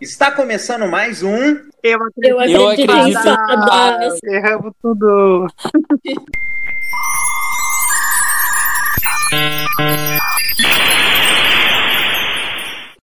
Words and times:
Está 0.00 0.30
começando 0.30 0.88
mais 0.88 1.22
um. 1.22 1.60
Eu 1.82 1.98
acredito, 2.02 2.48
eu 2.48 2.68
acredito, 2.68 2.90
em 4.24 4.34
Erramos 4.34 4.72
tudo. 4.80 5.46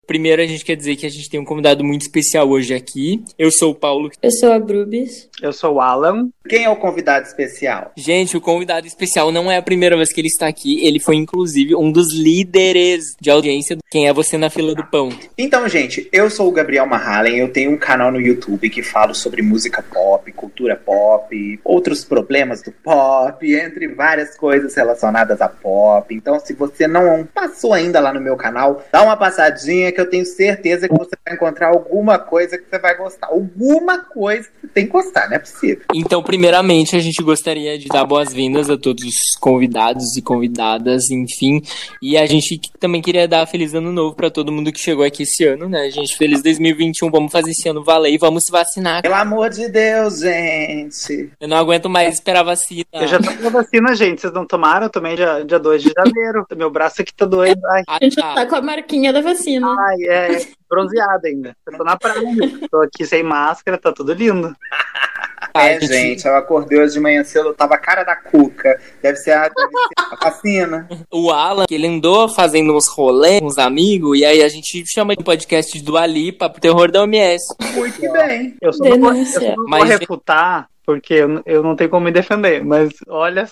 Primeiro, 0.06 0.40
a 0.42 0.46
gente 0.46 0.64
quer 0.64 0.76
dizer 0.76 0.96
que 0.96 1.06
a 1.06 1.10
gente 1.10 1.28
tem 1.30 1.40
um 1.40 1.46
convidado 1.46 1.84
muito 1.84 2.04
especial 2.04 2.48
hoje 2.48 2.76
aqui. 2.76 3.24
Eu 3.40 3.52
sou 3.52 3.72
o 3.72 3.76
Paulo. 3.76 4.12
Eu 4.22 4.32
sou 4.32 4.54
a 4.54 4.60
Brubis. 4.60 5.28
Eu 5.42 5.52
sou 5.52 5.74
o 5.74 5.82
Alan. 5.82 6.30
Quem 6.48 6.66
é 6.66 6.70
o 6.70 6.76
convidado 6.76 7.26
especial? 7.26 7.92
Gente, 7.98 8.38
o 8.38 8.42
convidado 8.42 8.86
especial 8.86 9.32
não 9.32 9.52
é 9.52 9.58
a 9.58 9.62
primeira 9.64 9.98
vez 9.98 10.14
que 10.14 10.22
ele 10.22 10.28
está 10.28 10.48
aqui. 10.48 10.86
Ele 10.86 11.00
foi, 11.00 11.16
inclusive, 11.16 11.76
um 11.76 11.92
dos 11.92 12.14
líderes 12.14 13.16
de 13.20 13.32
audiência 13.32 13.76
do 13.76 13.82
Quem 13.96 14.10
é 14.10 14.14
Você 14.14 14.38
na 14.38 14.50
Fila 14.50 14.76
do 14.76 14.86
Pão. 14.88 15.08
Então, 15.38 15.70
gente, 15.70 16.10
eu 16.12 16.30
sou 16.30 16.50
o 16.50 16.52
Gabriel 16.52 16.86
Mahalen. 16.86 17.38
Eu 17.38 17.48
tenho 17.48 17.72
um 17.72 17.78
canal 17.78 18.12
no 18.12 18.20
YouTube 18.20 18.70
que 18.70 18.84
falo 18.84 19.16
sobre 19.16 19.42
música 19.42 19.82
pop, 19.82 20.30
cultura 20.34 20.76
pop, 20.76 21.60
outros 21.64 22.04
problemas 22.04 22.62
do 22.62 22.74
pop, 22.74 23.56
entre 23.56 23.88
várias 23.88 24.36
coisas 24.36 24.76
relacionadas 24.76 25.40
a 25.40 25.48
pop. 25.48 26.14
Então, 26.14 26.42
se 26.42 26.52
você 26.52 26.90
não 26.90 27.26
passou 27.34 27.72
ainda 27.72 28.02
lá 28.02 28.12
no 28.12 28.20
meu 28.20 28.36
canal, 28.36 28.84
dá 28.92 29.02
uma 29.02 29.16
passadinha 29.16 29.94
que 29.94 30.02
eu 30.02 30.10
tenho 30.10 30.26
certeza 30.26 30.90
que 30.90 30.94
você 30.94 31.16
vai 31.26 31.36
encontrar 31.36 31.70
alguma 31.70 32.20
coisa 32.20 32.58
que 32.58 32.66
você 32.70 32.78
vai 32.78 32.98
gostar. 32.98 33.28
Alguma 33.28 34.00
coisa 34.00 34.50
que 34.50 34.68
você 34.68 34.74
tem 34.74 34.88
que 34.88 34.92
gostar, 34.92 35.30
não 35.30 35.38
é 35.38 35.40
possível. 35.40 35.86
Então, 35.94 36.22
primeiramente, 36.22 36.98
a 36.98 37.00
gente 37.00 37.24
gostaria 37.24 37.80
de 37.80 37.88
dar 37.88 38.04
boas-vindas 38.04 38.70
a 38.70 38.78
todos 38.78 39.06
os 39.06 39.40
convidados 39.40 40.18
e 40.18 40.22
convidadas, 40.22 41.10
enfim. 41.10 41.62
E 42.02 42.18
a 42.18 42.26
gente 42.26 42.60
também 42.78 43.02
queria 43.02 43.26
dar 43.26 43.48
feliz 43.48 43.74
ano 43.74 43.85
novo 43.92 44.16
para 44.16 44.30
todo 44.30 44.52
mundo 44.52 44.72
que 44.72 44.80
chegou 44.80 45.04
aqui 45.06 45.24
esse 45.24 45.46
ano, 45.46 45.68
né, 45.70 45.90
gente? 45.90 46.16
Feliz 46.18 46.42
2021, 46.42 47.10
vamos 47.10 47.32
fazer 47.32 47.52
esse 47.52 47.68
ano 47.70 47.84
valer 47.84 48.14
e 48.14 48.18
vamos 48.18 48.44
se 48.46 48.52
vacinar. 48.52 49.02
Pelo 49.02 49.16
amor 49.16 49.50
de 49.50 49.68
Deus, 49.70 50.20
gente. 50.20 51.32
Eu 51.40 51.48
não 51.48 51.58
aguento 51.58 51.90
mais 51.90 52.14
esperar 52.14 52.42
a 52.42 52.44
vacina. 52.44 52.86
Eu 52.94 53.08
já 53.08 53.20
tomei 53.20 53.48
a 53.48 53.50
vacina, 53.50 53.96
gente. 53.96 54.22
Vocês 54.22 54.34
não 54.34 54.46
tomaram? 54.46 54.86
Eu 54.86 54.90
tomei 54.90 55.16
dia, 55.16 55.44
dia 55.46 55.60
2 55.60 55.84
de 55.84 55.94
janeiro. 55.96 56.46
Meu 56.56 56.70
braço 56.70 57.02
aqui 57.02 57.14
tá 57.14 57.26
doendo. 57.26 57.66
Ai. 57.68 57.84
A 57.88 57.98
gente 58.02 58.16
tá. 58.16 58.34
tá 58.34 58.46
com 58.46 58.56
a 58.56 58.62
marquinha 58.62 59.12
da 59.12 59.22
vacina. 59.22 59.68
Ai, 59.68 60.04
é 60.04 60.48
bronzeada 60.70 61.28
ainda. 61.28 61.56
Eu 61.66 61.78
tô 61.78 61.84
na 61.84 61.98
praia. 61.98 62.22
tô 62.70 62.82
aqui 62.82 63.06
sem 63.06 63.24
máscara, 63.24 63.78
tá 63.78 63.92
tudo 63.92 64.14
lindo. 64.14 64.56
É, 65.56 65.80
gente, 65.80 66.26
eu 66.26 66.36
acordei 66.36 66.80
hoje 66.80 66.94
de 66.94 67.00
manhã 67.00 67.24
cedo, 67.24 67.50
eu 67.50 67.54
tava 67.54 67.76
a 67.76 67.78
cara 67.78 68.04
da 68.04 68.16
cuca. 68.16 68.80
Deve 69.02 69.18
ser 69.18 69.32
a, 69.32 69.48
deve 69.48 69.70
ser 69.70 69.94
a 69.98 70.16
vacina. 70.16 70.90
O 71.12 71.32
Alan, 71.32 71.66
ele 71.70 71.88
andou 71.88 72.28
fazendo 72.28 72.76
uns 72.76 72.88
rolês 72.88 73.40
com 73.40 73.46
os 73.46 73.58
amigos, 73.58 74.20
e 74.20 74.26
aí 74.26 74.44
a 74.44 74.50
gente 74.50 74.84
chama 74.86 75.16
de 75.16 75.24
podcast 75.24 75.82
do 75.82 75.98
Alipa 75.98 76.50
pro 76.50 76.60
terror 76.60 76.92
da 76.92 77.02
OMS. 77.02 77.56
Muito 77.74 78.12
bem. 78.12 78.56
Eu 78.62 78.74
só 78.74 78.84
não 78.84 79.00
vou, 79.00 79.14
eu 79.14 79.26
só 79.26 79.40
não 79.40 79.66
vou 79.66 79.84
refutar 79.84 80.68
porque 80.86 81.14
eu, 81.14 81.42
eu 81.46 81.64
não 81.64 81.76
tenho 81.76 81.90
como 81.90 82.06
me 82.06 82.12
defender, 82.12 82.64
mas 82.64 82.94
olha. 83.08 83.50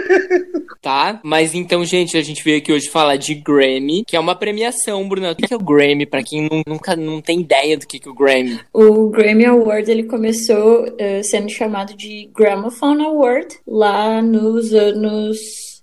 tá, 0.80 1.20
mas 1.22 1.54
então, 1.54 1.84
gente, 1.84 2.16
a 2.16 2.22
gente 2.22 2.42
veio 2.42 2.58
aqui 2.58 2.72
hoje 2.72 2.88
falar 2.88 3.16
de 3.16 3.34
Grammy, 3.34 4.04
que 4.04 4.16
é 4.16 4.20
uma 4.20 4.34
premiação, 4.34 5.08
Bruna. 5.08 5.32
O 5.32 5.36
que 5.36 5.52
é 5.52 5.56
o 5.56 5.60
Grammy, 5.60 6.06
pra 6.06 6.22
quem 6.22 6.48
não, 6.48 6.62
nunca 6.66 6.96
não 6.96 7.20
tem 7.20 7.40
ideia 7.40 7.76
do 7.76 7.86
que 7.86 8.00
é 8.04 8.08
o 8.08 8.14
Grammy? 8.14 8.60
O 8.72 9.08
Grammy 9.10 9.44
Award, 9.46 9.90
ele 9.90 10.04
começou 10.04 10.84
uh, 10.84 11.24
sendo 11.24 11.50
chamado 11.50 11.94
de 11.94 12.30
Gramophone 12.34 13.04
Award, 13.04 13.48
lá 13.66 14.22
nos 14.22 14.72
anos 14.72 15.38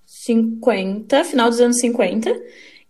50, 0.06 1.24
final 1.26 1.50
dos 1.50 1.60
anos 1.60 1.80
50, 1.80 2.34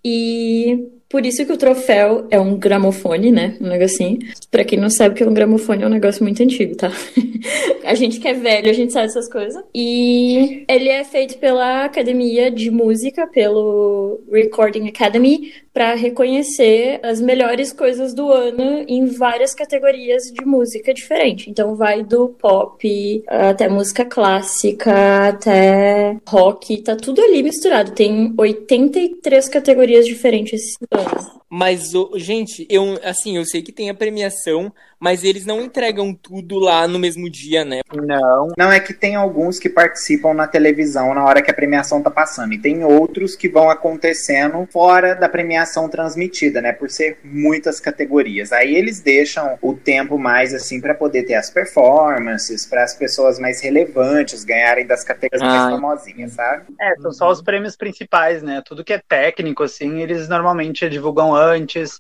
e 0.06 0.88
por 1.14 1.28
isso 1.28 1.46
que 1.46 1.54
o 1.54 1.58
troféu 1.58 2.26
é 2.32 2.40
um 2.40 2.58
gramofone, 2.58 3.32
né? 3.32 3.56
Um 3.62 3.68
negocinho. 3.68 4.18
Pra 4.50 4.64
quem 4.64 4.80
não 4.80 4.90
sabe 4.90 5.14
que 5.14 5.24
um 5.24 5.32
gramofone, 5.32 5.84
é 5.84 5.86
um 5.86 5.90
negócio 5.90 6.24
muito 6.24 6.42
antigo, 6.42 6.76
tá? 6.76 6.92
a 7.86 7.94
gente 7.94 8.20
que 8.20 8.28
é 8.28 8.34
velho, 8.34 8.68
a 8.68 8.74
gente 8.74 8.92
sabe 8.92 9.06
essas 9.06 9.30
coisas. 9.30 9.64
E 9.76 10.66
ele 10.68 10.90
é 10.90 11.04
feito 11.04 11.38
pela 11.38 11.86
Academia 11.86 12.50
de 12.50 12.72
Música, 12.72 13.28
pelo 13.28 14.22
Recording 14.32 14.88
Academy, 14.88 15.54
para 15.72 15.94
reconhecer 15.94 17.00
as 17.04 17.22
melhores 17.22 17.72
coisas 17.72 18.16
do 18.16 18.32
ano 18.32 18.84
em 18.88 19.06
várias 19.06 19.54
categorias 19.54 20.24
de 20.32 20.44
música 20.44 20.96
diferente. 20.96 21.48
Então 21.48 21.76
vai 21.76 22.04
do 22.04 22.30
pop 22.30 23.24
até 23.28 23.70
música 23.70 24.04
clássica, 24.04 25.28
até 25.28 26.18
rock, 26.28 26.82
tá 26.82 26.96
tudo 26.96 27.22
ali 27.22 27.44
misturado. 27.44 27.92
Tem 27.92 28.34
83 28.36 29.48
categorias 29.48 30.08
diferentes 30.08 30.54
esse 30.54 30.78
ano. 30.92 31.03
Thanks. 31.04 31.43
Mas, 31.56 31.92
gente, 32.16 32.66
eu 32.68 33.00
assim, 33.04 33.38
eu 33.38 33.46
sei 33.46 33.62
que 33.62 33.72
tem 33.72 33.88
a 33.88 33.94
premiação, 33.94 34.74
mas 35.00 35.24
eles 35.24 35.46
não 35.46 35.62
entregam 35.62 36.12
tudo 36.12 36.58
lá 36.58 36.88
no 36.88 36.98
mesmo 36.98 37.30
dia, 37.30 37.64
né? 37.64 37.82
Não. 37.94 38.48
Não 38.58 38.72
é 38.72 38.80
que 38.80 38.92
tem 38.92 39.16
alguns 39.16 39.60
que 39.60 39.70
participam 39.70 40.34
na 40.34 40.48
televisão 40.48 41.14
na 41.14 41.24
hora 41.24 41.44
que 41.44 41.52
a 41.52 41.54
premiação 41.54 42.02
tá 42.02 42.10
passando. 42.10 42.54
E 42.54 42.58
tem 42.58 42.84
outros 42.84 43.36
que 43.36 43.48
vão 43.48 43.70
acontecendo 43.70 44.68
fora 44.72 45.14
da 45.14 45.30
premiação 45.30 45.88
transmitida, 45.88 46.60
né? 46.60 46.72
Por 46.72 46.90
ser 46.90 47.20
muitas 47.24 47.80
categorias. 47.80 48.52
Aí 48.52 48.74
eles 48.74 49.00
deixam 49.00 49.56
o 49.62 49.76
tempo 49.76 50.18
mais 50.18 50.56
assim 50.56 50.82
para 50.82 50.96
poder 50.96 51.22
ter 51.22 51.36
as 51.36 51.52
performances, 51.52 52.66
para 52.66 52.84
as 52.84 52.96
pessoas 52.96 53.38
mais 53.38 53.62
relevantes 53.62 54.44
ganharem 54.44 54.88
das 54.88 55.04
categorias 55.04 55.48
mais 55.48 55.70
famosinhas, 55.70 56.32
sabe? 56.32 56.64
É, 56.82 56.96
são 57.00 57.12
só 57.12 57.30
os 57.30 57.44
prêmios 57.44 57.76
principais, 57.76 58.42
né? 58.42 58.64
Tudo 58.66 58.84
que 58.84 58.94
é 58.94 59.02
técnico, 59.06 59.62
assim, 59.62 60.02
eles 60.02 60.28
normalmente 60.28 60.90
divulgam 60.90 61.36
antes. 61.36 61.43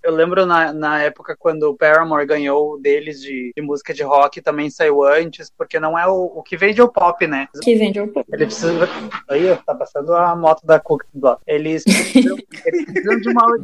Eu 0.03 0.13
lembro 0.13 0.45
na, 0.45 0.73
na 0.73 1.01
época 1.01 1.35
quando 1.37 1.63
o 1.63 1.75
Paramore 1.75 2.25
ganhou 2.25 2.79
deles 2.79 3.21
de, 3.21 3.51
de 3.55 3.61
música 3.61 3.93
de 3.93 4.03
rock 4.03 4.41
também 4.41 4.69
saiu 4.69 5.03
antes, 5.03 5.51
porque 5.55 5.79
não 5.79 5.97
é 5.97 6.07
o, 6.07 6.31
o 6.35 6.43
que 6.43 6.57
vende 6.57 6.81
o 6.81 6.87
pop, 6.87 7.25
né? 7.27 7.47
O 7.55 7.59
que 7.59 7.75
vende 7.75 7.99
o 7.99 8.07
pop. 8.07 8.25
Ele 8.31 8.45
precisa. 8.45 8.89
Aí, 9.29 9.55
tá 9.65 9.75
passando 9.75 10.13
a 10.13 10.35
moto 10.35 10.65
da 10.65 10.79
Cook 10.79 11.03
do 11.13 11.37
Eles 11.47 11.83
precisam, 11.83 12.37
eles 12.65 12.85
precisam 12.85 13.19
de, 13.19 13.29
uma, 13.29 13.57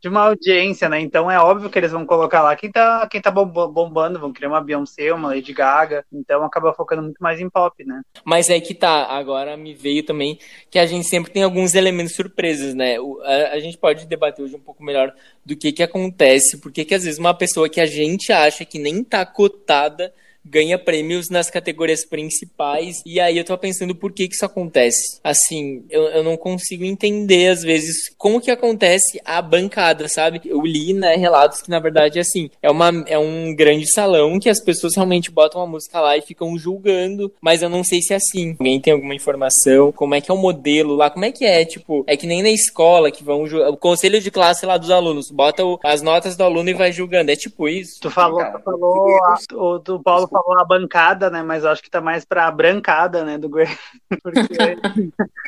de, 0.00 0.08
uma 0.08 0.20
audiência, 0.28 0.88
né? 0.88 1.00
Então 1.00 1.30
é 1.30 1.38
óbvio 1.38 1.70
que 1.70 1.78
eles 1.78 1.92
vão 1.92 2.06
colocar 2.06 2.42
lá 2.42 2.54
quem 2.56 2.70
tá, 2.70 3.06
quem 3.10 3.20
tá 3.20 3.30
bombando, 3.30 4.18
vão 4.18 4.32
criar 4.32 4.48
uma 4.48 4.60
Beyoncé, 4.60 5.12
uma 5.12 5.28
Lady 5.28 5.52
Gaga. 5.52 6.04
Então 6.12 6.44
acaba 6.44 6.72
focando 6.72 7.02
muito 7.02 7.18
mais 7.18 7.40
em 7.40 7.48
pop, 7.48 7.84
né? 7.84 8.02
Mas 8.24 8.50
é 8.50 8.60
que 8.60 8.74
tá, 8.74 9.06
agora 9.06 9.56
me 9.56 9.74
veio 9.74 10.04
também 10.04 10.38
que 10.70 10.78
a 10.78 10.86
gente 10.86 11.06
sempre 11.06 11.32
tem 11.32 11.42
alguns 11.42 11.74
elementos 11.74 12.14
surpresos, 12.14 12.74
né? 12.74 12.96
a, 13.24 13.54
a 13.54 13.60
gente 13.60 13.78
pode 13.78 14.06
debater 14.06 14.44
hoje 14.44 14.56
um 14.56 14.60
pouco 14.60 14.82
melhor 14.82 15.12
do 15.44 15.56
que 15.56 15.72
que 15.72 15.82
acontece, 15.82 16.58
porque 16.58 16.84
que 16.84 16.94
às 16.94 17.04
vezes 17.04 17.18
uma 17.18 17.34
pessoa 17.34 17.68
que 17.68 17.80
a 17.80 17.86
gente 17.86 18.32
acha 18.32 18.64
que 18.64 18.78
nem 18.78 19.02
tá 19.02 19.24
cotada 19.24 20.12
ganha 20.44 20.78
prêmios 20.78 21.28
nas 21.28 21.50
categorias 21.50 22.04
principais. 22.04 23.02
E 23.04 23.20
aí 23.20 23.38
eu 23.38 23.44
tô 23.44 23.56
pensando 23.56 23.94
por 23.94 24.12
que 24.12 24.28
que 24.28 24.34
isso 24.34 24.44
acontece. 24.44 25.20
Assim, 25.22 25.84
eu, 25.90 26.02
eu 26.04 26.22
não 26.22 26.36
consigo 26.36 26.84
entender, 26.84 27.48
às 27.48 27.62
vezes, 27.62 28.12
como 28.16 28.40
que 28.40 28.50
acontece 28.50 29.20
a 29.24 29.40
bancada, 29.42 30.08
sabe? 30.08 30.40
Eu 30.44 30.62
li, 30.62 30.92
né, 30.92 31.16
relatos 31.16 31.62
que, 31.62 31.70
na 31.70 31.78
verdade, 31.78 32.18
assim, 32.18 32.50
é, 32.62 32.70
uma, 32.70 32.90
é 33.06 33.18
um 33.18 33.54
grande 33.54 33.86
salão 33.90 34.38
que 34.38 34.48
as 34.48 34.60
pessoas 34.60 34.94
realmente 34.94 35.30
botam 35.30 35.60
a 35.60 35.66
música 35.66 36.00
lá 36.00 36.16
e 36.16 36.22
ficam 36.22 36.56
julgando, 36.58 37.32
mas 37.40 37.62
eu 37.62 37.68
não 37.68 37.84
sei 37.84 38.00
se 38.00 38.12
é 38.12 38.16
assim. 38.16 38.56
Alguém 38.58 38.80
tem 38.80 38.92
alguma 38.92 39.14
informação? 39.14 39.92
Como 39.92 40.14
é 40.14 40.20
que 40.20 40.30
é 40.30 40.34
o 40.34 40.38
modelo 40.38 40.94
lá? 40.94 41.10
Como 41.10 41.24
é 41.24 41.32
que 41.32 41.44
é? 41.44 41.64
Tipo, 41.64 42.04
é 42.06 42.16
que 42.16 42.26
nem 42.26 42.42
na 42.42 42.50
escola 42.50 43.10
que 43.10 43.24
vão 43.24 43.44
o 43.44 43.76
conselho 43.76 44.20
de 44.20 44.30
classe 44.30 44.66
lá 44.66 44.76
dos 44.76 44.90
alunos, 44.90 45.30
bota 45.30 45.64
o, 45.64 45.78
as 45.84 46.02
notas 46.02 46.36
do 46.36 46.44
aluno 46.44 46.70
e 46.70 46.74
vai 46.74 46.92
julgando. 46.92 47.30
É 47.30 47.36
tipo 47.36 47.68
isso? 47.68 48.00
Tu 48.00 48.10
falou, 48.10 48.44
tu 48.44 48.60
falou, 48.64 49.16
a, 49.24 49.38
o 49.54 49.78
do 49.78 50.00
Paulo 50.00 50.28
falou 50.30 50.58
a 50.58 50.64
bancada, 50.64 51.28
né? 51.28 51.42
Mas 51.42 51.64
acho 51.64 51.82
que 51.82 51.90
tá 51.90 52.00
mais 52.00 52.24
pra 52.24 52.50
brancada, 52.50 53.24
né? 53.24 53.36
Do 53.36 53.48
Grey. 53.48 53.68
Porque... 54.22 54.78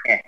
é. 0.06 0.22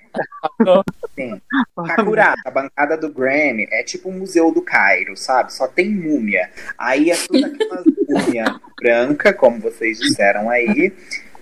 Sim. 1.14 1.40
Kakura, 1.86 2.34
a 2.44 2.50
bancada 2.50 2.96
do 2.96 3.12
Grammy 3.12 3.66
é 3.70 3.82
tipo 3.82 4.08
o 4.08 4.12
Museu 4.12 4.52
do 4.52 4.62
Cairo, 4.62 5.16
sabe? 5.16 5.52
Só 5.52 5.66
tem 5.66 5.90
múmia. 5.90 6.50
Aí 6.78 7.10
é 7.10 7.16
tudo 7.16 7.44
aquelas 7.46 7.84
múmia 8.08 8.60
branca, 8.80 9.32
como 9.32 9.60
vocês 9.60 9.98
disseram 9.98 10.48
aí 10.50 10.92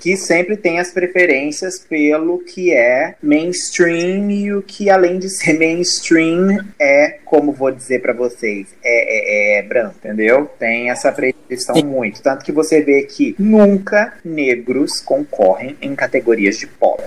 que 0.02 0.16
sempre 0.16 0.56
tem 0.56 0.81
as 0.81 0.90
preferências 0.90 1.78
pelo 1.78 2.40
que 2.40 2.72
é 2.72 3.14
mainstream 3.22 4.28
e 4.32 4.52
o 4.52 4.60
que, 4.60 4.90
além 4.90 5.16
de 5.20 5.31
ser 5.31 5.52
mainstream, 5.60 6.58
é, 6.76 7.20
como 7.25 7.52
vou 7.52 7.70
dizer 7.70 8.02
para 8.02 8.12
vocês, 8.12 8.66
é, 8.82 9.58
é, 9.58 9.58
é, 9.58 9.62
branco, 9.62 9.94
entendeu? 9.99 10.50
Tem 10.58 10.90
essa 10.90 11.12
preferência 11.12 11.72
muito. 11.84 12.20
Tanto 12.20 12.44
que 12.44 12.50
você 12.50 12.82
vê 12.82 13.02
que 13.02 13.37
nunca 13.38 14.14
negros 14.25 15.00
concorrem 15.00 15.76
em 15.81 15.94
categorias 15.94 16.58
de 16.58 16.66
pop. 16.66 17.02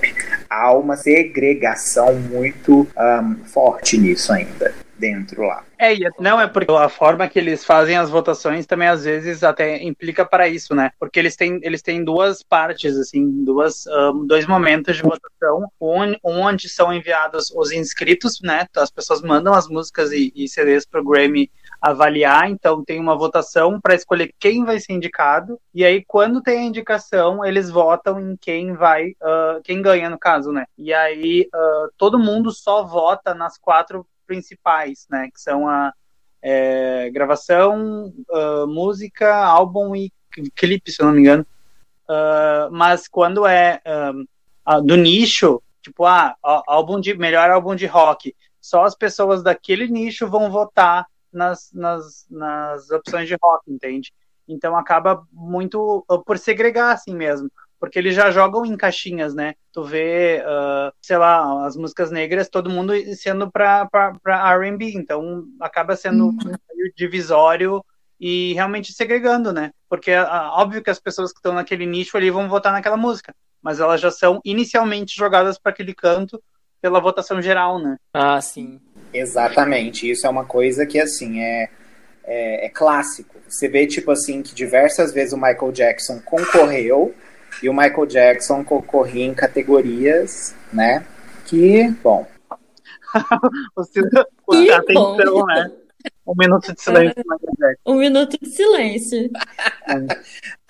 Há 0.50 0.74
uma 0.74 0.96
segregação 0.96 2.16
muito 2.16 2.88
um, 2.98 3.36
forte 3.44 3.98
nisso 3.98 4.32
ainda. 4.32 4.74
Dentro 4.98 5.44
lá. 5.44 5.64
É, 5.78 5.94
não 6.20 6.40
é 6.40 6.48
porque 6.48 6.72
a 6.72 6.90
forma 6.90 7.28
que 7.28 7.38
eles 7.38 7.66
fazem 7.66 7.98
as 7.98 8.10
votações 8.10 8.66
também 8.66 8.88
às 8.88 9.04
vezes 9.04 9.44
até 9.44 9.84
implica 9.84 10.26
para 10.26 10.48
isso, 10.48 10.74
né? 10.74 10.92
Porque 11.00 11.20
eles 11.20 11.36
têm, 11.36 11.60
eles 11.64 11.82
têm 11.82 12.04
duas 12.04 12.42
partes, 12.42 12.98
assim, 12.98 13.44
duas, 13.44 13.86
um, 13.88 14.26
dois 14.26 14.48
momentos 14.48 14.96
de 14.96 15.04
votação, 15.04 15.70
um, 15.80 16.16
onde 16.24 16.70
são 16.70 16.94
enviados 16.94 17.52
os 17.52 17.72
inscritos, 17.72 18.40
né? 18.42 18.66
As 18.76 18.92
pessoas 18.92 19.22
mandam 19.22 19.54
as 19.54 19.68
músicas 19.68 20.12
e, 20.12 20.32
e 20.36 20.48
CDs 20.48 20.86
pro 20.86 21.04
Grammy 21.04 21.52
avaliar, 21.82 22.50
então 22.50 22.84
tem 22.84 23.00
uma 23.00 23.16
votação 23.16 23.80
para 23.80 23.94
escolher 23.94 24.34
quem 24.40 24.64
vai 24.64 24.80
ser 24.80 24.94
indicado, 24.94 25.60
e 25.74 25.86
aí 25.86 26.04
quando 26.04 26.42
tem 26.42 26.60
a 26.60 26.64
indicação, 26.64 27.46
eles 27.46 27.70
votam 27.70 28.20
em 28.20 28.36
quem 28.38 28.74
vai, 28.74 29.10
uh, 29.10 29.62
quem 29.64 29.82
ganha 29.82 30.10
no 30.10 30.18
caso, 30.18 30.52
né? 30.52 30.66
E 30.78 30.94
aí 30.94 31.48
uh, 31.54 31.92
todo 31.98 32.18
mundo 32.18 32.52
só 32.52 32.84
vota 32.84 33.36
nas 33.36 33.58
quatro 33.58 34.06
principais, 34.26 35.06
né? 35.10 35.30
Que 35.34 35.40
são 35.40 35.68
a 35.68 35.94
é, 36.42 37.10
gravação, 37.10 38.14
uh, 38.30 38.68
música, 38.68 39.34
álbum 39.36 39.96
e 39.96 40.12
clipe, 40.56 40.92
se 40.92 41.02
eu 41.02 41.08
não 41.08 41.14
me 41.14 41.22
engano. 41.22 41.46
Uh, 42.08 42.72
mas 42.72 43.08
quando 43.08 43.46
é 43.48 43.82
uh, 44.68 44.82
do 44.82 44.96
nicho, 44.96 45.62
tipo, 45.82 46.06
ah, 46.06 46.36
álbum 46.68 47.00
de 47.00 47.16
melhor 47.18 47.50
álbum 47.50 47.76
de 47.76 47.86
rock, 47.86 48.36
só 48.62 48.84
as 48.84 48.96
pessoas 48.96 49.44
daquele 49.44 49.88
nicho 49.88 50.28
vão 50.28 50.52
votar 50.52 51.08
nas, 51.32 51.72
nas, 51.74 52.26
nas 52.30 52.90
opções 52.92 53.28
de 53.28 53.36
rock, 53.42 53.72
entende? 53.72 54.14
Então 54.48 54.76
acaba 54.76 55.26
muito 55.32 56.06
por 56.26 56.38
segregar 56.38 56.94
assim 56.94 57.16
mesmo 57.16 57.50
porque 57.86 58.00
eles 58.00 58.16
já 58.16 58.32
jogam 58.32 58.66
em 58.66 58.76
caixinhas, 58.76 59.36
né? 59.36 59.54
Tu 59.72 59.84
vê, 59.84 60.42
uh, 60.44 60.92
sei 61.00 61.20
lá, 61.20 61.68
as 61.68 61.78
músicas 61.78 62.10
negras, 62.10 62.50
todo 62.50 62.68
mundo 62.68 62.94
sendo 63.16 63.52
para 63.52 63.88
R&B, 64.26 64.94
então 64.96 65.46
acaba 65.62 65.96
sendo 65.96 66.30
uhum. 66.30 66.56
divisório 66.98 67.86
e 68.20 68.54
realmente 68.56 68.92
segregando, 68.92 69.54
né? 69.54 69.70
Porque 69.88 70.12
uh, 70.12 70.26
óbvio 70.54 70.82
que 70.82 70.90
as 70.90 71.00
pessoas 71.00 71.32
que 71.32 71.38
estão 71.38 71.54
naquele 71.54 71.86
nicho 71.86 72.18
ali 72.18 72.32
vão 72.32 72.50
votar 72.50 72.74
naquela 72.74 72.98
música, 72.98 73.36
mas 73.62 73.80
elas 73.80 74.02
já 74.02 74.10
são 74.10 74.42
inicialmente 74.44 75.16
jogadas 75.16 75.60
para 75.60 75.72
aquele 75.72 75.94
canto 75.94 76.42
pela 76.82 77.00
votação 77.00 77.40
geral, 77.40 77.78
né? 77.78 77.98
Ah, 78.12 78.42
sim. 78.42 78.82
Exatamente. 79.14 80.10
Isso 80.10 80.26
é 80.26 80.30
uma 80.30 80.46
coisa 80.46 80.88
que 80.88 81.00
assim 81.00 81.40
é 81.40 81.70
é, 82.24 82.66
é 82.66 82.70
clássico. 82.70 83.36
Você 83.48 83.68
vê 83.68 83.86
tipo 83.86 84.10
assim 84.10 84.42
que 84.42 84.56
diversas 84.56 85.14
vezes 85.14 85.34
o 85.34 85.38
Michael 85.38 85.72
Jackson 85.72 86.20
concorreu 86.20 87.14
e 87.62 87.70
o 87.70 87.74
Michael 87.74 88.06
Jackson 88.06 88.64
concorria 88.64 89.26
em 89.26 89.34
categorias, 89.34 90.56
né? 90.72 91.06
Que, 91.46 91.90
bom. 92.04 92.28
Você, 93.76 94.02
que 94.50 94.72
atenção, 94.72 95.46
né? 95.46 95.72
Um 96.28 96.34
minuto 96.36 96.74
de 96.74 96.82
silêncio, 96.82 97.24
é, 97.64 97.76
Um 97.86 97.96
minuto 97.96 98.38
de 98.42 98.50
silêncio. 98.50 99.30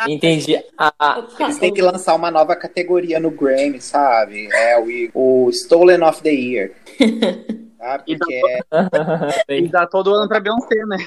Entendi. 0.07 0.61
Ah, 0.77 1.25
eles 1.39 1.57
têm 1.57 1.73
que 1.73 1.81
lançar 1.81 2.13
uma 2.15 2.29
nova 2.29 2.55
categoria 2.55 3.19
no 3.19 3.31
Grammy, 3.31 3.79
sabe? 3.81 4.49
É 4.53 4.77
o, 4.77 5.45
o 5.45 5.49
Stolen 5.51 6.03
of 6.03 6.21
the 6.21 6.31
Year. 6.31 6.71
Sabe? 6.97 7.65
E, 8.07 8.17
dá, 8.17 8.25
é... 9.47 9.57
e 9.59 9.67
dá 9.67 9.85
todo 9.85 10.11
ano 10.11 10.27
pra 10.27 10.39
Beyoncé, 10.39 10.75
né? 10.87 10.97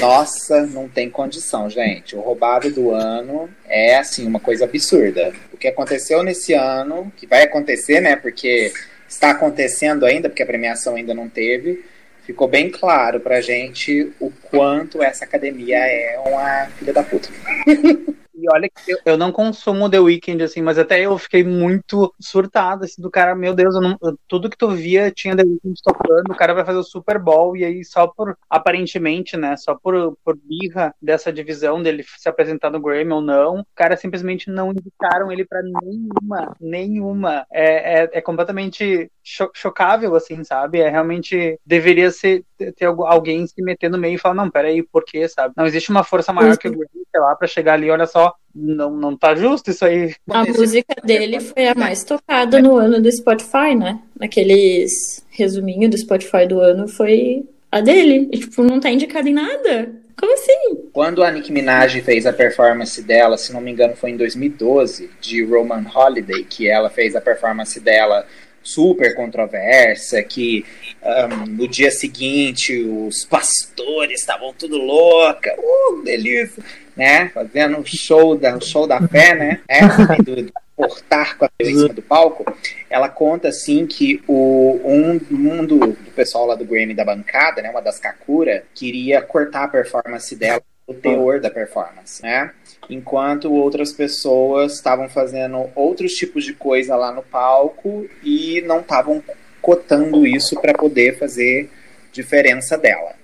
Nossa, 0.00 0.64
não 0.66 0.88
tem 0.88 1.10
condição, 1.10 1.68
gente. 1.68 2.16
O 2.16 2.20
roubado 2.20 2.70
do 2.70 2.92
ano 2.92 3.50
é 3.66 3.96
assim 3.96 4.26
uma 4.26 4.38
coisa 4.38 4.64
absurda. 4.64 5.32
O 5.52 5.56
que 5.56 5.68
aconteceu 5.68 6.22
nesse 6.22 6.54
ano, 6.54 7.12
que 7.16 7.26
vai 7.26 7.42
acontecer, 7.42 8.00
né? 8.00 8.14
Porque 8.14 8.72
está 9.08 9.30
acontecendo 9.30 10.06
ainda, 10.06 10.28
porque 10.28 10.42
a 10.42 10.46
premiação 10.46 10.94
ainda 10.94 11.12
não 11.12 11.28
teve. 11.28 11.84
Ficou 12.22 12.48
bem 12.48 12.70
claro 12.70 13.20
pra 13.20 13.40
gente 13.40 14.12
o 14.20 14.30
quanto 14.50 15.02
essa 15.02 15.24
academia 15.24 15.78
é 15.78 16.18
uma 16.18 16.66
filha 16.76 16.92
da 16.92 17.02
puta. 17.02 17.28
E 18.42 18.50
olha 18.50 18.68
que 18.68 18.92
eu, 18.92 18.98
eu, 19.04 19.16
não 19.16 19.30
consumo 19.30 19.88
The 19.88 20.00
Weeknd, 20.00 20.42
assim, 20.42 20.62
mas 20.62 20.76
até 20.76 21.00
eu 21.00 21.16
fiquei 21.16 21.44
muito 21.44 22.12
surtado, 22.18 22.84
assim, 22.84 23.00
do 23.00 23.08
cara, 23.08 23.36
meu 23.36 23.54
Deus, 23.54 23.74
não, 23.80 23.96
tudo 24.26 24.50
que 24.50 24.56
tu 24.56 24.70
via 24.70 25.12
tinha 25.12 25.36
The 25.36 25.44
Weeknd 25.44 25.80
tocando, 25.80 26.32
o 26.32 26.34
cara 26.34 26.52
vai 26.52 26.64
fazer 26.64 26.78
o 26.78 26.82
Super 26.82 27.20
Bowl, 27.20 27.56
e 27.56 27.64
aí 27.64 27.84
só 27.84 28.08
por, 28.08 28.36
aparentemente, 28.50 29.36
né, 29.36 29.56
só 29.56 29.76
por, 29.76 30.16
por 30.24 30.36
birra 30.36 30.92
dessa 31.00 31.32
divisão 31.32 31.80
dele 31.80 32.04
se 32.18 32.28
apresentar 32.28 32.70
no 32.70 32.80
Grammy 32.80 33.12
ou 33.12 33.20
não, 33.20 33.60
o 33.60 33.66
cara 33.76 33.96
simplesmente 33.96 34.50
não 34.50 34.72
indicaram 34.72 35.30
ele 35.30 35.44
para 35.44 35.62
nenhuma, 35.62 36.56
nenhuma. 36.60 37.46
É, 37.52 38.02
é, 38.02 38.10
é 38.14 38.20
completamente 38.20 39.08
cho 39.22 39.50
chocável, 39.54 40.14
assim, 40.14 40.42
sabe? 40.44 40.80
É 40.80 40.88
realmente, 40.88 41.58
deveria 41.64 42.10
ser, 42.10 42.44
ter 42.58 42.86
alguém 42.86 43.46
se 43.46 43.62
meter 43.62 43.90
no 43.90 43.98
meio 43.98 44.16
e 44.16 44.18
falar, 44.18 44.34
não, 44.34 44.50
peraí, 44.50 44.82
por 44.82 45.04
quê, 45.04 45.28
sabe? 45.28 45.54
Não 45.56 45.66
existe 45.66 45.90
uma 45.90 46.04
força 46.04 46.32
maior 46.32 46.56
que 46.56 46.68
o 46.68 46.70
Grammy, 46.70 47.06
sei 47.10 47.20
lá, 47.20 47.34
pra 47.36 47.46
chegar 47.46 47.74
ali, 47.74 47.90
olha 47.90 48.06
só, 48.06 48.34
não, 48.54 48.90
não 48.90 49.16
tá 49.16 49.34
justo 49.34 49.70
isso 49.70 49.84
aí. 49.84 50.14
A 50.28 50.44
música 50.44 50.94
dele 51.04 51.40
foi 51.40 51.68
a 51.68 51.74
mais 51.74 52.04
tocada 52.04 52.60
no 52.60 52.76
ano 52.76 53.00
do 53.00 53.10
Spotify, 53.10 53.74
né? 53.74 54.00
Naqueles 54.18 55.24
resuminho 55.30 55.88
do 55.88 55.96
Spotify 55.96 56.46
do 56.46 56.60
ano 56.60 56.88
foi 56.88 57.44
a 57.70 57.80
dele. 57.80 58.28
E, 58.32 58.38
tipo, 58.38 58.62
não 58.62 58.80
tá 58.80 58.90
indicada 58.90 59.28
em 59.28 59.32
nada. 59.32 60.02
Como 60.18 60.34
assim? 60.34 60.90
Quando 60.92 61.24
a 61.24 61.30
Nicki 61.30 61.50
Minaj 61.50 62.00
fez 62.02 62.26
a 62.26 62.32
performance 62.32 63.02
dela, 63.02 63.36
se 63.38 63.52
não 63.52 63.60
me 63.60 63.72
engano 63.72 63.96
foi 63.96 64.10
em 64.10 64.16
2012, 64.16 65.10
de 65.20 65.42
Roman 65.42 65.84
Holiday, 65.92 66.44
que 66.44 66.68
ela 66.68 66.90
fez 66.90 67.16
a 67.16 67.20
performance 67.20 67.80
dela 67.80 68.26
super 68.62 69.14
controversa, 69.14 70.22
que 70.22 70.64
um, 71.02 71.46
no 71.46 71.68
dia 71.68 71.90
seguinte 71.90 72.80
os 72.82 73.24
pastores 73.24 74.20
estavam 74.20 74.52
tudo 74.52 74.78
louca, 74.78 75.54
uh, 75.58 76.02
delícia 76.02 76.62
né? 76.96 77.28
Fazendo 77.30 77.78
o 77.78 77.84
show 77.86 78.36
da, 78.36 78.60
show 78.60 78.86
da 78.86 79.00
fé, 79.08 79.34
né? 79.34 79.60
É, 79.68 79.80
do, 80.22 80.42
do 80.42 80.52
portar 80.76 81.36
com 81.36 81.44
a 81.44 81.50
em 81.60 81.74
cima 81.74 81.88
do 81.88 82.02
palco. 82.02 82.44
Ela 82.88 83.08
conta 83.08 83.48
assim 83.48 83.86
que 83.86 84.22
o, 84.26 84.80
um, 84.84 85.20
um 85.30 85.64
do, 85.64 85.78
do 85.78 86.10
pessoal 86.14 86.46
lá 86.46 86.54
do 86.54 86.64
Grammy 86.64 86.94
da 86.94 87.04
bancada, 87.04 87.62
né? 87.62 87.70
Uma 87.70 87.82
das 87.82 87.98
Kakura, 87.98 88.64
queria 88.74 89.22
cortar 89.22 89.64
a 89.64 89.68
performance 89.68 90.34
dela, 90.36 90.62
o 90.86 90.94
teor 90.94 91.40
da 91.40 91.50
performance, 91.50 92.22
né? 92.22 92.52
Enquanto 92.90 93.52
outras 93.52 93.92
pessoas 93.92 94.74
estavam 94.74 95.08
fazendo 95.08 95.70
outros 95.74 96.14
tipos 96.14 96.44
de 96.44 96.52
coisa 96.52 96.96
lá 96.96 97.12
no 97.12 97.22
palco 97.22 98.08
e 98.22 98.60
não 98.62 98.80
estavam 98.80 99.22
cotando 99.60 100.26
isso 100.26 100.60
para 100.60 100.74
poder 100.74 101.18
fazer 101.18 101.70
diferença 102.12 102.76
dela. 102.76 103.14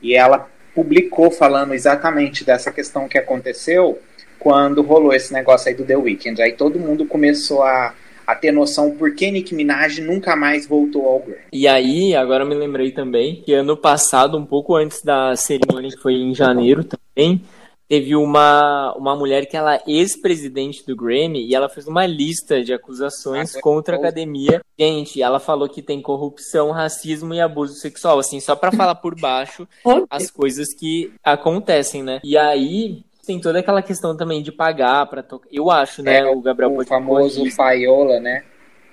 E 0.00 0.14
ela 0.14 0.48
publicou 0.74 1.30
falando 1.30 1.72
exatamente 1.72 2.44
dessa 2.44 2.70
questão 2.70 3.08
que 3.08 3.16
aconteceu 3.16 3.98
quando 4.38 4.82
rolou 4.82 5.14
esse 5.14 5.32
negócio 5.32 5.68
aí 5.68 5.74
do 5.74 5.84
The 5.84 5.96
Weeknd. 5.96 6.40
Aí 6.42 6.52
todo 6.52 6.78
mundo 6.78 7.06
começou 7.06 7.62
a, 7.62 7.94
a 8.26 8.34
ter 8.34 8.52
noção 8.52 8.96
por 8.96 9.14
que 9.14 9.30
Nicki 9.30 9.54
Minaj 9.54 10.00
nunca 10.00 10.34
mais 10.34 10.66
voltou 10.66 11.06
ao 11.06 11.20
Grammy. 11.20 11.42
E 11.52 11.68
aí, 11.68 12.14
agora 12.14 12.44
eu 12.44 12.48
me 12.48 12.54
lembrei 12.54 12.90
também 12.90 13.42
que 13.42 13.52
ano 13.52 13.76
passado, 13.76 14.36
um 14.36 14.44
pouco 14.44 14.74
antes 14.74 15.02
da 15.02 15.36
cerimônia 15.36 15.90
que 15.90 16.02
foi 16.02 16.14
em 16.14 16.34
janeiro 16.34 16.82
também, 16.84 17.42
teve 17.88 18.16
uma, 18.16 18.92
uma 18.96 19.14
mulher 19.14 19.46
que 19.46 19.56
ela 19.56 19.76
é 19.76 19.82
ex-presidente 19.86 20.84
do 20.84 20.96
Grammy 20.96 21.46
e 21.46 21.54
ela 21.54 21.68
fez 21.68 21.86
uma 21.86 22.04
lista 22.04 22.62
de 22.62 22.72
acusações 22.72 23.54
ah, 23.54 23.60
contra 23.60 23.96
a 23.96 23.98
academia. 23.98 24.60
Gente, 24.78 25.22
ela 25.22 25.38
falou 25.38 25.68
que 25.68 25.80
tem 25.80 26.02
corrupção, 26.02 26.72
racismo 26.72 27.32
e 27.32 27.40
abuso 27.40 27.74
sexual, 27.74 28.18
assim, 28.18 28.40
só 28.40 28.56
para 28.56 28.72
falar 28.72 28.96
por 28.96 29.18
baixo 29.18 29.68
as 30.10 30.30
coisas 30.30 30.74
que 30.74 31.12
acontecem, 31.22 32.02
né? 32.02 32.20
E 32.24 32.36
aí 32.36 33.04
tem 33.26 33.40
toda 33.40 33.58
aquela 33.58 33.82
questão 33.82 34.16
também 34.16 34.42
de 34.42 34.52
pagar 34.52 35.06
para 35.06 35.22
tocar. 35.22 35.48
Eu 35.52 35.70
acho, 35.70 36.02
né, 36.02 36.20
é, 36.20 36.26
o 36.26 36.40
Gabriel 36.40 36.76
O 36.76 36.84
famoso 36.84 37.50
Faiola, 37.50 38.20
né? 38.20 38.44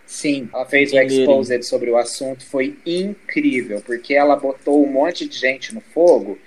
Sim, 0.05 0.49
ela 0.53 0.65
fez 0.65 0.91
o 0.91 0.99
exposed 0.99 1.63
sobre 1.63 1.89
o 1.89 1.97
assunto, 1.97 2.45
foi 2.45 2.77
incrível, 2.85 3.81
porque 3.85 4.13
ela 4.13 4.35
botou 4.35 4.83
um 4.83 4.91
monte 4.91 5.27
de 5.27 5.37
gente 5.37 5.73
no 5.73 5.79
fogo 5.79 6.37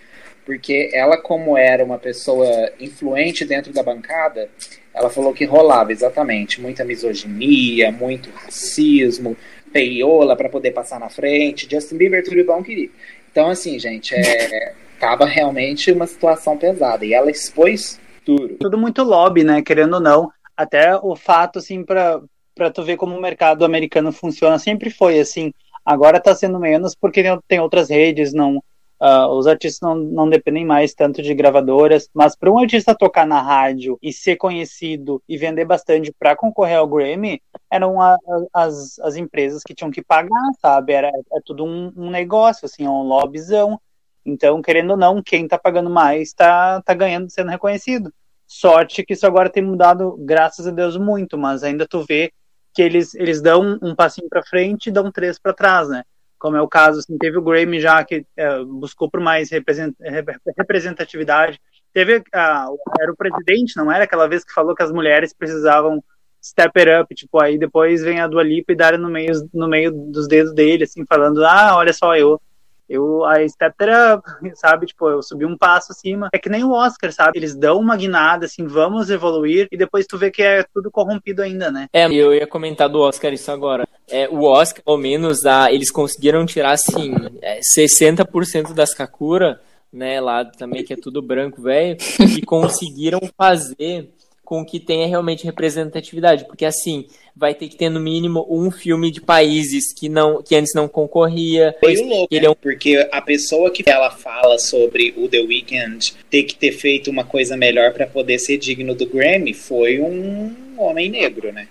porque 0.46 0.90
ela, 0.94 1.16
como 1.16 1.58
era 1.58 1.84
uma 1.84 1.98
pessoa 1.98 2.72
influente 2.78 3.44
dentro 3.44 3.72
da 3.72 3.82
bancada, 3.82 4.48
ela 4.94 5.10
falou 5.10 5.34
que 5.34 5.44
rolava 5.44 5.90
exatamente 5.90 6.60
muita 6.60 6.84
misoginia, 6.84 7.90
muito 7.90 8.30
racismo, 8.30 9.36
peiola 9.72 10.36
para 10.36 10.48
poder 10.48 10.70
passar 10.70 11.00
na 11.00 11.08
frente, 11.08 11.66
Justin 11.68 11.96
Bieber 11.96 12.22
tudo 12.22 12.44
bom 12.44 12.62
queria. 12.62 12.88
Então, 13.30 13.50
assim, 13.50 13.76
gente, 13.76 14.14
é, 14.14 14.72
tava 14.98 15.24
realmente 15.24 15.92
uma 15.92 16.06
situação 16.06 16.56
pesada 16.56 17.04
e 17.04 17.12
ela 17.12 17.30
expôs 17.30 18.00
tudo. 18.24 18.56
Tudo 18.60 18.78
muito 18.78 19.02
lobby, 19.02 19.44
né? 19.44 19.62
Querendo 19.62 19.94
ou 19.94 20.00
não. 20.00 20.30
Até 20.56 20.96
o 20.96 21.14
fato, 21.14 21.58
assim, 21.58 21.84
para 21.84 22.20
para 22.54 22.70
tu 22.70 22.82
ver 22.82 22.96
como 22.96 23.14
o 23.14 23.20
mercado 23.20 23.66
americano 23.66 24.10
funciona, 24.10 24.58
sempre 24.58 24.88
foi 24.88 25.20
assim. 25.20 25.52
Agora 25.84 26.18
tá 26.18 26.34
sendo 26.34 26.58
menos 26.58 26.94
porque 26.94 27.22
tem 27.46 27.60
outras 27.60 27.90
redes, 27.90 28.32
não 28.32 28.62
Uh, 28.98 29.28
os 29.28 29.46
artistas 29.46 29.80
não, 29.82 29.94
não 29.94 30.28
dependem 30.28 30.64
mais 30.64 30.94
tanto 30.94 31.20
de 31.20 31.34
gravadoras, 31.34 32.08
mas 32.14 32.34
para 32.34 32.50
um 32.50 32.58
artista 32.58 32.94
tocar 32.94 33.26
na 33.26 33.42
rádio 33.42 33.98
e 34.00 34.10
ser 34.10 34.36
conhecido 34.36 35.22
e 35.28 35.36
vender 35.36 35.66
bastante 35.66 36.10
para 36.18 36.34
concorrer 36.34 36.78
ao 36.78 36.86
Grammy, 36.88 37.42
eram 37.70 38.00
a, 38.00 38.14
a, 38.14 38.64
as, 38.64 38.98
as 39.00 39.16
empresas 39.16 39.62
que 39.62 39.74
tinham 39.74 39.90
que 39.90 40.02
pagar, 40.02 40.50
sabe? 40.62 40.94
Era 40.94 41.08
é 41.08 41.40
tudo 41.44 41.62
um, 41.62 41.92
um 41.94 42.10
negócio, 42.10 42.64
assim, 42.64 42.86
é 42.86 42.90
um 42.90 43.02
lobbyzão. 43.02 43.78
Então, 44.26 44.60
querendo 44.60 44.90
ou 44.90 44.96
não, 44.96 45.22
quem 45.22 45.44
está 45.44 45.58
pagando 45.58 45.88
mais 45.88 46.28
está 46.28 46.82
tá 46.82 46.94
ganhando, 46.94 47.30
sendo 47.30 47.50
reconhecido. 47.50 48.12
Sorte 48.46 49.04
que 49.04 49.14
isso 49.14 49.26
agora 49.26 49.50
tem 49.50 49.62
mudado, 49.62 50.16
graças 50.18 50.66
a 50.66 50.70
Deus, 50.70 50.96
muito, 50.96 51.38
mas 51.38 51.62
ainda 51.62 51.86
tu 51.86 52.04
vê 52.06 52.32
que 52.74 52.82
eles, 52.82 53.14
eles 53.14 53.40
dão 53.40 53.78
um 53.82 53.94
passinho 53.94 54.28
para 54.28 54.42
frente 54.42 54.88
e 54.88 54.92
dão 54.92 55.10
três 55.10 55.38
para 55.38 55.52
trás, 55.52 55.88
né? 55.88 56.02
como 56.38 56.56
é 56.56 56.62
o 56.62 56.68
caso, 56.68 57.00
assim, 57.00 57.18
teve 57.18 57.38
o 57.38 57.42
Grammy 57.42 57.80
já 57.80 58.04
que 58.04 58.24
é, 58.36 58.62
buscou 58.64 59.10
por 59.10 59.20
mais 59.20 59.50
representatividade. 59.50 61.60
Teve, 61.92 62.22
a, 62.32 62.68
era 63.00 63.10
o 63.10 63.16
presidente, 63.16 63.76
não 63.76 63.90
era 63.90 64.04
aquela 64.04 64.28
vez 64.28 64.44
que 64.44 64.52
falou 64.52 64.74
que 64.74 64.82
as 64.82 64.92
mulheres 64.92 65.32
precisavam 65.32 66.02
step 66.42 66.78
it 66.78 66.90
up, 66.90 67.14
tipo, 67.14 67.40
aí 67.40 67.58
depois 67.58 68.02
vem 68.02 68.20
a 68.20 68.28
Dua 68.28 68.42
Lipa 68.42 68.72
e 68.72 68.76
dar 68.76 68.98
no 68.98 69.10
meio, 69.10 69.32
no 69.52 69.66
meio 69.66 69.90
dos 69.90 70.28
dedos 70.28 70.54
dele, 70.54 70.84
assim, 70.84 71.04
falando, 71.04 71.44
ah, 71.44 71.76
olha 71.76 71.92
só, 71.92 72.16
eu 72.16 72.40
eu 72.88 73.24
a 73.24 73.46
step 73.48 73.74
up, 73.82 74.24
sabe? 74.56 74.86
Tipo, 74.86 75.08
eu 75.08 75.22
subi 75.22 75.44
um 75.44 75.56
passo 75.56 75.92
acima. 75.92 76.28
É 76.32 76.38
que 76.38 76.48
nem 76.48 76.64
o 76.64 76.72
Oscar, 76.72 77.12
sabe? 77.12 77.38
Eles 77.38 77.54
dão 77.54 77.78
uma 77.78 77.96
guinada, 77.96 78.46
assim, 78.46 78.66
vamos 78.66 79.10
evoluir, 79.10 79.68
e 79.70 79.76
depois 79.76 80.06
tu 80.06 80.16
vê 80.16 80.30
que 80.30 80.42
é 80.42 80.64
tudo 80.74 80.90
corrompido 80.90 81.42
ainda, 81.42 81.70
né? 81.70 81.88
É, 81.92 82.06
eu 82.06 82.34
ia 82.34 82.46
comentar 82.46 82.88
do 82.88 83.00
Oscar 83.00 83.32
isso 83.32 83.50
agora. 83.50 83.86
É, 84.08 84.28
o 84.28 84.44
Oscar, 84.44 84.82
ao 84.86 84.96
menos, 84.96 85.44
a, 85.44 85.72
eles 85.72 85.90
conseguiram 85.90 86.46
tirar, 86.46 86.72
assim, 86.72 87.14
é, 87.42 87.60
60% 87.60 88.72
das 88.72 88.94
Kakura, 88.94 89.60
né, 89.92 90.20
lá 90.20 90.44
também, 90.44 90.84
que 90.84 90.92
é 90.92 90.96
tudo 90.96 91.22
branco, 91.22 91.62
velho, 91.62 91.96
e 92.36 92.42
conseguiram 92.42 93.20
fazer 93.36 94.10
com 94.46 94.64
que 94.64 94.78
tenha 94.78 95.08
realmente 95.08 95.44
representatividade, 95.44 96.46
porque 96.46 96.64
assim, 96.64 97.06
vai 97.34 97.52
ter 97.52 97.68
que 97.68 97.76
ter 97.76 97.90
no 97.90 98.00
mínimo 98.00 98.46
um 98.48 98.70
filme 98.70 99.10
de 99.10 99.20
países 99.20 99.92
que 99.92 100.08
não 100.08 100.40
que 100.40 100.54
antes 100.54 100.72
não 100.72 100.86
concorria. 100.86 101.76
Foi 101.80 101.96
louco, 101.96 102.32
ele 102.32 102.46
é 102.46 102.50
um... 102.50 102.54
porque 102.54 103.08
a 103.10 103.20
pessoa 103.20 103.72
que 103.72 103.82
ela 103.84 104.10
fala 104.10 104.56
sobre 104.58 105.12
o 105.16 105.28
The 105.28 105.40
Weeknd 105.40 106.14
ter 106.30 106.44
que 106.44 106.54
ter 106.54 106.70
feito 106.70 107.10
uma 107.10 107.24
coisa 107.24 107.56
melhor 107.56 107.92
para 107.92 108.06
poder 108.06 108.38
ser 108.38 108.56
digno 108.56 108.94
do 108.94 109.04
Grammy 109.04 109.52
foi 109.52 110.00
um 110.00 110.54
homem 110.78 111.10
negro, 111.10 111.52
né? 111.52 111.66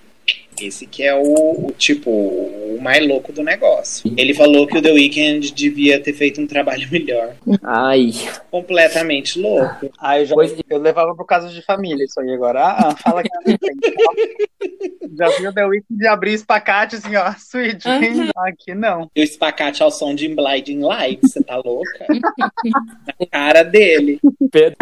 Esse 0.60 0.88
que 0.88 1.03
é 1.03 1.13
o, 1.13 1.67
o, 1.67 1.74
tipo 1.77 2.10
o 2.10 2.79
mais 2.82 3.05
louco 3.05 3.34
do 3.34 3.44
negócio. 3.44 4.12
Ele 4.15 4.34
falou 4.34 4.65
que 4.65 4.77
o 4.77 4.82
The 4.82 4.91
Weeknd 4.91 5.51
devia 5.51 6.00
ter 6.00 6.13
feito 6.13 6.39
um 6.39 6.48
trabalho 6.48 6.88
melhor. 6.91 7.36
Ai. 7.62 8.12
Completamente 8.50 9.39
louco. 9.39 9.91
Ai, 10.00 10.22
eu, 10.22 10.25
já, 10.25 10.36
eu 10.70 10.79
levava 10.79 11.13
pro 11.13 11.25
caso 11.25 11.53
de 11.53 11.62
família 11.62 12.05
isso 12.05 12.20
aí 12.22 12.32
agora. 12.34 12.63
Ah, 12.63 12.96
fala 12.96 13.22
que 13.22 13.29
não 13.36 13.44
tem. 13.44 13.58
já 15.17 15.27
viu 15.38 15.50
o 15.50 15.53
The 15.53 15.65
Weeknd 15.65 16.08
abrir 16.08 16.34
espacate 16.34 16.96
assim, 16.96 17.15
ó, 17.17 17.32
sweet. 17.38 17.86
Uhum. 17.88 18.29
Aqui 18.38 18.74
não. 18.74 19.10
E 19.13 19.22
o 19.22 19.24
espacate 19.24 19.84
ao 19.84 19.91
som 19.91 20.15
de 20.15 20.29
Blinding 20.29 20.82
Light, 20.82 21.20
você 21.22 21.44
tá 21.44 21.58
louca? 21.58 22.05
Na 23.20 23.27
cara 23.29 23.63
dele. 23.63 24.20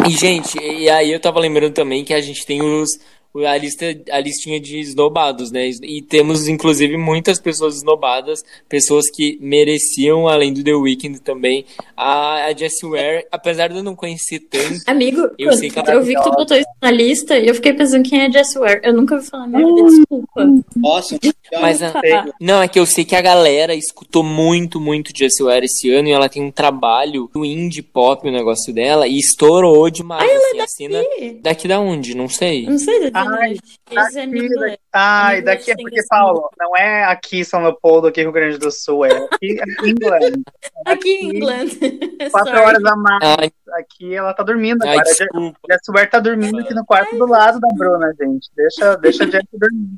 E, 0.06 0.10
gente, 0.10 0.56
e 0.56 0.88
aí 0.88 1.12
eu 1.12 1.20
tava 1.20 1.40
lembrando 1.40 1.74
também 1.74 2.04
que 2.04 2.14
a 2.14 2.20
gente 2.20 2.46
tem 2.46 2.62
os 2.62 2.98
a 3.42 3.56
lista 3.56 3.84
a 4.10 4.20
listinha 4.20 4.60
de 4.60 4.78
esnobados, 4.78 5.50
né? 5.50 5.68
E 5.82 6.00
temos 6.02 6.46
inclusive 6.46 6.96
muitas 6.96 7.40
pessoas 7.40 7.76
esnobadas, 7.76 8.44
pessoas 8.68 9.10
que 9.10 9.36
mereciam 9.40 10.28
além 10.28 10.52
do 10.52 10.62
The 10.62 10.74
Weeknd 10.74 11.20
também. 11.20 11.64
A, 11.96 12.46
a 12.46 12.52
Jessie 12.52 12.88
Ware, 12.88 13.26
apesar 13.32 13.68
de 13.68 13.78
eu 13.78 13.82
não 13.82 13.96
conhecer 13.96 14.40
tanto, 14.40 14.82
amigo, 14.86 15.28
eu, 15.36 15.52
sei 15.54 15.68
que 15.68 15.78
ela 15.78 15.94
eu 15.94 16.02
vi 16.02 16.14
que 16.14 16.22
tu 16.22 16.30
botou 16.30 16.56
isso 16.56 16.68
na 16.80 16.90
lista 16.90 17.36
e 17.36 17.48
eu 17.48 17.54
fiquei 17.54 17.72
pensando 17.72 18.08
quem 18.08 18.20
é 18.20 18.26
a 18.26 18.30
Jessie 18.30 18.58
Ware. 18.58 18.80
Eu 18.84 18.92
nunca 18.92 19.16
ouvi 19.16 19.26
falar 19.26 19.48
minha 19.48 19.66
vida, 19.66 19.88
desculpa. 19.88 20.46
Nossa, 20.76 21.18
mas 21.60 21.82
a, 21.82 21.92
não 22.40 22.62
é 22.62 22.68
que 22.68 22.78
eu 22.78 22.86
sei 22.86 23.04
que 23.04 23.16
a 23.16 23.20
galera 23.20 23.74
escutou 23.74 24.22
muito, 24.22 24.80
muito 24.80 25.16
Jessie 25.16 25.44
Ware 25.44 25.64
esse 25.64 25.90
ano 25.90 26.08
e 26.08 26.12
ela 26.12 26.28
tem 26.28 26.42
um 26.42 26.52
trabalho 26.52 27.28
do 27.32 27.44
indie 27.44 27.82
pop 27.82 28.28
o 28.28 28.32
negócio 28.32 28.72
dela 28.72 29.08
e 29.08 29.18
estourou 29.18 29.90
demais 29.90 30.22
Ai, 30.22 30.60
assim, 30.60 30.86
ela 30.86 30.98
é 30.98 31.00
a 31.00 31.04
cena 31.04 31.40
daqui 31.42 31.66
da 31.66 31.80
onde, 31.80 32.14
não 32.14 32.28
sei. 32.28 32.66
Não 32.66 32.78
sei, 32.78 33.10
da 33.10 33.23
Ai, 33.26 33.54
daqui, 33.54 34.54
daqui, 34.54 34.78
ai, 34.92 35.42
daqui 35.42 35.70
é 35.70 35.74
porque, 35.74 36.00
Paulo, 36.08 36.48
não 36.58 36.76
é 36.76 37.04
aqui 37.04 37.44
São 37.44 37.62
Leopoldo, 37.62 38.08
aqui 38.08 38.22
Rio 38.22 38.32
Grande 38.32 38.58
do 38.58 38.70
Sul, 38.70 39.04
é 39.04 39.10
aqui, 39.10 39.58
em 39.82 39.88
England. 39.90 40.42
Aqui 40.86 41.08
em 41.08 41.36
England. 41.36 41.66
Quatro 42.30 42.60
horas 42.60 42.84
a 42.84 42.96
mais. 42.96 43.50
Aqui 43.72 44.14
ela 44.14 44.32
tá 44.34 44.42
dormindo 44.42 44.82
Ai, 44.84 44.90
agora. 44.90 45.02
A 45.10 45.72
Jess 45.72 46.10
tá 46.10 46.20
dormindo 46.20 46.58
aqui 46.60 46.74
no 46.74 46.84
quarto 46.84 47.16
do 47.16 47.26
lado 47.26 47.58
da 47.60 47.68
Bruna, 47.74 48.14
gente. 48.18 48.50
Deixa, 48.54 48.96
deixa 48.96 49.24
a 49.24 49.30
Jess 49.30 49.44
dormir. 49.52 49.96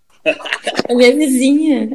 A 0.88 0.94
minha 0.94 1.14
vizinha. 1.14 1.88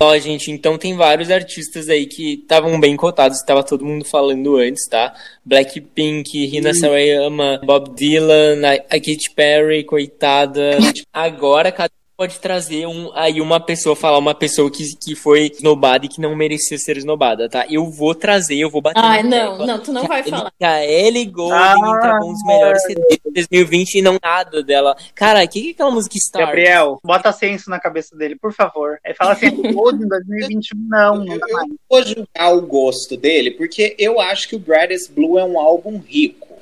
Ó, 0.00 0.16
gente, 0.18 0.50
então 0.50 0.76
tem 0.76 0.94
vários 0.94 1.30
artistas 1.30 1.88
aí 1.88 2.06
que 2.06 2.34
estavam 2.34 2.78
bem 2.78 2.96
cotados, 2.96 3.38
estava 3.38 3.62
todo 3.62 3.84
mundo 3.84 4.04
falando 4.04 4.56
antes, 4.56 4.86
tá? 4.88 5.14
Blackpink, 5.44 6.46
Rina 6.46 6.74
Sawayama, 6.74 7.60
Bob 7.64 7.94
Dylan, 7.94 8.60
a 8.66 8.76
Katy 8.78 9.34
Perry, 9.34 9.84
coitada. 9.84 10.78
Agora, 11.12 11.72
cada 11.72 11.90
pode 12.22 12.38
trazer 12.38 12.86
um, 12.86 13.10
aí 13.16 13.40
uma 13.40 13.58
pessoa, 13.58 13.96
falar 13.96 14.18
uma 14.18 14.32
pessoa 14.32 14.70
que, 14.70 14.84
que 14.96 15.16
foi 15.16 15.50
snobada 15.56 16.06
e 16.06 16.08
que 16.08 16.20
não 16.20 16.36
merecia 16.36 16.78
ser 16.78 16.96
snobada, 16.98 17.48
tá? 17.48 17.66
Eu 17.68 17.90
vou 17.90 18.14
trazer, 18.14 18.54
eu 18.54 18.70
vou 18.70 18.80
bater. 18.80 19.02
Ai, 19.02 19.24
não, 19.24 19.58
não, 19.66 19.80
tu 19.80 19.92
não 19.92 20.06
vai 20.06 20.22
falar. 20.22 20.52
Que 20.56 20.64
a 20.64 20.86
Ellie 20.86 21.26
Goulding 21.26 21.56
ah, 21.56 21.74
entra 21.74 22.20
com 22.20 22.30
os 22.30 22.44
melhores 22.44 22.80
CDs 22.84 23.18
de 23.24 23.32
2020 23.32 23.94
e 23.94 24.02
não 24.02 24.18
nada 24.22 24.62
dela. 24.62 24.96
Cara, 25.16 25.42
o 25.42 25.48
que, 25.48 25.62
que 25.62 25.68
é 25.68 25.72
aquela 25.72 25.90
música 25.90 26.16
Star? 26.16 26.46
Gabriel, 26.46 27.00
bota 27.02 27.32
senso 27.32 27.68
na 27.68 27.80
cabeça 27.80 28.16
dele, 28.16 28.36
por 28.36 28.52
favor. 28.52 29.00
Ele 29.04 29.14
fala 29.14 29.32
assim, 29.32 29.50
Goulding 29.50 30.06
2021, 30.06 30.78
não, 30.78 31.16
não 31.16 31.38
dá 31.38 31.46
mais. 31.50 31.70
Eu 31.70 31.76
vou 31.90 32.02
julgar 32.04 32.54
o 32.54 32.62
gosto 32.62 33.16
dele, 33.16 33.50
porque 33.50 33.96
eu 33.98 34.20
acho 34.20 34.48
que 34.48 34.54
o 34.54 34.60
Brightest 34.60 35.10
Blue 35.10 35.40
é 35.40 35.44
um 35.44 35.58
álbum 35.58 35.98
rico. 35.98 36.52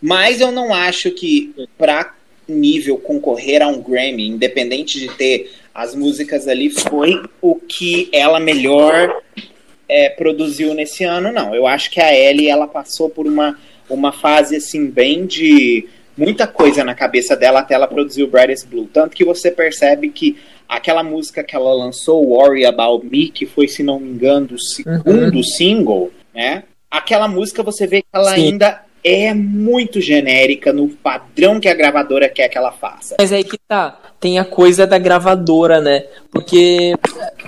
Mas 0.00 0.40
eu 0.40 0.52
não 0.52 0.72
acho 0.72 1.10
que, 1.10 1.52
pra 1.76 2.14
nível 2.48 2.96
concorrer 2.98 3.62
a 3.62 3.68
um 3.68 3.80
Grammy, 3.82 4.28
independente 4.28 4.98
de 4.98 5.08
ter 5.08 5.52
as 5.74 5.94
músicas 5.94 6.48
ali, 6.48 6.70
foi 6.70 7.22
o 7.40 7.54
que 7.54 8.08
ela 8.12 8.40
melhor 8.40 9.22
é, 9.88 10.08
produziu 10.08 10.74
nesse 10.74 11.04
ano, 11.04 11.32
não. 11.32 11.54
Eu 11.54 11.66
acho 11.66 11.90
que 11.90 12.00
a 12.00 12.14
Ellie, 12.14 12.48
ela 12.48 12.66
passou 12.66 13.08
por 13.08 13.26
uma, 13.26 13.58
uma 13.88 14.12
fase, 14.12 14.56
assim, 14.56 14.86
bem 14.86 15.24
de 15.24 15.86
muita 16.16 16.46
coisa 16.46 16.82
na 16.82 16.94
cabeça 16.94 17.36
dela 17.36 17.60
até 17.60 17.74
ela 17.74 17.86
produzir 17.86 18.24
o 18.24 18.28
Brightest 18.28 18.66
Blue. 18.66 18.88
Tanto 18.92 19.14
que 19.14 19.24
você 19.24 19.50
percebe 19.50 20.10
que 20.10 20.36
aquela 20.68 21.02
música 21.02 21.44
que 21.44 21.54
ela 21.54 21.72
lançou, 21.72 22.26
Worry 22.26 22.66
About 22.66 23.06
Me, 23.06 23.28
que 23.28 23.46
foi, 23.46 23.68
se 23.68 23.82
não 23.82 24.00
me 24.00 24.10
engano, 24.10 24.48
o 24.54 24.58
segundo 24.60 25.36
uhum. 25.36 25.42
single, 25.42 26.10
né? 26.34 26.64
Aquela 26.90 27.28
música 27.28 27.62
você 27.62 27.86
vê 27.86 28.02
que 28.02 28.08
ela 28.12 28.34
Sim. 28.34 28.48
ainda 28.48 28.82
é 29.02 29.32
muito 29.34 30.00
genérica 30.00 30.72
no 30.72 30.88
padrão 30.88 31.60
que 31.60 31.68
a 31.68 31.74
gravadora 31.74 32.28
quer 32.28 32.48
que 32.48 32.58
ela 32.58 32.72
faça. 32.72 33.16
Mas 33.18 33.32
aí 33.32 33.44
que 33.44 33.58
tá, 33.58 33.98
tem 34.20 34.38
a 34.38 34.44
coisa 34.44 34.86
da 34.86 34.98
gravadora, 34.98 35.80
né? 35.80 36.04
Porque 36.30 36.94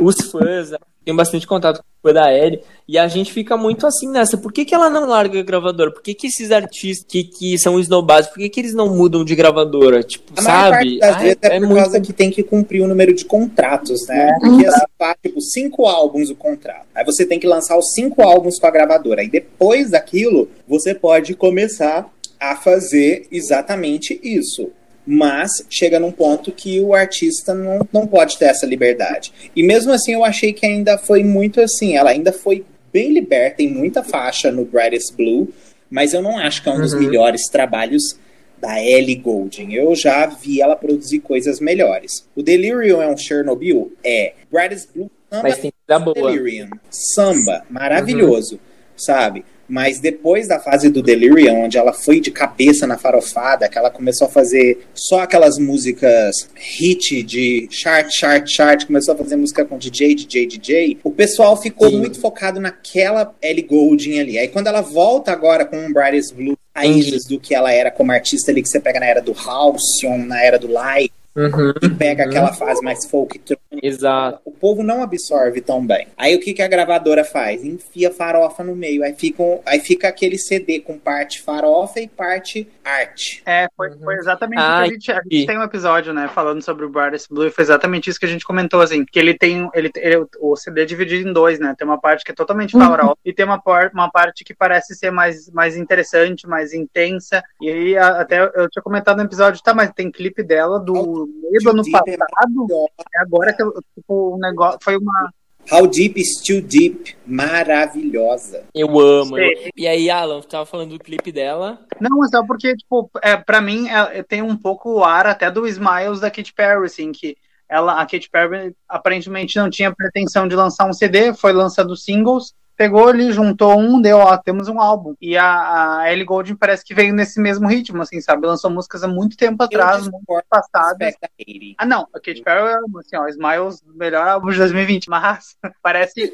os 0.00 0.16
fãs 0.30 0.72
têm 1.04 1.14
bastante 1.14 1.46
contato 1.46 1.82
com 2.02 2.08
o 2.08 2.12
da 2.12 2.32
Ellie 2.32 2.60
e 2.88 2.98
a 2.98 3.06
gente 3.08 3.32
fica 3.32 3.56
muito 3.56 3.86
assim 3.86 4.08
nessa. 4.08 4.36
Por 4.36 4.52
que, 4.52 4.64
que 4.64 4.74
ela 4.74 4.90
não 4.90 5.06
larga 5.06 5.38
a 5.38 5.42
gravadora? 5.42 5.90
Por 5.90 6.02
que, 6.02 6.14
que 6.14 6.26
esses 6.26 6.50
artistas 6.50 7.06
que, 7.08 7.24
que 7.24 7.58
são 7.58 7.78
esnobados, 7.78 8.28
por 8.28 8.38
que, 8.38 8.48
que 8.48 8.60
eles 8.60 8.74
não 8.74 8.94
mudam 8.94 9.24
de 9.24 9.34
gravadora? 9.34 10.02
Tipo, 10.02 10.32
a 10.36 10.42
sabe? 10.42 10.98
das 10.98 11.16
Ai, 11.16 11.22
vezes 11.22 11.38
é, 11.42 11.56
é 11.56 11.60
por 11.60 11.68
muito... 11.68 11.82
causa 11.82 12.00
que 12.00 12.12
tem 12.12 12.30
que 12.30 12.42
cumprir 12.42 12.82
o 12.82 12.88
número 12.88 13.14
de 13.14 13.24
contratos, 13.24 14.06
né? 14.06 14.36
Porque 14.40 14.66
assim, 14.66 14.86
faz, 14.98 15.16
tipo, 15.22 15.40
cinco 15.40 15.86
álbuns 15.86 16.30
o 16.30 16.34
contrato. 16.34 16.86
Aí 16.94 17.04
você 17.04 17.24
tem 17.24 17.38
que 17.38 17.46
lançar 17.46 17.78
os 17.78 17.92
cinco 17.92 18.22
álbuns 18.22 18.58
com 18.58 18.66
a 18.66 18.70
gravadora. 18.70 19.22
E 19.22 19.30
depois 19.30 19.90
daquilo, 19.90 20.48
você 20.68 20.94
pode 20.94 21.34
começar 21.34 22.10
a 22.38 22.56
fazer 22.56 23.26
exatamente 23.30 24.18
isso 24.22 24.70
mas 25.06 25.64
chega 25.68 25.98
num 25.98 26.12
ponto 26.12 26.52
que 26.52 26.80
o 26.80 26.94
artista 26.94 27.54
não, 27.54 27.86
não 27.92 28.06
pode 28.06 28.38
ter 28.38 28.46
essa 28.46 28.66
liberdade. 28.66 29.32
E 29.54 29.62
mesmo 29.62 29.92
assim, 29.92 30.12
eu 30.12 30.24
achei 30.24 30.52
que 30.52 30.66
ainda 30.66 30.98
foi 30.98 31.24
muito 31.24 31.60
assim, 31.60 31.96
ela 31.96 32.10
ainda 32.10 32.32
foi 32.32 32.64
bem 32.92 33.12
liberta, 33.12 33.58
tem 33.58 33.68
muita 33.68 34.02
faixa 34.02 34.50
no 34.50 34.64
Brightest 34.64 35.14
Blue, 35.16 35.48
mas 35.90 36.12
eu 36.12 36.22
não 36.22 36.38
acho 36.38 36.62
que 36.62 36.68
é 36.68 36.72
um 36.72 36.76
uhum. 36.76 36.80
dos 36.82 36.94
melhores 36.94 37.48
trabalhos 37.48 38.18
da 38.60 38.82
Ellie 38.82 39.16
Goulding. 39.16 39.72
Eu 39.72 39.94
já 39.94 40.26
vi 40.26 40.60
ela 40.60 40.76
produzir 40.76 41.20
coisas 41.20 41.60
melhores. 41.60 42.28
O 42.36 42.42
Delirium 42.42 43.00
é 43.00 43.08
um 43.08 43.16
Chernobyl? 43.16 43.92
É. 44.04 44.34
Brightest 44.50 44.90
Blue 44.94 45.10
samba 45.30 45.42
mas 45.42 45.58
tem 45.58 45.72
boa. 45.88 46.14
Delirium. 46.14 46.70
Samba, 46.90 47.64
maravilhoso, 47.70 48.54
uhum. 48.54 48.60
sabe? 48.96 49.44
Mas 49.70 50.00
depois 50.00 50.48
da 50.48 50.58
fase 50.58 50.90
do 50.90 51.00
Delirium, 51.00 51.64
onde 51.64 51.78
ela 51.78 51.92
foi 51.92 52.20
de 52.20 52.32
cabeça 52.32 52.88
na 52.88 52.98
farofada, 52.98 53.68
que 53.68 53.78
ela 53.78 53.88
começou 53.88 54.26
a 54.26 54.30
fazer 54.30 54.86
só 54.92 55.20
aquelas 55.20 55.58
músicas 55.58 56.48
hit 56.56 57.22
de 57.22 57.68
chart, 57.70 58.10
chart, 58.10 58.48
chart, 58.48 58.86
começou 58.86 59.14
a 59.14 59.16
fazer 59.16 59.36
música 59.36 59.64
com 59.64 59.78
DJ, 59.78 60.16
DJ, 60.16 60.46
DJ, 60.46 60.98
o 61.04 61.10
pessoal 61.12 61.56
ficou 61.56 61.88
Sim. 61.88 61.98
muito 61.98 62.20
focado 62.20 62.58
naquela 62.58 63.32
Ellie 63.40 63.62
Goulding 63.62 64.18
ali. 64.18 64.38
Aí 64.38 64.48
quando 64.48 64.66
ela 64.66 64.80
volta 64.80 65.30
agora 65.30 65.64
com 65.64 65.78
um 65.78 65.92
Brightest 65.92 66.34
Blue, 66.34 66.58
raízes 66.74 67.26
do 67.26 67.38
que 67.38 67.54
ela 67.54 67.72
era 67.72 67.90
como 67.90 68.10
artista 68.10 68.50
ali, 68.50 68.62
que 68.62 68.68
você 68.68 68.80
pega 68.80 68.98
na 68.98 69.06
era 69.06 69.20
do 69.20 69.32
Halcyon, 69.32 70.18
na 70.26 70.42
era 70.42 70.58
do 70.58 70.66
Light, 70.66 71.12
Uhum. 71.40 71.72
e 71.82 71.90
pega 71.90 72.24
aquela 72.24 72.52
fase 72.52 72.82
mais 72.82 73.06
folk 73.06 73.40
Exato. 73.82 74.40
o 74.44 74.50
povo 74.50 74.82
não 74.82 75.02
absorve 75.02 75.60
tão 75.60 75.84
bem. 75.86 76.06
Aí 76.16 76.34
o 76.34 76.40
que, 76.40 76.52
que 76.52 76.62
a 76.62 76.68
gravadora 76.68 77.24
faz? 77.24 77.64
Enfia 77.64 78.10
farofa 78.10 78.62
no 78.62 78.74
meio. 78.76 79.02
Aí 79.02 79.14
fica, 79.14 79.42
um- 79.42 79.60
aí 79.64 79.80
fica 79.80 80.08
aquele 80.08 80.36
CD 80.38 80.80
com 80.80 80.98
parte 80.98 81.40
farofa 81.40 82.00
e 82.00 82.08
parte 82.08 82.68
arte. 82.84 83.42
É, 83.46 83.68
foi, 83.76 83.90
foi 83.96 84.14
exatamente 84.16 84.58
Ah, 84.60 84.86
isso 84.86 84.88
que 84.88 84.90
a 84.90 84.92
gente, 84.94 85.12
a 85.12 85.22
gente 85.36 85.46
tem 85.46 85.58
um 85.58 85.62
episódio, 85.62 86.12
né, 86.12 86.28
falando 86.34 86.60
sobre 86.62 86.84
o 86.84 86.88
Brightest 86.90 87.28
Blue, 87.30 87.46
e 87.46 87.50
foi 87.50 87.62
exatamente 87.62 88.10
isso 88.10 88.18
que 88.18 88.26
a 88.26 88.28
gente 88.28 88.44
comentou, 88.44 88.80
assim, 88.80 89.04
que 89.04 89.18
ele 89.18 89.32
tem, 89.36 89.68
ele, 89.74 89.90
ele- 89.96 90.26
o 90.40 90.56
CD 90.56 90.82
é 90.82 90.84
dividido 90.84 91.28
em 91.28 91.32
dois, 91.32 91.58
né, 91.58 91.74
tem 91.78 91.86
uma 91.86 92.00
parte 92.00 92.24
que 92.24 92.32
é 92.32 92.34
totalmente 92.34 92.72
farofa 92.72 93.16
e 93.24 93.32
tem 93.32 93.44
uma, 93.44 93.60
por- 93.60 93.90
uma 93.94 94.10
parte 94.10 94.44
que 94.44 94.52
parece 94.54 94.94
ser 94.94 95.10
mais, 95.10 95.48
mais 95.50 95.76
interessante, 95.76 96.46
mais 96.46 96.72
intensa, 96.72 97.42
e 97.60 97.70
aí 97.70 97.96
a- 97.96 98.20
até 98.20 98.40
eu 98.40 98.68
tinha 98.68 98.82
comentado 98.82 99.18
no 99.18 99.24
episódio, 99.24 99.62
tá, 99.62 99.72
mas 99.72 99.90
tem 99.92 100.10
clipe 100.10 100.42
dela 100.42 100.78
do 100.80 101.29
meio 101.30 101.62
do 101.62 101.70
ano 101.70 101.82
Deep 101.82 102.10
é 102.10 102.16
passado, 102.16 102.66
é 103.14 103.20
agora 103.20 103.52
que 103.52 103.62
eu, 103.62 103.72
tipo, 103.94 104.34
o 104.34 104.38
negócio, 104.38 104.78
foi 104.82 104.96
uma... 104.96 105.32
How 105.70 105.86
Deep 105.86 106.18
is 106.20 106.40
Too 106.40 106.62
Deep. 106.62 107.16
Maravilhosa. 107.26 108.64
Eu 108.74 108.98
amo. 108.98 109.38
eu-. 109.38 109.70
E 109.76 109.86
aí, 109.86 110.10
Alan, 110.10 110.40
tu 110.40 110.48
tava 110.48 110.66
falando 110.66 110.90
do 110.90 110.98
clipe 110.98 111.30
dela. 111.30 111.78
Não, 112.00 112.24
é 112.24 112.28
só 112.28 112.44
porque, 112.44 112.74
tipo, 112.74 113.10
é, 113.22 113.36
pra 113.36 113.60
mim 113.60 113.88
é, 113.88 114.22
tem 114.22 114.42
um 114.42 114.56
pouco 114.56 114.90
o 114.94 115.04
ar 115.04 115.26
até 115.26 115.50
do 115.50 115.66
Smiles 115.66 116.20
da 116.20 116.30
Katy 116.30 116.52
Perry, 116.54 116.86
assim, 116.86 117.12
que 117.12 117.36
ela, 117.68 118.00
a 118.00 118.04
Katy 118.04 118.28
Perry 118.30 118.74
aparentemente 118.88 119.56
não 119.56 119.70
tinha 119.70 119.94
pretensão 119.94 120.48
de 120.48 120.56
lançar 120.56 120.88
um 120.88 120.92
CD, 120.92 121.32
foi 121.32 121.52
lançando 121.52 121.96
singles, 121.96 122.52
pegou 122.80 123.08
ali, 123.08 123.30
juntou 123.30 123.78
um, 123.78 124.00
deu, 124.00 124.16
ó, 124.16 124.34
temos 124.38 124.66
um 124.66 124.80
álbum. 124.80 125.14
E 125.20 125.36
a, 125.36 125.98
a 125.98 126.10
Ellie 126.10 126.24
Goulding 126.24 126.56
parece 126.56 126.82
que 126.82 126.94
veio 126.94 127.12
nesse 127.12 127.38
mesmo 127.38 127.68
ritmo, 127.68 128.00
assim, 128.00 128.22
sabe? 128.22 128.46
Lançou 128.46 128.70
músicas 128.70 129.04
há 129.04 129.06
muito 129.06 129.36
tempo 129.36 129.62
atrás, 129.62 130.04
muito 130.04 130.16
discordo 130.16 130.46
passadas. 130.48 130.96
do 130.96 131.04
aspecto 131.04 131.20
da 131.20 131.28
Katy. 131.28 131.74
Ah, 131.76 131.84
não, 131.84 132.08
a 132.14 132.18
Katy 132.18 132.40
Perry, 132.42 132.72
amo, 132.72 133.00
assim, 133.00 133.16
ó, 133.16 133.28
Smiles, 133.28 133.82
melhor 133.94 134.26
álbum 134.26 134.48
de 134.48 134.56
2020, 134.56 135.10
mas 135.10 135.58
parece... 135.82 136.32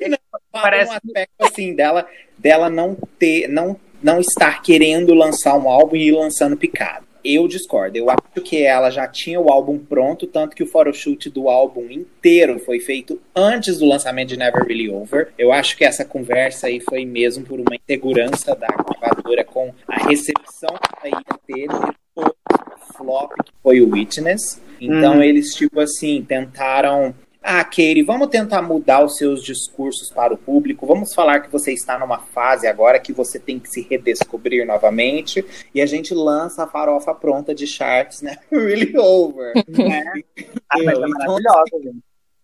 Parece- 0.53 0.93
um 0.93 0.95
aspecto 0.95 1.35
assim 1.41 1.75
dela, 1.75 2.07
dela 2.39 2.71
não 2.71 2.97
ter, 3.19 3.49
não, 3.49 3.77
não 4.01 4.21
estar 4.21 4.63
querendo 4.63 5.15
lançar 5.15 5.55
um 5.57 5.69
álbum 5.69 5.97
e 5.97 6.11
ir 6.11 6.13
lançando 6.13 6.57
picado. 6.57 7.06
Eu 7.35 7.49
discordo. 7.49 7.97
Eu 7.97 8.09
acho 8.11 8.43
que 8.45 8.63
ela 8.63 8.91
já 8.91 9.07
tinha 9.09 9.41
o 9.41 9.51
álbum 9.51 9.79
pronto, 9.79 10.27
tanto 10.27 10.55
que 10.55 10.63
o 10.63 10.67
photoshoot 10.67 11.29
do 11.31 11.49
álbum 11.49 11.91
inteiro 11.91 12.59
foi 12.61 12.79
feito 12.81 13.21
antes 13.35 13.79
do 13.79 13.87
lançamento 13.87 14.29
de 14.29 14.37
Never 14.37 14.63
Really 14.65 14.89
Over. 14.91 15.29
Eu 15.39 15.53
acho 15.53 15.77
que 15.77 15.85
essa 15.85 16.05
conversa 16.05 16.67
aí 16.69 16.81
foi 16.81 17.05
mesmo 17.05 17.45
por 17.45 17.59
uma 17.61 17.75
insegurança 17.75 18.55
da 18.55 18.69
gravadora 18.69 19.45
com 19.45 19.73
a 19.89 20.09
recepção 20.09 20.69
que 21.01 21.09
ela 21.09 21.19
ia 21.21 21.39
ter 21.47 21.69
depois 21.69 22.33
do 22.49 22.95
flop 22.97 23.33
que 23.45 23.53
foi 23.63 23.81
o 23.81 23.91
Witness. 23.91 24.61
Então 24.81 25.15
Uhum. 25.17 25.23
eles, 25.23 25.55
tipo 25.55 25.81
assim, 25.81 26.23
tentaram 26.29 27.15
ah, 27.49 27.63
Katie, 27.63 28.03
vamos 28.03 28.27
tentar 28.27 28.61
mudar 28.61 29.05
os 29.05 29.17
seus 29.17 29.41
discursos 29.41 30.11
para 30.11 30.35
o 30.35 30.37
público. 30.37 30.85
Vamos 30.85 31.15
falar 31.15 31.39
que 31.39 31.53
você 31.53 31.73
está 31.73 31.97
numa 31.97 32.19
fase 32.19 32.67
agora 32.67 32.99
que 32.99 33.13
você 33.13 33.39
tem 33.39 33.61
que 33.61 33.71
se 33.71 33.83
redescobrir 33.83 34.67
novamente. 34.67 35.45
E 35.73 35.81
a 35.81 35.87
gente 35.87 36.13
lança 36.13 36.65
a 36.65 36.67
farofa 36.67 37.15
pronta 37.15 37.55
de 37.55 37.65
charts, 37.65 38.21
né? 38.21 38.37
Really 38.51 38.99
over. 38.99 39.53
Ah, 40.69 40.79
mas 40.79 40.89
é 40.89 40.91
Então, 40.91 41.09
maravilhosa, 41.09 41.83
gente. 41.85 42.03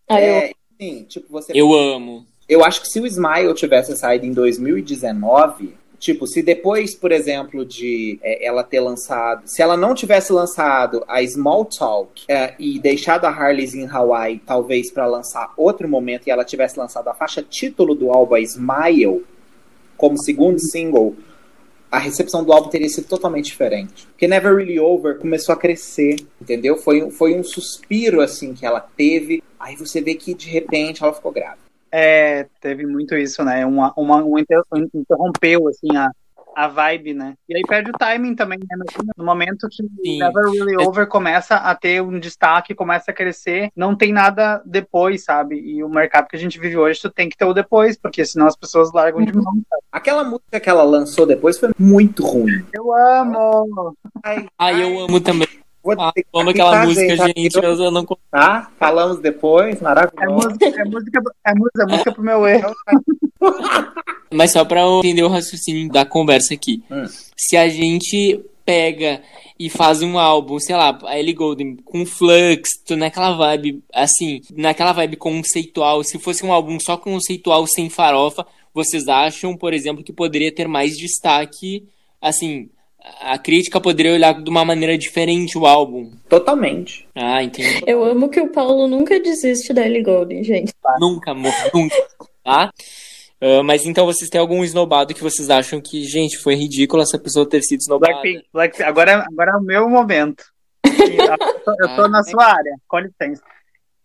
Ah, 0.09 0.21
eu 0.21 0.35
é, 0.35 0.53
sim, 0.81 1.03
tipo, 1.09 1.27
você. 1.29 1.53
Eu 1.53 1.75
amo. 1.75 2.25
Eu 2.49 2.65
acho 2.65 2.81
que 2.81 2.87
se 2.87 3.01
o 3.01 3.07
Smile 3.07 3.53
tivesse 3.55 3.97
saído 3.97 4.25
em 4.25 4.33
2019, 4.33 5.75
tipo, 6.03 6.27
se 6.27 6.43
depois, 6.43 6.97
por 6.97 7.13
exemplo, 7.13 7.65
de 7.65 8.19
é, 8.23 8.45
ela 8.45 8.65
ter 8.65 8.81
lançado, 8.81 9.43
se 9.47 9.63
ela 9.63 9.77
não 9.77 9.95
tivesse 9.95 10.33
lançado 10.33 11.05
a 11.07 11.25
Small 11.25 11.65
Talk 11.65 12.25
é, 12.27 12.55
e 12.59 12.81
deixado 12.81 13.25
a 13.25 13.31
Harley's 13.31 13.73
em 13.73 13.87
Hawaii, 13.87 14.43
talvez 14.45 14.91
para 14.91 15.07
lançar 15.07 15.53
outro 15.57 15.89
momento, 15.89 16.27
e 16.27 16.31
ela 16.33 16.45
tivesse 16.45 16.77
lançado 16.77 17.07
a 17.07 17.15
faixa 17.15 17.41
título 17.41 17.95
do 17.95 18.11
álbum 18.11 18.37
Smile 18.37 19.25
como 19.97 20.21
segundo 20.21 20.59
single, 20.59 21.15
a 21.89 21.99
recepção 21.99 22.43
do 22.43 22.53
álbum 22.53 22.69
teria 22.69 22.89
sido 22.89 23.07
totalmente 23.07 23.45
diferente. 23.45 24.09
Porque 24.09 24.27
Never 24.27 24.57
Really 24.57 24.81
Over 24.81 25.19
começou 25.19 25.53
a 25.53 25.57
crescer, 25.57 26.17
entendeu? 26.41 26.77
Foi, 26.77 27.09
foi 27.13 27.39
um 27.39 27.45
suspiro 27.45 28.21
assim 28.21 28.55
que 28.55 28.67
ela 28.67 28.81
teve. 28.81 29.41
Aí 29.61 29.77
você 29.77 30.01
vê 30.01 30.17
que 30.17 30.35
de 30.35 30.49
repente 30.49 31.05
ela 31.05 31.13
ficou 31.13 31.31
grávida. 31.31 31.72
É, 31.93 32.47
teve 32.61 32.87
muito 32.87 33.15
isso, 33.15 33.45
né? 33.45 33.67
Uma, 33.67 33.93
uma, 33.97 34.25
um 34.25 34.39
inter- 34.39 34.63
um 34.75 34.89
interrompeu, 34.95 35.69
assim, 35.69 35.95
a, 35.95 36.11
a 36.57 36.67
vibe, 36.67 37.13
né? 37.13 37.35
E 37.49 37.55
aí 37.55 37.63
perde 37.63 37.91
o 37.91 37.99
timing 37.99 38.35
também, 38.35 38.59
né? 38.59 38.77
No- 38.77 39.05
No 39.19 39.25
momento 39.25 39.69
que 39.69 39.83
Sim. 39.83 40.19
Never 40.19 40.45
Really 40.51 40.77
Over 40.77 41.07
começa 41.07 41.57
a 41.57 41.75
ter 41.75 42.03
um 42.03 42.19
destaque, 42.19 42.75
começa 42.75 43.11
a 43.11 43.15
crescer, 43.15 43.71
não 43.77 43.95
tem 43.95 44.11
nada 44.13 44.63
depois, 44.65 45.23
sabe? 45.25 45.57
E 45.61 45.85
o 45.85 45.89
mercado 45.89 46.29
que 46.29 46.37
a 46.37 46.39
gente 46.39 46.59
vive 46.59 46.77
hoje, 46.79 47.01
tu 47.01 47.11
tem 47.11 47.29
que 47.29 47.37
ter 47.37 47.45
o 47.45 47.53
depois, 47.55 47.97
porque 47.99 48.25
senão 48.25 48.47
as 48.47 48.57
pessoas 48.57 48.91
largam 48.93 49.23
de 49.23 49.33
mão. 49.35 49.45
sabe? 49.69 49.83
Aquela 49.93 50.25
música 50.25 50.59
que 50.59 50.71
ela 50.71 50.83
lançou 50.83 51.27
depois 51.27 51.59
foi 51.59 51.71
muito 51.79 52.25
ruim. 52.25 52.65
Eu 52.73 52.93
amo! 52.95 53.95
Ai, 54.25 54.47
Ah, 54.59 54.73
eu 54.73 54.99
amo 54.99 55.21
também. 55.21 55.47
Vou 55.83 55.95
Ah, 55.99 56.13
ter 56.13 56.25
amo 56.35 56.51
aquela 56.51 56.85
música, 56.85 57.17
tá? 57.17 57.27
gente. 57.27 57.55
Eu 57.57 57.91
não 57.91 58.05
consigo. 58.05 58.27
Tá? 58.31 58.71
Falamos 58.79 59.21
depois, 59.21 59.81
É 59.81 59.85
maravilhoso. 59.85 60.49
música, 60.49 60.67
é 60.67 60.85
música, 60.85 61.21
é 61.47 61.55
música, 61.55 61.83
é 61.83 61.87
música 61.87 62.13
pro 62.13 62.23
meu 62.23 62.47
erro. 62.47 62.73
Mas 64.33 64.53
só 64.53 64.65
pra 64.65 64.81
eu 64.81 64.99
entender 65.01 65.23
o 65.23 65.29
raciocínio 65.29 65.89
da 65.91 66.05
conversa 66.05 66.55
aqui. 66.55 66.83
Hum. 66.91 67.05
Se 67.37 67.57
a 67.57 67.69
gente 67.69 68.41
pega 68.65 69.21
e 69.59 69.69
faz 69.69 70.03
um 70.03 70.19
álbum, 70.19 70.59
sei 70.59 70.75
lá, 70.77 70.99
a 71.05 71.19
Ellie 71.19 71.35
Goulding 71.35 71.77
com 71.85 72.07
Flux, 72.07 72.71
tô 72.87 72.97
naquela 72.97 73.33
vibe, 73.37 73.83
assim, 73.93 74.41
naquela 74.57 74.93
vibe 74.93 75.17
conceitual, 75.17 76.03
se 76.05 76.19
fosse 76.19 76.45
um 76.47 76.53
álbum 76.53 76.79
só 76.81 76.97
conceitual 76.97 77.67
sem 77.67 77.91
farofa, 77.91 78.47
vocês 78.73 79.09
acham, 79.09 79.57
por 79.57 79.75
exemplo, 79.75 80.03
que 80.03 80.13
poderia 80.13 80.53
ter 80.55 80.67
mais 80.69 80.97
destaque, 80.97 81.87
assim, 82.21 82.71
a 83.21 83.39
crítica 83.39 83.81
poderia 83.81 84.13
olhar 84.13 84.41
de 84.41 84.49
uma 84.51 84.65
maneira 84.65 84.97
diferente 84.97 85.57
o 85.59 85.67
álbum. 85.67 86.13
Totalmente. 86.29 87.07
Ah, 87.15 87.43
entendi. 87.43 87.83
Eu 87.87 88.05
amo 88.05 88.29
que 88.29 88.41
o 88.41 88.49
Paulo 88.51 88.87
nunca 88.87 89.19
desiste 89.21 89.73
da 89.73 89.85
Ellie 89.87 90.03
Goulding, 90.03 90.45
gente. 90.45 90.73
Nunca, 91.01 91.33
amor, 91.33 91.53
nunca, 91.75 91.97
tá? 92.45 92.73
Ah, 93.41 93.63
mas 93.65 93.85
então 93.85 94.07
vocês 94.07 94.31
têm 94.31 94.41
algum 94.41 94.63
esnobado 94.63 95.15
que 95.15 95.23
vocês 95.23 95.51
acham 95.51 95.81
que, 95.81 96.05
gente, 96.05 96.39
foi 96.39 96.55
ridículo 96.55 97.03
essa 97.03 97.19
pessoa 97.19 97.49
ter 97.49 97.63
sido 97.63 97.81
esnobada? 97.81 98.13
Blackpink, 98.13 98.45
Blackpink. 98.53 98.89
Agora, 98.89 99.27
agora 99.29 99.53
é 99.53 99.57
o 99.57 99.63
meu 99.63 99.89
momento. 99.89 100.45
Eu 100.87 101.39
tô, 101.65 101.71
eu 101.81 101.97
tô 101.97 102.03
Ah, 102.03 102.09
na 102.09 102.23
sua 102.23 102.45
área, 102.45 102.77
com 102.89 102.99
licença. 102.99 103.43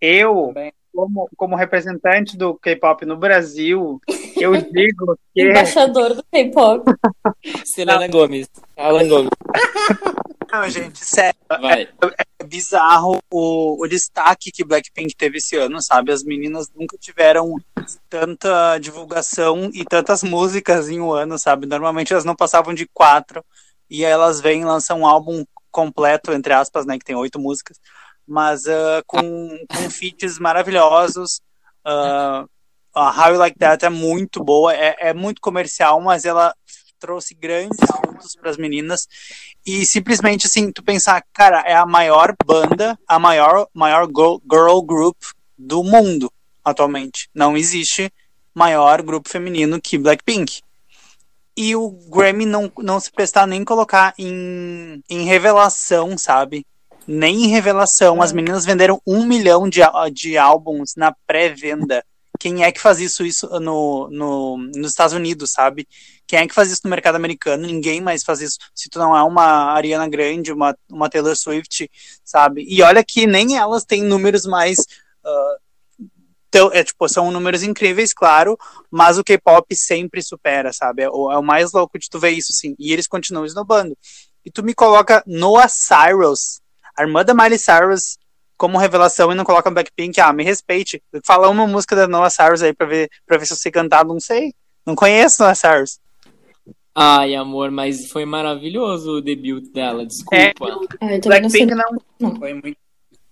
Eu, 0.01 0.51
Bem. 0.53 0.71
Como, 0.97 1.29
como 1.37 1.55
representante 1.55 2.35
do 2.35 2.55
K-pop 2.55 3.05
no 3.05 3.15
Brasil, 3.15 4.01
eu 4.35 4.53
digo 4.73 5.15
que 5.31 5.43
Embaixador 5.43 6.15
do 6.15 6.23
K-pop. 6.31 6.83
Selena 7.63 8.07
Gomes. 8.07 8.47
Alan 8.75 9.07
Gomes. 9.07 9.29
Não, 10.51 10.67
gente, 10.69 11.05
sério, 11.05 11.37
Vai. 11.49 11.83
é 11.83 12.43
bizarro 12.43 13.19
o, 13.29 13.83
o 13.83 13.87
destaque 13.87 14.49
que 14.49 14.63
Blackpink 14.63 15.13
teve 15.15 15.37
esse 15.37 15.57
ano, 15.57 15.81
sabe? 15.81 16.11
As 16.11 16.23
meninas 16.23 16.71
nunca 16.73 16.97
tiveram 16.97 17.57
tanta 18.09 18.79
divulgação 18.79 19.69
e 19.73 19.83
tantas 19.83 20.23
músicas 20.23 20.89
em 20.89 21.01
um 21.01 21.11
ano, 21.11 21.37
sabe? 21.37 21.67
Normalmente 21.67 22.13
elas 22.13 22.23
não 22.25 22.35
passavam 22.35 22.73
de 22.73 22.87
quatro 22.91 23.43
e 23.89 24.05
aí 24.05 24.11
elas 24.11 24.39
vêm 24.39 24.61
e 24.61 24.65
lançam 24.65 25.01
um 25.01 25.05
álbum 25.05 25.43
completo, 25.69 26.31
entre 26.31 26.53
aspas, 26.53 26.85
né? 26.85 26.97
Que 26.97 27.05
tem 27.05 27.15
oito 27.15 27.37
músicas, 27.37 27.77
mas 28.27 28.67
ah, 28.67 29.01
com, 29.07 29.21
com 29.69 29.89
feats 29.89 30.39
maravilhosos. 30.39 31.41
ah, 31.85 32.45
a 32.93 33.11
How 33.11 33.33
You 33.33 33.39
Like 33.39 33.59
That 33.59 33.85
é 33.85 33.89
muito 33.89 34.43
boa, 34.43 34.73
é, 34.75 34.95
é 34.99 35.13
muito 35.13 35.39
comercial, 35.39 36.01
mas 36.01 36.25
ela 36.25 36.53
trouxe 36.99 37.35
grandes 37.35 37.77
frutos 37.85 38.35
para 38.35 38.49
as 38.49 38.57
meninas 38.57 39.07
e 39.63 39.85
simplesmente 39.85 40.47
assim, 40.47 40.71
tu 40.71 40.83
pensar, 40.83 41.23
cara, 41.31 41.59
é 41.61 41.75
a 41.75 41.85
maior 41.85 42.35
banda, 42.43 42.97
a 43.07 43.19
maior, 43.19 43.67
maior 43.73 44.07
girl, 44.07 44.37
girl 44.51 44.81
group 44.81 45.15
do 45.57 45.83
mundo 45.83 46.31
atualmente. 46.63 47.29
Não 47.33 47.55
existe 47.55 48.11
maior 48.53 49.01
grupo 49.01 49.29
feminino 49.29 49.79
que 49.79 49.97
Blackpink. 49.97 50.61
E 51.55 51.75
o 51.75 51.89
Grammy 52.09 52.45
não, 52.45 52.71
não 52.79 52.99
se 52.99 53.11
prestar 53.11 53.47
nem 53.47 53.63
colocar 53.63 54.13
em, 54.17 55.03
em 55.09 55.25
revelação, 55.25 56.17
sabe? 56.17 56.65
Nem 57.07 57.45
em 57.45 57.47
revelação. 57.47 58.21
As 58.21 58.33
meninas 58.33 58.65
venderam 58.65 59.01
um 59.05 59.25
milhão 59.25 59.69
de, 59.69 59.81
de 60.13 60.37
álbuns 60.37 60.93
na 60.95 61.15
pré-venda. 61.25 62.03
quem 62.39 62.63
é 62.63 62.71
que 62.71 62.81
faz 62.81 62.99
isso, 62.99 63.25
isso 63.25 63.47
no, 63.59 64.09
no, 64.11 64.57
nos 64.57 64.91
Estados 64.91 65.13
Unidos, 65.13 65.51
sabe? 65.51 65.87
Quem 66.27 66.39
é 66.39 66.47
que 66.47 66.53
faz 66.53 66.69
isso 66.69 66.81
no 66.83 66.89
mercado 66.89 67.15
americano? 67.15 67.65
Ninguém 67.65 68.01
mais 68.01 68.23
faz 68.23 68.41
isso. 68.41 68.57
Se 68.75 68.89
tu 68.89 68.99
não 68.99 69.15
é 69.15 69.23
uma 69.23 69.71
Ariana 69.73 70.07
Grande, 70.09 70.51
uma, 70.51 70.77
uma 70.91 71.09
Taylor 71.09 71.35
Swift, 71.35 71.89
sabe? 72.23 72.65
E 72.67 72.81
olha 72.81 73.03
que 73.03 73.25
nem 73.25 73.57
elas 73.57 73.85
têm 73.85 74.03
números 74.03 74.45
mais. 74.45 74.77
Uh, 75.23 75.67
tão, 76.49 76.71
é, 76.73 76.83
tipo, 76.83 77.07
são 77.07 77.31
números 77.31 77.63
incríveis, 77.63 78.13
claro, 78.13 78.57
mas 78.89 79.17
o 79.17 79.23
K-pop 79.23 79.75
sempre 79.75 80.21
supera, 80.21 80.73
sabe? 80.73 81.03
É 81.03 81.05
é 81.05 81.09
o, 81.09 81.41
mais 81.41 81.71
louco 81.71 81.97
de 81.99 82.09
tu 82.09 82.19
ver 82.19 82.31
isso, 82.31 82.53
sim. 82.53 82.75
E 82.79 82.91
eles 82.91 83.07
continuam 83.07 83.45
esnobando. 83.45 83.97
E 84.45 84.51
tu 84.51 84.63
me 84.63 84.73
coloca 84.73 85.23
Noah 85.25 85.67
Cyrus, 85.67 86.61
a 86.97 87.03
irmã 87.03 87.23
da 87.23 87.33
Miley 87.33 87.59
Cyrus, 87.59 88.17
como 88.57 88.77
revelação 88.77 89.31
e 89.31 89.35
não 89.35 89.43
coloca 89.43 89.69
Blackpink, 89.69 90.19
ah, 90.19 90.33
me 90.33 90.43
respeite. 90.43 91.01
Fala 91.23 91.49
uma 91.49 91.67
música 91.67 91.95
da 91.95 92.07
Noah 92.07 92.29
Cyrus 92.29 92.63
aí 92.63 92.73
pra 92.73 92.87
ver, 92.87 93.09
pra 93.25 93.37
ver 93.37 93.45
se 93.45 93.53
eu 93.53 93.57
sei 93.57 93.71
cantar, 93.71 94.03
não 94.03 94.19
sei. 94.19 94.53
Não 94.85 94.95
conheço 94.95 95.41
Noah 95.41 95.55
Cyrus. 95.55 95.99
Ai, 96.95 97.35
amor, 97.35 97.69
mas 97.69 98.09
foi 98.09 98.25
maravilhoso 98.25 99.17
o 99.17 99.21
debut 99.21 99.71
dela, 99.71 100.03
desculpa. 100.03 100.35
É, 100.99 101.19
Blackpink 101.19 101.75
não, 101.75 101.97
não. 102.19 102.35
Foi 102.35 102.53
muito 102.53 102.77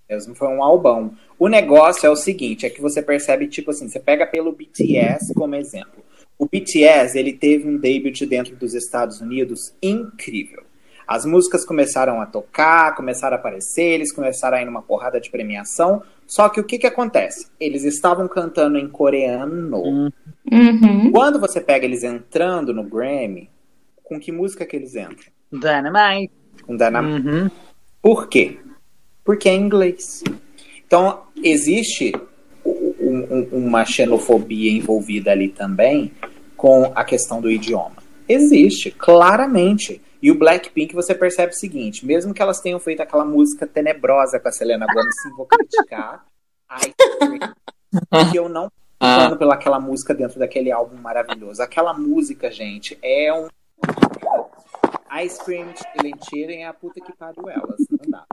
mesmo, 0.08 0.36
foi 0.36 0.47
um 0.49 0.63
albão. 0.63 1.17
O 1.38 1.47
negócio 1.47 2.06
é 2.06 2.10
o 2.10 2.15
seguinte, 2.15 2.65
é 2.65 2.69
que 2.69 2.80
você 2.80 3.01
percebe, 3.01 3.47
tipo 3.47 3.71
assim, 3.71 3.89
você 3.89 3.99
pega 3.99 4.28
pelo 4.28 4.51
BTS 4.51 5.34
como 5.34 5.56
exemplo. 5.56 6.04
O 6.38 6.45
BTS, 6.45 7.17
ele 7.17 7.34
teve 7.34 7.67
um 7.67 7.78
debut 7.78 8.21
dentro 8.23 8.56
dos 8.56 8.73
Estados 8.73 9.19
Unidos 9.19 9.73
incrível. 9.82 10.63
As 11.07 11.25
músicas 11.25 11.65
começaram 11.65 12.19
a 12.19 12.25
tocar, 12.25 12.95
começaram 12.95 13.35
a 13.35 13.39
aparecer, 13.39 13.83
eles 13.83 14.11
começaram 14.11 14.57
a 14.57 14.61
ir 14.61 14.65
numa 14.65 14.81
porrada 14.81 15.19
de 15.19 15.29
premiação. 15.29 16.01
Só 16.27 16.49
que 16.49 16.59
o 16.59 16.63
que 16.63 16.79
que 16.79 16.87
acontece? 16.87 17.47
Eles 17.59 17.83
estavam 17.83 18.27
cantando 18.27 18.77
em 18.77 18.87
coreano. 18.87 20.11
Uhum. 20.51 21.11
Quando 21.11 21.39
você 21.39 21.61
pega 21.61 21.85
eles 21.85 22.03
entrando 22.03 22.73
no 22.73 22.83
Grammy, 22.83 23.49
com 24.03 24.19
que 24.19 24.31
música 24.31 24.65
que 24.65 24.75
eles 24.75 24.95
entram? 24.95 25.31
Dynamite. 25.51 26.33
Com 26.65 26.75
Dynamite. 26.75 27.27
Uhum. 27.27 27.51
Por 28.01 28.27
quê? 28.27 28.57
Porque 29.23 29.49
é 29.49 29.53
em 29.53 29.61
inglês. 29.61 30.23
Então, 30.85 31.23
existe 31.43 32.13
um, 32.65 33.17
um, 33.29 33.47
uma 33.51 33.85
xenofobia 33.85 34.71
envolvida 34.71 35.31
ali 35.31 35.49
também 35.49 36.11
com 36.55 36.91
a 36.95 37.03
questão 37.03 37.41
do 37.41 37.51
idioma. 37.51 37.97
Existe, 38.27 38.91
claramente. 38.91 40.01
E 40.25 40.31
o 40.31 40.35
Blackpink 40.35 40.95
você 40.95 41.13
percebe 41.13 41.53
o 41.53 41.55
seguinte: 41.55 42.03
mesmo 42.03 42.33
que 42.33 42.41
elas 42.41 42.59
tenham 42.59 42.79
feito 42.79 42.99
aquela 42.99 43.23
música 43.23 43.67
tenebrosa 43.67 44.39
com 44.39 44.47
a 44.47 44.51
Selena 44.51 44.88
Gomez, 44.88 45.21
sim, 45.21 45.29
vou 45.38 45.45
criticar. 45.45 46.25
que 48.31 48.35
eu 48.35 48.49
não 48.49 48.71
tô 49.29 49.38
pela 49.38 49.53
aquela 49.53 49.79
música 49.79 50.15
dentro 50.15 50.39
daquele 50.39 50.71
álbum 50.71 50.97
maravilhoso. 50.97 51.61
Aquela 51.61 51.93
música, 51.93 52.49
gente, 52.49 52.97
é 53.03 53.31
um. 53.31 53.47
Ice 55.23 55.45
Cream 55.45 55.71
Chilling 56.27 56.61
é 56.63 56.67
a 56.69 56.73
puta 56.73 56.99
que 56.99 57.15
pariu 57.15 57.47
elas. 57.47 57.77
Não 57.91 58.09
dá. 58.09 58.25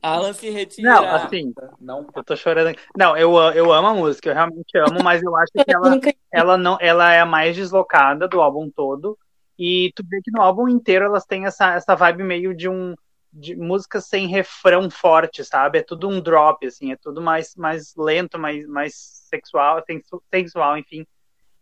Alan 0.00 0.32
se 0.32 0.48
retira. 0.48 0.90
Não, 0.90 1.16
assim, 1.16 1.52
não, 1.78 2.06
eu 2.16 2.24
tô 2.24 2.34
chorando. 2.34 2.74
Não, 2.96 3.14
eu, 3.14 3.36
eu 3.52 3.70
amo 3.70 3.88
a 3.88 3.94
música, 3.94 4.30
eu 4.30 4.34
realmente 4.34 4.78
amo, 4.78 5.04
mas 5.04 5.22
eu 5.22 5.36
acho 5.36 5.52
que 5.52 5.70
ela, 5.70 6.00
ela, 6.32 6.56
não, 6.56 6.78
ela 6.80 7.12
é 7.12 7.20
a 7.20 7.26
mais 7.26 7.54
deslocada 7.54 8.26
do 8.26 8.40
álbum 8.40 8.70
todo. 8.70 9.18
E 9.58 9.92
tu 9.94 10.04
vê 10.08 10.20
que 10.22 10.30
no 10.30 10.40
álbum 10.40 10.68
inteiro 10.68 11.04
elas 11.04 11.24
têm 11.24 11.46
essa, 11.46 11.74
essa 11.74 11.94
vibe 11.94 12.22
meio 12.22 12.54
de 12.54 12.68
um 12.68 12.94
de 13.30 13.54
música 13.54 14.00
sem 14.00 14.26
refrão 14.26 14.88
forte, 14.90 15.44
sabe? 15.44 15.78
É 15.78 15.82
tudo 15.82 16.08
um 16.08 16.18
drop, 16.18 16.66
assim, 16.66 16.92
é 16.92 16.96
tudo 16.96 17.20
mais, 17.20 17.54
mais 17.56 17.94
lento, 17.94 18.38
mais, 18.38 18.66
mais 18.66 18.94
sexual, 19.28 19.82
sensual, 20.32 20.78
enfim. 20.78 21.06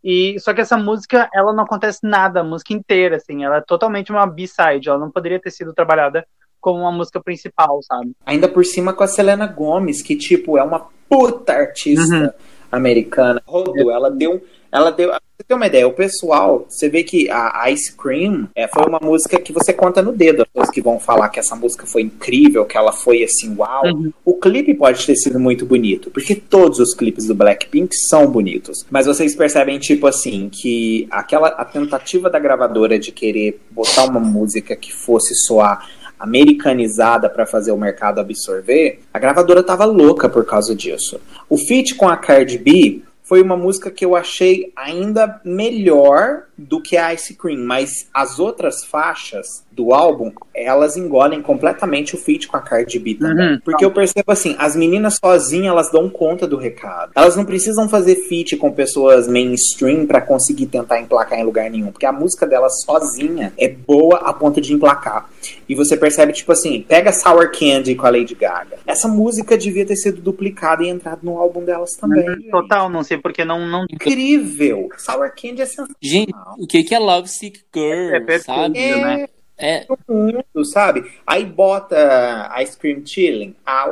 E 0.01 0.39
só 0.39 0.53
que 0.53 0.61
essa 0.61 0.77
música, 0.77 1.29
ela 1.33 1.51
não 1.53 1.65
acontece 1.65 1.99
nada, 2.03 2.39
a 2.39 2.43
música 2.43 2.73
inteira, 2.73 3.17
assim, 3.17 3.43
ela 3.43 3.57
é 3.57 3.61
totalmente 3.61 4.11
uma 4.11 4.25
B-side, 4.25 4.87
ela 4.87 4.97
não 4.97 5.11
poderia 5.11 5.41
ter 5.41 5.51
sido 5.51 5.73
trabalhada 5.73 6.25
como 6.61 6.79
uma 6.79 6.91
música 6.91 7.21
principal, 7.21 7.81
sabe? 7.83 8.13
Ainda 8.25 8.47
por 8.47 8.65
cima 8.65 8.93
com 8.93 9.03
a 9.03 9.07
Selena 9.07 9.45
Gomes, 9.45 10.01
que 10.01 10.15
tipo 10.15 10.57
é 10.57 10.63
uma 10.63 10.87
puta 11.09 11.53
artista 11.53 12.15
uhum. 12.15 12.29
americana. 12.71 13.41
Rodou, 13.45 13.91
ela 13.91 14.09
deu 14.09 14.41
ela 14.71 14.91
deu. 14.91 15.11
Ter 15.47 15.53
uma 15.53 15.67
ideia, 15.67 15.87
o 15.87 15.93
pessoal, 15.93 16.65
você 16.67 16.89
vê 16.89 17.03
que 17.03 17.29
a 17.29 17.71
Ice 17.71 17.95
Cream 17.95 18.49
é, 18.53 18.67
foi 18.67 18.85
uma 18.85 18.99
música 19.01 19.39
que 19.39 19.53
você 19.53 19.71
conta 19.71 20.01
no 20.01 20.11
dedo. 20.11 20.41
As 20.41 20.47
pessoas 20.49 20.69
que 20.69 20.81
vão 20.81 20.99
falar 20.99 21.29
que 21.29 21.39
essa 21.39 21.55
música 21.55 21.87
foi 21.87 22.01
incrível, 22.01 22.65
que 22.65 22.75
ela 22.75 22.91
foi 22.91 23.23
assim, 23.23 23.55
uau. 23.55 23.85
Uhum. 23.85 24.11
O 24.25 24.33
clipe 24.33 24.73
pode 24.73 25.05
ter 25.05 25.15
sido 25.15 25.39
muito 25.39 25.65
bonito, 25.65 26.11
porque 26.11 26.35
todos 26.35 26.79
os 26.79 26.93
clipes 26.93 27.27
do 27.27 27.33
Blackpink 27.33 27.95
são 28.09 28.29
bonitos. 28.29 28.85
Mas 28.91 29.05
vocês 29.05 29.37
percebem, 29.37 29.79
tipo 29.79 30.05
assim, 30.05 30.49
que 30.49 31.07
aquela 31.09 31.47
a 31.47 31.63
tentativa 31.63 32.29
da 32.29 32.39
gravadora 32.39 32.99
de 32.99 33.13
querer 33.13 33.61
botar 33.71 34.03
uma 34.03 34.19
música 34.19 34.75
que 34.75 34.93
fosse 34.93 35.33
soar 35.33 35.87
americanizada 36.19 37.29
para 37.29 37.45
fazer 37.45 37.71
o 37.71 37.77
mercado 37.77 38.19
absorver, 38.19 38.99
a 39.13 39.19
gravadora 39.19 39.63
tava 39.63 39.85
louca 39.85 40.27
por 40.27 40.45
causa 40.45 40.75
disso. 40.75 41.21
O 41.49 41.57
feat 41.57 41.95
com 41.95 42.09
a 42.09 42.17
Cardi 42.17 42.57
B 42.57 43.01
foi 43.27 43.41
uma 43.41 43.57
música 43.57 43.91
que 43.91 44.05
eu 44.05 44.15
achei 44.15 44.71
ainda 44.73 45.41
melhor 45.43 46.43
do 46.57 46.81
que 46.81 46.95
a 46.95 47.13
Ice 47.13 47.35
Cream, 47.35 47.59
mas 47.59 48.07
as 48.13 48.39
outras 48.39 48.83
faixas 48.85 49.65
do 49.71 49.93
álbum, 49.93 50.31
elas 50.55 50.97
engolem 50.97 51.39
completamente 51.39 52.15
o 52.15 52.17
feat 52.17 52.47
com 52.47 52.57
a 52.57 52.61
Cardi 52.61 52.97
B 52.97 53.13
também. 53.13 53.51
Uhum. 53.51 53.59
Porque 53.63 53.85
eu 53.85 53.91
percebo 53.91 54.31
assim, 54.31 54.55
as 54.57 54.75
meninas 54.75 55.19
sozinhas, 55.23 55.67
elas 55.67 55.91
dão 55.91 56.09
conta 56.09 56.47
do 56.47 56.57
recado. 56.57 57.11
Elas 57.15 57.35
não 57.35 57.45
precisam 57.45 57.87
fazer 57.87 58.15
feat 58.15 58.57
com 58.57 58.71
pessoas 58.71 59.27
mainstream 59.27 60.07
para 60.07 60.19
conseguir 60.19 60.65
tentar 60.65 60.99
emplacar 60.99 61.37
em 61.37 61.43
lugar 61.43 61.69
nenhum, 61.69 61.91
porque 61.91 62.07
a 62.07 62.11
música 62.11 62.47
delas 62.47 62.81
sozinha 62.81 63.53
é 63.55 63.67
boa 63.67 64.17
a 64.17 64.33
ponto 64.33 64.59
de 64.59 64.73
emplacar. 64.73 65.29
E 65.69 65.75
você 65.75 65.95
percebe, 65.95 66.33
tipo 66.33 66.51
assim, 66.51 66.83
pega 66.87 67.11
Sour 67.11 67.51
Candy 67.51 67.93
com 67.93 68.07
a 68.07 68.09
Lady 68.09 68.33
Gaga. 68.33 68.77
Essa 68.87 69.07
música 69.07 69.57
devia 69.57 69.85
ter 69.85 69.95
sido 69.95 70.21
duplicada 70.21 70.83
e 70.83 70.89
entrado 70.89 71.19
no 71.23 71.37
álbum 71.37 71.63
delas 71.63 71.91
também. 71.91 72.27
Uhum. 72.27 72.49
Total, 72.49 72.89
não 72.89 73.03
sei 73.17 73.21
porque 73.21 73.43
não, 73.43 73.67
não. 73.67 73.85
Incrível! 73.89 74.89
Sour 74.97 75.31
Candy 75.31 75.61
é 75.61 75.65
sensacional. 75.65 75.95
Gente, 76.01 76.33
o 76.57 76.67
que, 76.67 76.83
que 76.83 76.95
é 76.95 76.99
Love 76.99 77.27
Sick 77.27 77.61
Girl, 77.73 78.15
é, 78.15 78.35
é 78.35 78.39
sabe? 78.39 78.79
É... 78.79 79.01
Né? 79.01 79.27
É. 79.59 79.87
Mundo, 80.07 80.63
sabe? 80.65 81.11
Aí 81.25 81.43
bota 81.43 82.53
Ice 82.61 82.77
Cream 82.77 83.03
Chilling. 83.03 83.55
Ah, 83.65 83.87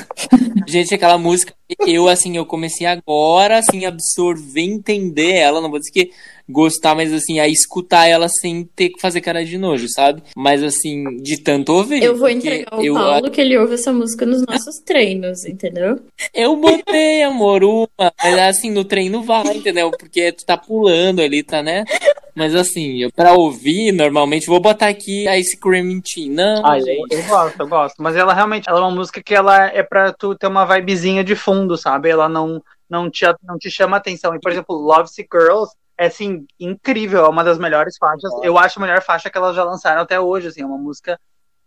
Gente, 0.66 0.94
aquela 0.94 1.18
música, 1.18 1.52
eu 1.86 2.08
assim, 2.08 2.38
eu 2.38 2.46
comecei 2.46 2.86
agora 2.86 3.58
assim, 3.58 3.84
absorver, 3.84 4.62
entender 4.62 5.34
ela, 5.34 5.60
não 5.60 5.68
vou 5.68 5.78
dizer 5.78 5.90
que 5.90 6.10
gostar, 6.48 6.94
mas 6.94 7.12
assim, 7.12 7.38
a 7.38 7.46
escutar 7.46 8.06
ela 8.06 8.28
sem 8.28 8.64
ter 8.64 8.90
que 8.90 9.00
fazer 9.00 9.20
cara 9.20 9.44
de 9.44 9.58
nojo, 9.58 9.86
sabe? 9.88 10.22
Mas 10.36 10.62
assim, 10.62 11.16
de 11.22 11.42
tanto 11.42 11.72
ouvir. 11.72 12.02
Eu 12.02 12.16
vou 12.16 12.28
entregar 12.28 12.66
ao 12.70 12.82
eu... 12.82 12.94
Paulo 12.94 13.30
que 13.30 13.40
ele 13.40 13.58
ouve 13.58 13.74
essa 13.74 13.92
música 13.92 14.24
nos 14.24 14.44
nossos 14.46 14.78
treinos, 14.84 15.44
entendeu? 15.44 16.00
Eu 16.32 16.56
botei, 16.56 17.22
amor, 17.22 17.62
uma, 17.62 18.12
mas 18.22 18.38
assim, 18.38 18.70
no 18.70 18.84
treino 18.84 19.22
vai, 19.22 19.56
entendeu? 19.56 19.90
Porque 19.90 20.32
tu 20.32 20.44
tá 20.44 20.56
pulando 20.56 21.20
ali, 21.20 21.42
tá, 21.42 21.62
né? 21.62 21.84
Mas 22.38 22.54
assim, 22.54 23.02
eu, 23.02 23.10
pra 23.10 23.32
ouvir, 23.32 23.90
normalmente, 23.90 24.46
vou 24.46 24.60
botar 24.60 24.86
aqui 24.86 25.26
a 25.26 25.36
Ice 25.36 25.58
Cream 25.58 26.00
Tea. 26.00 26.30
Não, 26.30 26.64
ah, 26.64 26.78
gente. 26.78 27.12
Eu, 27.12 27.18
eu, 27.18 27.26
gosto, 27.26 27.60
eu 27.60 27.66
gosto. 27.66 27.96
Mas 28.00 28.14
ela 28.14 28.32
realmente, 28.32 28.68
ela 28.68 28.78
é 28.78 28.82
uma 28.82 28.94
música 28.94 29.20
que 29.20 29.34
ela 29.34 29.66
é 29.66 29.82
pra 29.82 30.12
tu 30.12 30.36
ter 30.36 30.46
uma 30.46 30.64
vibezinha 30.64 31.24
de 31.24 31.34
fundo, 31.34 31.76
sabe? 31.76 32.08
Ela 32.08 32.28
não, 32.28 32.62
não, 32.88 33.10
te, 33.10 33.24
não 33.42 33.58
te 33.58 33.68
chama 33.68 33.96
atenção. 33.96 34.36
E, 34.36 34.40
por 34.40 34.52
exemplo, 34.52 34.76
Love 34.76 35.08
Sick 35.08 35.28
Girls 35.32 35.72
é, 35.98 36.06
assim, 36.06 36.46
incrível. 36.58 37.24
É 37.24 37.28
uma 37.28 37.42
das 37.42 37.58
melhores 37.58 37.96
faixas. 37.98 38.30
Eu 38.42 38.56
acho 38.56 38.78
a 38.78 38.82
melhor 38.82 39.02
faixa 39.02 39.28
que 39.28 39.36
elas 39.36 39.56
já 39.56 39.64
lançaram 39.64 40.02
até 40.02 40.20
hoje, 40.20 40.46
assim. 40.46 40.62
É 40.62 40.66
uma 40.66 40.78
música 40.78 41.20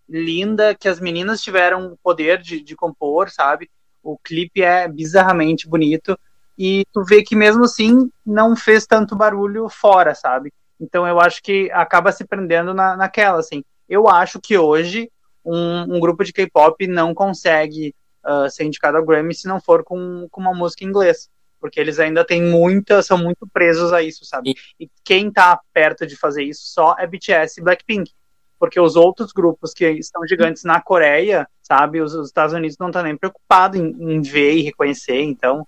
linda, 0.08 0.74
que 0.74 0.88
as 0.88 1.00
meninas 1.00 1.41
tiveram 1.41 1.98
poder 2.02 2.41
de, 2.41 2.62
de 2.62 2.76
compor, 2.76 3.30
sabe? 3.30 3.70
O 4.02 4.17
clipe 4.17 4.62
é 4.62 4.88
bizarramente 4.88 5.67
bonito. 5.67 6.17
E 6.58 6.86
tu 6.94 7.04
vê 7.04 7.24
que 7.24 7.36
mesmo 7.36 7.65
assim 7.65 8.10
não 8.26 8.56
fez 8.56 8.86
tanto 8.86 9.15
barulho 9.15 9.67
fora, 9.70 10.15
sabe? 10.15 10.54
Então 10.80 11.08
eu 11.08 11.20
acho 11.20 11.41
que 11.44 11.70
acaba 11.72 12.12
se 12.12 12.26
prendendo 12.26 12.74
na, 12.74 12.96
naquela, 12.96 13.39
assim. 13.39 13.63
Eu 13.88 14.08
acho 14.08 14.39
que 14.39 14.58
hoje 14.58 15.12
um, 15.46 15.96
um 15.96 16.00
grupo 16.00 16.24
de 16.24 16.34
K-pop 16.34 16.88
não 16.88 17.13
consegue 17.13 17.94
uh, 18.26 18.50
ser 18.50 18.63
indicado 18.63 18.98
ao 18.98 19.06
Grammy 19.06 19.34
se 19.34 19.48
não 19.48 19.60
for 19.60 19.84
com, 19.84 20.28
com 20.32 20.41
uma 20.41 20.54
música 20.54 20.84
em 20.84 20.88
inglês. 20.88 21.30
Porque 21.62 21.80
eles 21.80 22.00
ainda 22.00 22.26
têm 22.26 22.41
muita, 22.41 23.04
são 23.04 23.19
muito 23.19 23.47
presos 23.54 23.93
a 23.93 24.02
isso, 24.02 24.26
sabe? 24.26 24.56
E 24.80 24.89
quem 25.04 25.32
tá 25.32 25.60
perto 25.71 26.08
de 26.08 26.17
fazer 26.17 26.43
isso 26.43 26.63
só 26.65 26.95
é 26.97 27.06
BTS 27.06 27.60
e 27.60 27.63
Blackpink. 27.63 28.12
Porque 28.60 28.80
os 28.80 28.95
outros 28.95 29.32
grupos 29.32 29.71
que 29.71 29.88
estão 29.91 30.26
gigantes 30.28 30.63
na 30.63 30.82
Coreia, 30.82 31.47
sabe? 31.62 32.02
Os, 32.02 32.15
os 32.15 32.28
Estados 32.28 32.54
Unidos 32.54 32.78
não 32.80 32.88
estão 32.88 33.04
tá 33.04 33.08
nem 33.08 33.15
preocupados 33.15 33.80
em, 33.80 33.95
em, 34.00 34.21
ver 34.21 34.56
e 34.56 34.63
reconhecer. 34.63 35.21
Então, 35.21 35.62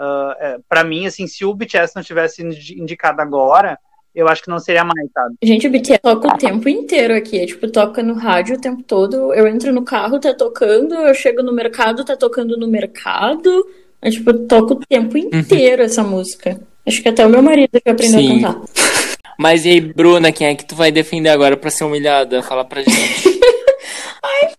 uh, 0.00 0.32
é, 0.38 0.58
para 0.68 0.84
mim, 0.84 1.04
assim, 1.04 1.26
se 1.26 1.44
o 1.44 1.52
BTS 1.52 1.94
não 1.96 2.02
tivesse 2.02 2.42
indicado 2.42 3.20
agora, 3.20 3.76
eu 4.14 4.28
acho 4.28 4.42
que 4.42 4.50
não 4.50 4.58
seria 4.58 4.84
mais, 4.84 5.10
sabe? 5.12 5.34
Gente, 5.42 5.66
o 5.66 5.70
BTS 5.70 6.00
toca 6.00 6.28
o 6.28 6.38
tempo 6.38 6.68
inteiro 6.68 7.14
aqui. 7.14 7.40
É, 7.40 7.46
tipo, 7.46 7.70
toca 7.70 8.02
no 8.02 8.14
rádio 8.14 8.56
o 8.56 8.60
tempo 8.60 8.82
todo. 8.82 9.32
Eu 9.34 9.46
entro 9.46 9.72
no 9.72 9.84
carro, 9.84 10.20
tá 10.20 10.34
tocando. 10.34 10.94
Eu 10.94 11.14
chego 11.14 11.42
no 11.42 11.52
mercado, 11.52 12.04
tá 12.04 12.16
tocando 12.16 12.56
no 12.56 12.68
mercado. 12.68 13.66
Eu, 14.02 14.10
tipo, 14.10 14.32
toco 14.46 14.74
o 14.74 14.80
tempo 14.88 15.16
inteiro 15.16 15.82
essa 15.82 16.02
música. 16.02 16.60
Acho 16.86 17.02
que 17.02 17.08
até 17.08 17.26
o 17.26 17.30
meu 17.30 17.42
marido 17.42 17.80
já 17.84 17.92
aprendeu 17.92 18.20
Sim. 18.20 18.44
a 18.44 18.52
cantar. 18.52 18.62
Mas 19.38 19.64
e 19.64 19.70
aí, 19.70 19.80
Bruna, 19.80 20.32
quem 20.32 20.48
é 20.48 20.54
que 20.54 20.66
tu 20.66 20.74
vai 20.74 20.92
defender 20.92 21.30
agora 21.30 21.56
pra 21.56 21.70
ser 21.70 21.84
humilhada? 21.84 22.42
Fala 22.42 22.64
pra 22.64 22.82
gente. 22.82 23.40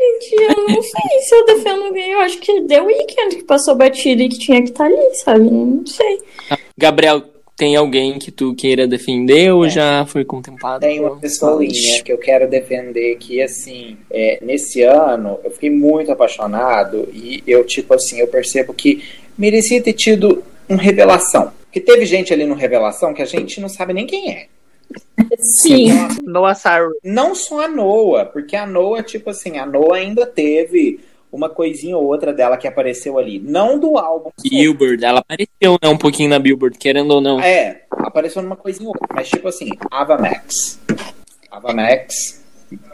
Gente, 0.02 0.36
eu 0.36 0.68
não 0.68 0.82
sei 0.82 1.20
se 1.22 1.36
eu 1.36 1.46
defendo 1.46 1.84
alguém. 1.86 2.12
Eu 2.12 2.20
acho 2.22 2.38
que 2.40 2.62
The 2.62 2.82
Weeknd 2.82 3.36
que 3.38 3.44
passou 3.44 3.76
batida 3.76 4.24
e 4.24 4.30
que 4.30 4.40
tinha 4.40 4.62
que 4.62 4.70
estar 4.70 4.86
ali, 4.86 5.16
sabe? 5.16 5.50
Não 5.50 5.86
sei. 5.86 6.20
Gabriel, 6.78 7.24
tem 7.62 7.76
alguém 7.76 8.18
que 8.18 8.32
tu 8.32 8.56
queira 8.56 8.88
defender 8.88 9.54
ou 9.54 9.70
já 9.70 10.04
foi 10.08 10.26
contemplado? 10.26 10.80
Tem 10.80 11.00
uma 11.00 11.16
pessoinha 11.18 12.02
que 12.04 12.12
eu 12.12 12.18
quero 12.18 12.50
defender 12.50 13.18
que, 13.18 13.40
assim, 13.40 14.00
é, 14.10 14.40
nesse 14.42 14.82
ano 14.82 15.40
eu 15.44 15.52
fiquei 15.52 15.70
muito 15.70 16.12
apaixonado 16.12 17.08
e 17.14 17.44
eu, 17.46 17.64
tipo 17.64 17.94
assim, 17.94 18.20
eu 18.20 18.26
percebo 18.28 18.74
que 18.74 19.04
merecia 19.38 19.80
ter 19.80 19.94
tido 19.94 20.44
um 20.68 20.76
revelação. 20.76 21.52
Porque 21.66 21.80
teve 21.80 22.04
gente 22.04 22.34
ali 22.34 22.48
no 22.48 22.56
Revelação 22.56 23.14
que 23.14 23.22
a 23.22 23.26
gente 23.26 23.62
não 23.62 23.70
sabe 23.70 23.94
nem 23.94 24.08
quem 24.08 24.32
é. 24.32 24.48
Sim. 25.38 25.90
Noah 26.24 26.56
Cyrus. 26.56 26.98
Não 27.04 27.36
só 27.36 27.66
a 27.66 27.68
Noah, 27.68 28.26
porque 28.26 28.56
a 28.56 28.66
Noah, 28.66 29.04
tipo 29.04 29.30
assim, 29.30 29.60
a 29.60 29.68
Noah 29.68 30.00
ainda 30.00 30.26
teve 30.26 31.00
uma 31.32 31.50
coisinha 31.50 31.98
ou 31.98 32.06
outra 32.06 32.34
dela 32.34 32.58
que 32.58 32.68
apareceu 32.68 33.18
ali. 33.18 33.40
Não 33.40 33.80
do 33.80 33.98
álbum. 33.98 34.32
Billboard, 34.42 35.04
ela 35.04 35.20
apareceu 35.20 35.78
né, 35.82 35.90
um 35.90 35.98
pouquinho 35.98 36.30
na 36.30 36.40
Billboard, 36.40 36.78
querendo 36.78 37.12
ou 37.12 37.22
não. 37.22 37.40
É, 37.40 37.84
apareceu 37.92 38.42
numa 38.42 38.56
coisinha 38.56 38.90
ou 38.90 38.96
outra. 38.96 39.08
Mas, 39.16 39.30
tipo 39.30 39.48
assim, 39.48 39.70
Ava 39.90 40.18
Max. 40.18 40.80
Ava 41.50 41.74
Max 41.74 42.44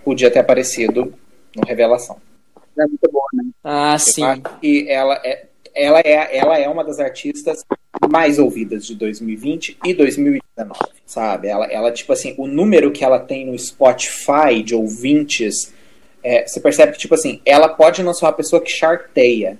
podia 0.03 0.29
ter 0.29 0.39
aparecido 0.39 1.13
no 1.55 1.63
Revelação. 1.65 2.17
É 2.77 2.85
muito 2.85 3.11
boa, 3.11 3.25
né? 3.33 3.43
Ah, 3.63 3.93
Eu 3.95 3.99
sim. 3.99 4.21
que 4.61 4.89
ela 4.89 5.19
é, 5.23 5.47
ela, 5.73 5.99
é, 5.99 6.37
ela 6.37 6.57
é 6.57 6.67
uma 6.67 6.83
das 6.83 6.99
artistas 6.99 7.63
mais 8.09 8.39
ouvidas 8.39 8.85
de 8.85 8.95
2020 8.95 9.77
e 9.85 9.93
2019, 9.93 10.79
sabe? 11.05 11.47
Ela, 11.47 11.65
ela, 11.65 11.91
tipo 11.91 12.13
assim, 12.13 12.35
o 12.37 12.47
número 12.47 12.91
que 12.91 13.03
ela 13.03 13.19
tem 13.19 13.45
no 13.45 13.57
Spotify 13.57 14.61
de 14.63 14.75
ouvintes, 14.75 15.73
é, 16.23 16.45
você 16.45 16.59
percebe 16.59 16.93
que, 16.93 16.99
tipo 16.99 17.13
assim, 17.13 17.41
ela 17.45 17.69
pode 17.69 18.03
não 18.03 18.13
ser 18.13 18.25
uma 18.25 18.33
pessoa 18.33 18.61
que 18.61 18.69
charteia, 18.69 19.57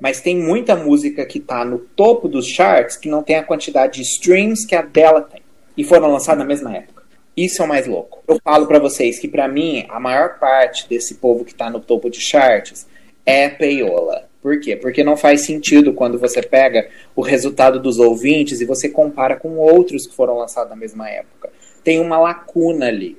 mas 0.00 0.20
tem 0.20 0.36
muita 0.36 0.76
música 0.76 1.26
que 1.26 1.40
tá 1.40 1.64
no 1.64 1.78
topo 1.78 2.28
dos 2.28 2.46
charts 2.46 2.96
que 2.96 3.08
não 3.08 3.22
tem 3.22 3.36
a 3.36 3.42
quantidade 3.42 3.94
de 3.94 4.02
streams 4.02 4.66
que 4.66 4.74
a 4.74 4.82
dela 4.82 5.22
tem. 5.22 5.42
E 5.76 5.84
foram 5.84 6.10
lançadas 6.10 6.38
na 6.38 6.44
mesma 6.44 6.76
época. 6.76 7.04
Isso 7.36 7.62
é 7.62 7.64
o 7.64 7.68
mais 7.68 7.86
louco. 7.86 8.22
Eu 8.26 8.38
falo 8.42 8.66
pra 8.66 8.80
vocês 8.80 9.18
que, 9.18 9.28
pra 9.28 9.46
mim, 9.46 9.86
a 9.88 10.00
maior 10.00 10.38
parte 10.38 10.88
desse 10.88 11.16
povo 11.16 11.44
que 11.44 11.54
tá 11.54 11.70
no 11.70 11.78
topo 11.78 12.10
de 12.10 12.20
charts 12.20 12.86
é 13.24 13.48
peiola. 13.48 14.28
Por 14.42 14.58
quê? 14.60 14.76
Porque 14.76 15.04
não 15.04 15.16
faz 15.16 15.42
sentido 15.42 15.92
quando 15.92 16.18
você 16.18 16.42
pega 16.42 16.88
o 17.14 17.22
resultado 17.22 17.80
dos 17.80 17.98
ouvintes 17.98 18.60
e 18.60 18.64
você 18.64 18.88
compara 18.88 19.36
com 19.36 19.56
outros 19.56 20.06
que 20.06 20.14
foram 20.14 20.38
lançados 20.38 20.70
na 20.70 20.76
mesma 20.76 21.08
época. 21.08 21.50
Tem 21.84 22.00
uma 22.00 22.18
lacuna 22.18 22.86
ali. 22.86 23.16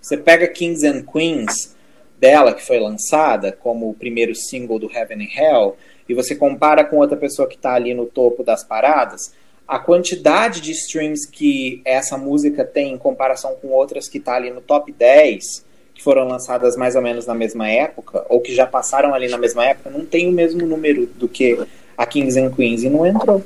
Você 0.00 0.16
pega 0.16 0.46
Kings 0.46 0.86
and 0.86 1.02
Queens 1.02 1.75
dela, 2.18 2.54
que 2.54 2.64
foi 2.64 2.78
lançada 2.78 3.52
como 3.52 3.88
o 3.88 3.94
primeiro 3.94 4.34
single 4.34 4.78
do 4.78 4.90
Heaven 4.90 5.24
and 5.24 5.40
Hell, 5.40 5.76
e 6.08 6.14
você 6.14 6.34
compara 6.34 6.84
com 6.84 6.96
outra 6.96 7.16
pessoa 7.16 7.48
que 7.48 7.56
está 7.56 7.74
ali 7.74 7.92
no 7.94 8.06
topo 8.06 8.42
das 8.42 8.64
paradas, 8.64 9.32
a 9.66 9.78
quantidade 9.78 10.60
de 10.60 10.70
streams 10.70 11.28
que 11.28 11.82
essa 11.84 12.16
música 12.16 12.64
tem 12.64 12.92
em 12.92 12.98
comparação 12.98 13.56
com 13.60 13.68
outras 13.68 14.08
que 14.08 14.18
está 14.18 14.36
ali 14.36 14.50
no 14.50 14.60
top 14.60 14.92
10, 14.92 15.64
que 15.92 16.02
foram 16.02 16.28
lançadas 16.28 16.76
mais 16.76 16.94
ou 16.94 17.02
menos 17.02 17.26
na 17.26 17.34
mesma 17.34 17.68
época, 17.68 18.24
ou 18.28 18.40
que 18.40 18.54
já 18.54 18.66
passaram 18.66 19.12
ali 19.12 19.28
na 19.28 19.38
mesma 19.38 19.66
época, 19.66 19.90
não 19.90 20.04
tem 20.04 20.28
o 20.28 20.32
mesmo 20.32 20.64
número 20.66 21.06
do 21.06 21.26
que 21.28 21.58
a 21.96 22.06
Kings 22.06 22.38
and 22.38 22.52
Queens 22.52 22.84
e 22.84 22.90
não 22.90 23.04
entrou. 23.06 23.42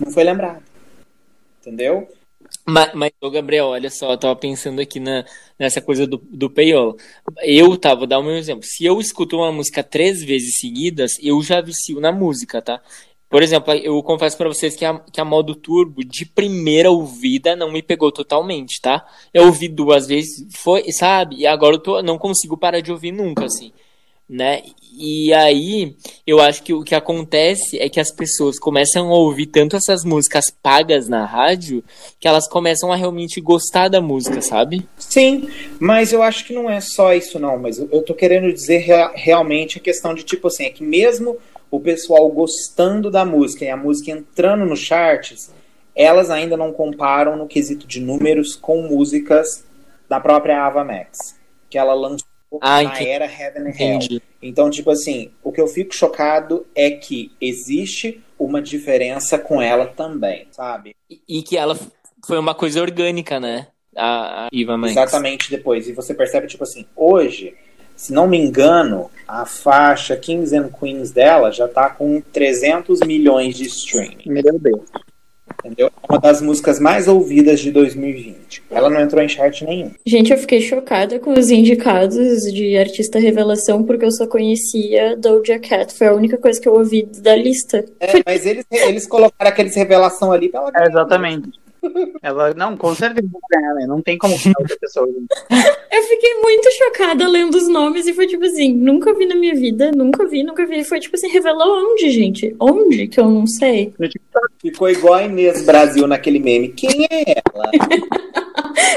Não 0.00 0.10
foi 0.10 0.24
lembrado. 0.24 0.62
Entendeu? 1.60 2.08
Mas, 2.68 2.92
mas 2.94 3.12
Gabriel, 3.32 3.66
olha 3.66 3.88
só, 3.88 4.10
eu 4.12 4.18
tava 4.18 4.34
pensando 4.34 4.80
aqui 4.80 4.98
na, 4.98 5.24
nessa 5.56 5.80
coisa 5.80 6.04
do, 6.06 6.18
do 6.18 6.50
payola. 6.50 6.96
Eu, 7.42 7.76
tá, 7.76 7.94
vou 7.94 8.08
dar 8.08 8.18
o 8.18 8.22
meu 8.24 8.36
exemplo. 8.36 8.64
Se 8.64 8.84
eu 8.84 9.00
escuto 9.00 9.36
uma 9.36 9.52
música 9.52 9.84
três 9.84 10.22
vezes 10.24 10.56
seguidas, 10.58 11.12
eu 11.22 11.40
já 11.42 11.60
vicio 11.60 12.00
na 12.00 12.10
música, 12.10 12.60
tá? 12.60 12.82
Por 13.28 13.42
exemplo, 13.42 13.72
eu 13.74 14.02
confesso 14.02 14.36
pra 14.36 14.48
vocês 14.48 14.74
que 14.74 14.84
a, 14.84 14.98
que 14.98 15.20
a 15.20 15.24
modo 15.24 15.54
turbo, 15.54 16.04
de 16.04 16.26
primeira 16.26 16.90
ouvida, 16.90 17.54
não 17.54 17.70
me 17.70 17.82
pegou 17.82 18.10
totalmente, 18.10 18.80
tá? 18.80 19.06
Eu 19.32 19.46
ouvi 19.46 19.68
duas 19.68 20.06
vezes, 20.08 20.46
foi, 20.56 20.90
sabe? 20.92 21.36
E 21.36 21.46
agora 21.46 21.76
eu 21.76 21.80
tô, 21.80 22.02
não 22.02 22.18
consigo 22.18 22.56
parar 22.56 22.80
de 22.80 22.90
ouvir 22.90 23.12
nunca, 23.12 23.44
assim, 23.44 23.72
né? 24.28 24.62
E 24.98 25.32
aí, 25.34 25.94
eu 26.26 26.40
acho 26.40 26.62
que 26.62 26.72
o 26.72 26.82
que 26.82 26.94
acontece 26.94 27.78
é 27.78 27.88
que 27.88 28.00
as 28.00 28.10
pessoas 28.10 28.58
começam 28.58 29.08
a 29.10 29.14
ouvir 29.14 29.46
tanto 29.46 29.76
essas 29.76 30.04
músicas 30.04 30.46
pagas 30.50 31.08
na 31.08 31.24
rádio 31.24 31.84
que 32.18 32.26
elas 32.26 32.48
começam 32.48 32.90
a 32.90 32.96
realmente 32.96 33.40
gostar 33.40 33.88
da 33.88 34.00
música, 34.00 34.40
sabe? 34.40 34.88
Sim, 34.98 35.48
mas 35.78 36.12
eu 36.12 36.22
acho 36.22 36.44
que 36.44 36.52
não 36.54 36.68
é 36.68 36.80
só 36.80 37.14
isso, 37.14 37.38
não. 37.38 37.58
Mas 37.58 37.78
eu 37.78 38.02
tô 38.02 38.14
querendo 38.14 38.52
dizer 38.52 38.78
rea- 38.78 39.12
realmente 39.14 39.78
a 39.78 39.82
questão 39.82 40.14
de, 40.14 40.24
tipo 40.24 40.48
assim, 40.48 40.64
é 40.64 40.70
que 40.70 40.82
mesmo 40.82 41.36
o 41.70 41.78
pessoal 41.78 42.28
gostando 42.30 43.10
da 43.10 43.24
música 43.24 43.64
e 43.64 43.68
a 43.70 43.76
música 43.76 44.10
entrando 44.10 44.64
nos 44.64 44.80
charts, 44.80 45.50
elas 45.94 46.30
ainda 46.30 46.56
não 46.56 46.72
comparam 46.72 47.36
no 47.36 47.46
quesito 47.46 47.86
de 47.86 48.00
números 48.00 48.56
com 48.56 48.82
músicas 48.82 49.64
da 50.08 50.20
própria 50.20 50.62
Ava 50.64 50.84
Max, 50.84 51.36
que 51.68 51.78
ela 51.78 51.94
lançou 51.94 52.25
Ah, 52.60 52.82
na 52.82 52.94
entendi. 52.94 53.08
era 53.08 53.24
Heaven 53.26 53.62
and 53.62 53.74
Hell. 53.78 53.96
Entendi. 53.96 54.22
Então, 54.40 54.70
tipo 54.70 54.90
assim, 54.90 55.30
o 55.42 55.52
que 55.52 55.60
eu 55.60 55.66
fico 55.66 55.94
chocado 55.94 56.66
é 56.74 56.90
que 56.90 57.32
existe 57.40 58.22
uma 58.38 58.62
diferença 58.62 59.38
com 59.38 59.60
ela 59.60 59.86
também, 59.86 60.46
sabe? 60.50 60.94
E, 61.10 61.20
e 61.28 61.42
que 61.42 61.56
ela 61.56 61.76
foi 62.24 62.38
uma 62.38 62.54
coisa 62.54 62.80
orgânica, 62.80 63.40
né? 63.40 63.68
A, 63.96 64.44
a 64.44 64.48
Iva 64.52 64.76
Max. 64.76 64.92
Exatamente 64.92 65.50
depois. 65.50 65.88
E 65.88 65.92
você 65.92 66.14
percebe, 66.14 66.46
tipo 66.46 66.64
assim, 66.64 66.86
hoje, 66.94 67.54
se 67.94 68.12
não 68.12 68.26
me 68.26 68.38
engano, 68.38 69.10
a 69.26 69.46
faixa 69.46 70.16
Kings 70.16 70.54
and 70.54 70.68
Queens 70.68 71.10
dela 71.10 71.50
já 71.50 71.66
tá 71.66 71.88
com 71.88 72.20
300 72.20 73.00
milhões 73.00 73.56
de 73.56 73.64
streaming. 73.64 74.22
Meu 74.26 74.58
Deus. 74.58 74.82
Entendeu? 75.64 75.88
É 75.88 76.12
uma 76.12 76.20
das 76.20 76.40
músicas 76.40 76.78
mais 76.78 77.08
ouvidas 77.08 77.60
de 77.60 77.70
2020. 77.70 78.62
Ela 78.70 78.90
não 78.90 79.00
entrou 79.00 79.22
em 79.22 79.28
chart 79.28 79.62
nenhum. 79.62 79.90
Gente, 80.04 80.32
eu 80.32 80.38
fiquei 80.38 80.60
chocada 80.60 81.18
com 81.18 81.32
os 81.32 81.50
indicados 81.50 82.42
de 82.52 82.76
artista 82.76 83.18
revelação 83.18 83.82
porque 83.82 84.04
eu 84.04 84.12
só 84.12 84.26
conhecia 84.26 85.16
Doja 85.16 85.58
Cat. 85.58 85.92
Foi 85.92 86.06
a 86.06 86.14
única 86.14 86.36
coisa 86.38 86.60
que 86.60 86.68
eu 86.68 86.74
ouvi 86.74 87.08
da 87.20 87.34
lista. 87.34 87.84
É, 88.00 88.22
mas 88.24 88.46
eles, 88.46 88.64
eles 88.70 89.06
colocaram 89.06 89.50
aqueles 89.50 89.74
revelação 89.74 90.32
ali 90.32 90.48
pra 90.48 90.60
ela 90.60 90.72
É, 90.74 90.88
exatamente. 90.88 91.65
Ela, 92.22 92.54
não, 92.54 92.76
com 92.76 92.94
certeza 92.94 93.28
né? 93.74 93.86
Não 93.86 94.02
tem 94.02 94.18
como 94.18 94.34
ganhar 94.38 94.54
outra 94.58 94.76
pessoa. 94.78 95.06
Eu 95.08 96.02
fiquei 96.02 96.34
muito 96.42 96.68
chocada 96.72 97.26
lendo 97.28 97.54
os 97.54 97.68
nomes 97.68 98.06
e 98.06 98.12
foi 98.12 98.26
tipo 98.26 98.44
assim, 98.44 98.72
nunca 98.72 99.14
vi 99.14 99.26
na 99.26 99.34
minha 99.34 99.54
vida, 99.54 99.90
nunca 99.92 100.26
vi, 100.26 100.42
nunca 100.42 100.66
vi. 100.66 100.84
Foi 100.84 101.00
tipo 101.00 101.16
assim, 101.16 101.28
revelou 101.28 101.92
onde, 101.92 102.10
gente? 102.10 102.54
Onde? 102.60 103.08
Que 103.08 103.20
eu 103.20 103.28
não 103.28 103.46
sei. 103.46 103.92
Ficou 104.60 104.90
igual 104.90 105.14
a 105.14 105.22
Inês 105.24 105.64
Brasil 105.64 106.06
naquele 106.06 106.38
meme. 106.38 106.68
Quem 106.68 107.06
é 107.10 107.42
ela? 107.44 107.70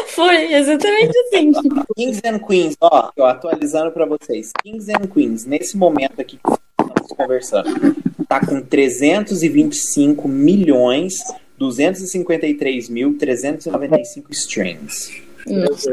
Foi 0.08 0.54
exatamente 0.54 1.18
assim. 1.18 1.52
Kings 1.96 2.22
and 2.26 2.40
Queens, 2.40 2.76
ó, 2.82 3.10
ó, 3.18 3.26
atualizando 3.26 3.92
pra 3.92 4.06
vocês. 4.06 4.52
Kings 4.62 4.92
and 4.92 5.08
Queens, 5.08 5.46
nesse 5.46 5.78
momento 5.78 6.20
aqui 6.20 6.38
que 6.38 6.52
estamos 6.82 7.12
conversando, 7.14 7.96
tá 8.28 8.46
com 8.46 8.62
325 8.62 10.28
milhões 10.28 11.20
253 11.60 12.90
mil 12.90 13.18
395 13.18 14.32
streams. 14.32 15.22
Meu 15.46 15.66
Deus. 15.66 15.84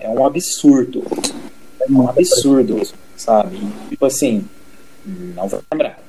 É 0.00 0.08
um 0.08 0.26
absurdo. 0.26 1.04
É 1.80 1.90
um 1.90 2.08
absurdo, 2.08 2.82
sabe? 3.16 3.58
Tipo 3.88 4.06
assim, 4.06 4.44
não 5.06 5.46
vou 5.48 5.62
lembrar. 5.72 6.02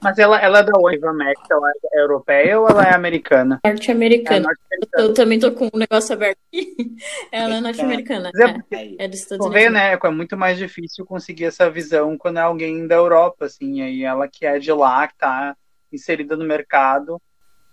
Mas 0.00 0.16
ela, 0.16 0.40
ela 0.40 0.60
é 0.60 0.62
da 0.62 0.72
onde? 0.78 0.96
Eva 0.96 1.12
Max, 1.12 1.40
ela 1.50 1.72
é 1.92 2.00
europeia 2.00 2.60
ou 2.60 2.68
ela 2.68 2.84
é 2.84 2.94
americana? 2.94 3.58
É 3.64 3.68
Norte-americana. 3.68 4.46
norte-americana. 4.46 5.08
Eu 5.08 5.12
também 5.12 5.40
tô 5.40 5.50
com 5.52 5.68
um 5.72 5.78
negócio 5.78 6.12
aberto 6.12 6.38
aqui. 6.46 6.76
Ela 7.32 7.56
é 7.56 7.60
norte-americana. 7.60 8.30
É 8.32 8.76
É, 8.76 9.04
é 9.04 9.08
dos 9.08 9.18
Estados 9.18 9.44
Unidos. 9.44 9.62
vê, 9.62 9.68
né? 9.68 9.98
É 10.00 10.10
muito 10.10 10.36
mais 10.36 10.56
difícil 10.56 11.04
conseguir 11.04 11.46
essa 11.46 11.68
visão 11.68 12.16
quando 12.16 12.38
é 12.38 12.42
alguém 12.42 12.86
da 12.86 12.94
Europa, 12.94 13.46
assim. 13.46 13.82
Aí 13.82 14.04
ela 14.04 14.28
que 14.28 14.46
é 14.46 14.60
de 14.60 14.70
lá, 14.70 15.08
que 15.08 15.16
tá 15.18 15.56
inserida 15.92 16.36
no 16.36 16.44
mercado, 16.44 17.20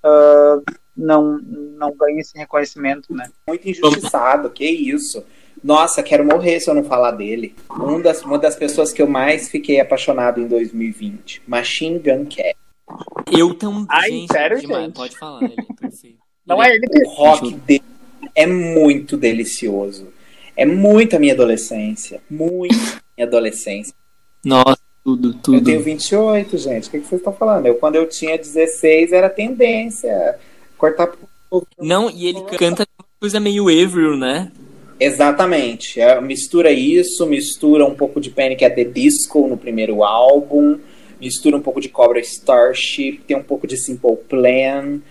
ah, 0.03 0.61
não, 0.95 1.39
não 1.39 1.95
ganha 1.95 2.21
esse 2.21 2.37
reconhecimento, 2.37 3.13
né? 3.13 3.29
Muito 3.47 3.67
injustiçado, 3.67 4.49
que 4.49 4.65
isso. 4.65 5.25
Nossa, 5.63 6.03
quero 6.03 6.23
morrer 6.23 6.59
se 6.59 6.69
eu 6.69 6.75
não 6.75 6.83
falar 6.83 7.11
dele. 7.11 7.55
Um 7.71 7.99
das, 7.99 8.21
uma 8.21 8.37
das 8.37 8.55
pessoas 8.55 8.93
que 8.93 9.01
eu 9.01 9.07
mais 9.07 9.49
fiquei 9.49 9.79
apaixonado 9.79 10.39
em 10.39 10.47
2020. 10.47 11.41
Machine 11.47 11.97
Gun 11.97 12.25
Cat. 12.25 12.55
Eu 13.31 13.55
também. 13.55 13.87
Ai, 13.89 14.11
gente, 14.11 14.31
sério, 14.31 14.59
demais. 14.59 14.85
gente? 14.85 14.95
Pode 14.95 15.17
falar, 15.17 15.43
ele 15.43 15.55
é 15.57 15.73
perfeito. 15.73 16.19
Não 16.45 16.63
Ele 16.63 16.73
é 16.73 16.75
ele 16.75 16.87
que. 16.87 17.07
O 17.07 17.09
rock 17.09 17.53
dele 17.55 17.83
é 18.35 18.45
muito 18.45 19.17
delicioso. 19.17 20.13
É 20.55 20.63
muito 20.63 21.15
a 21.15 21.19
minha 21.19 21.33
adolescência. 21.33 22.21
Muito 22.29 22.75
a 22.75 23.01
minha 23.17 23.27
adolescência. 23.27 23.95
Nossa, 24.43 24.79
Tudo, 25.05 25.35
tudo. 25.35 25.57
Eu 25.57 25.63
tenho 25.63 25.83
28, 25.83 26.57
gente. 26.57 26.87
O 26.87 26.91
que, 26.91 26.99
que 26.99 27.05
vocês 27.05 27.21
estão 27.21 27.31
falando? 27.31 27.67
Eu, 27.67 27.75
quando 27.75 27.95
eu 27.95 28.09
tinha 28.09 28.35
16, 28.35 29.11
era 29.11 29.29
tendência. 29.29 30.35
Cortar. 30.79 31.11
Não, 31.79 32.09
e 32.09 32.25
ele 32.25 32.41
canta 32.57 32.87
uma 32.97 33.05
coisa 33.19 33.39
meio 33.39 33.65
Avril, 33.65 34.17
né? 34.17 34.51
Exatamente. 34.99 36.01
É, 36.01 36.19
mistura 36.19 36.71
isso, 36.71 37.23
mistura 37.27 37.85
um 37.85 37.93
pouco 37.93 38.19
de 38.19 38.31
Panic 38.31 38.65
at 38.65 38.73
the 38.73 38.83
Disco 38.83 39.47
no 39.47 39.57
primeiro 39.57 40.03
álbum, 40.03 40.79
mistura 41.21 41.55
um 41.55 41.61
pouco 41.61 41.79
de 41.79 41.87
Cobra 41.87 42.19
Starship, 42.19 43.21
tem 43.27 43.37
um 43.37 43.43
pouco 43.43 43.67
de 43.67 43.77
Simple 43.77 44.17
Plan. 44.27 45.01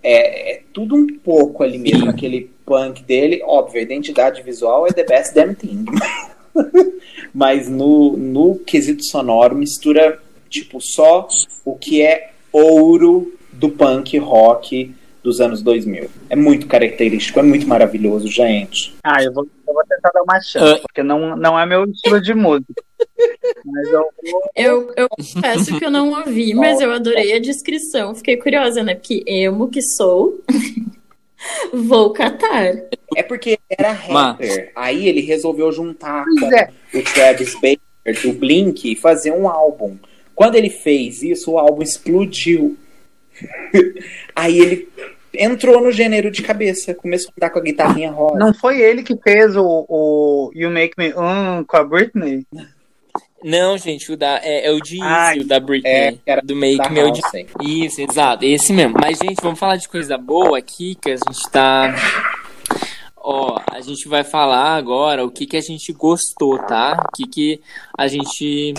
É, 0.00 0.52
é 0.52 0.62
tudo 0.72 0.94
um 0.94 1.08
pouco 1.18 1.64
ali 1.64 1.76
mesmo, 1.76 2.08
aquele 2.08 2.52
punk 2.64 3.02
dele. 3.02 3.42
Óbvio, 3.44 3.80
a 3.80 3.82
identidade 3.82 4.44
visual 4.44 4.86
é 4.86 4.92
the 4.92 5.02
best 5.02 5.34
damn 5.34 5.56
thing. 5.56 5.86
Mas 7.32 7.68
no, 7.68 8.16
no 8.16 8.56
quesito 8.56 9.04
sonoro, 9.04 9.54
mistura 9.54 10.20
tipo 10.48 10.80
só 10.80 11.28
o 11.64 11.76
que 11.76 12.02
é 12.02 12.32
ouro 12.52 13.32
do 13.52 13.68
punk 13.70 14.18
rock 14.18 14.94
dos 15.22 15.40
anos 15.40 15.62
2000. 15.62 16.10
É 16.28 16.36
muito 16.36 16.66
característico, 16.66 17.38
é 17.38 17.42
muito 17.42 17.66
maravilhoso, 17.66 18.28
gente. 18.28 18.94
Ah, 19.04 19.22
eu 19.22 19.32
vou, 19.32 19.46
eu 19.66 19.74
vou 19.74 19.84
tentar 19.84 20.10
dar 20.12 20.22
uma 20.22 20.40
chance, 20.40 20.80
uh. 20.80 20.82
porque 20.82 21.02
não, 21.02 21.36
não 21.36 21.58
é 21.58 21.66
meu 21.66 21.84
estilo 21.84 22.20
de 22.20 22.34
música. 22.34 22.82
mas 23.64 23.88
eu, 23.88 24.08
vou... 24.30 24.42
eu, 24.56 24.92
eu 24.96 25.08
confesso 25.08 25.78
que 25.78 25.84
eu 25.84 25.90
não 25.90 26.10
ouvi, 26.10 26.54
mas 26.54 26.80
eu 26.80 26.90
adorei 26.90 27.34
a 27.34 27.40
descrição. 27.40 28.14
Fiquei 28.14 28.36
curiosa, 28.36 28.82
né? 28.82 28.94
Porque 28.94 29.22
emo 29.26 29.68
que 29.68 29.82
sou. 29.82 30.40
Vou 31.72 32.12
catar. 32.12 32.74
É 33.16 33.22
porque 33.22 33.58
era 33.68 33.92
rapper. 33.92 34.72
Aí 34.74 35.08
ele 35.08 35.20
resolveu 35.20 35.72
juntar 35.72 36.24
com 36.24 36.54
é. 36.54 36.70
o 36.94 37.02
Travis 37.02 37.54
Baker 37.54 38.22
do 38.22 38.32
Blink 38.32 38.92
e 38.92 38.96
fazer 38.96 39.32
um 39.32 39.48
álbum. 39.48 39.96
Quando 40.34 40.56
ele 40.56 40.70
fez 40.70 41.22
isso, 41.22 41.52
o 41.52 41.58
álbum 41.58 41.82
explodiu. 41.82 42.76
Aí 44.34 44.58
ele 44.58 44.88
entrou 45.34 45.80
no 45.80 45.92
gênero 45.92 46.30
de 46.30 46.42
cabeça, 46.42 46.94
começou 46.94 47.30
a 47.30 47.32
andar 47.38 47.50
com 47.50 47.58
a 47.58 47.62
guitarrinha 47.62 48.10
rosa. 48.10 48.38
Não 48.38 48.52
foi 48.52 48.80
ele 48.80 49.02
que 49.02 49.16
fez 49.16 49.56
o, 49.56 49.86
o 49.88 50.50
You 50.54 50.70
Make 50.70 50.94
Me 50.98 51.12
Um 51.14 51.64
com 51.64 51.76
a 51.76 51.84
Britney? 51.84 52.46
Não, 53.42 53.78
gente, 53.78 54.12
o 54.12 54.16
da, 54.16 54.38
é, 54.42 54.66
é 54.66 54.70
o 54.70 54.80
de 54.80 55.00
ah, 55.02 55.32
o 55.38 55.44
da 55.44 55.58
Britney, 55.58 56.20
é, 56.26 56.40
do 56.42 56.54
Make 56.54 56.90
Me 56.90 57.00
House, 57.00 57.20
Isso, 57.62 58.00
exato, 58.02 58.44
esse 58.44 58.72
mesmo. 58.72 58.96
Mas, 59.00 59.18
gente, 59.18 59.40
vamos 59.42 59.58
falar 59.58 59.76
de 59.76 59.88
coisa 59.88 60.18
boa 60.18 60.58
aqui, 60.58 60.94
que 60.94 61.10
a 61.10 61.16
gente 61.16 61.50
tá... 61.50 61.94
Ó, 63.16 63.58
a 63.70 63.80
gente 63.80 64.08
vai 64.08 64.24
falar 64.24 64.76
agora 64.76 65.24
o 65.24 65.30
que, 65.30 65.46
que 65.46 65.56
a 65.56 65.60
gente 65.60 65.92
gostou, 65.92 66.58
tá? 66.58 67.04
O 67.06 67.16
que, 67.16 67.26
que 67.26 67.60
a 67.96 68.08
gente 68.08 68.74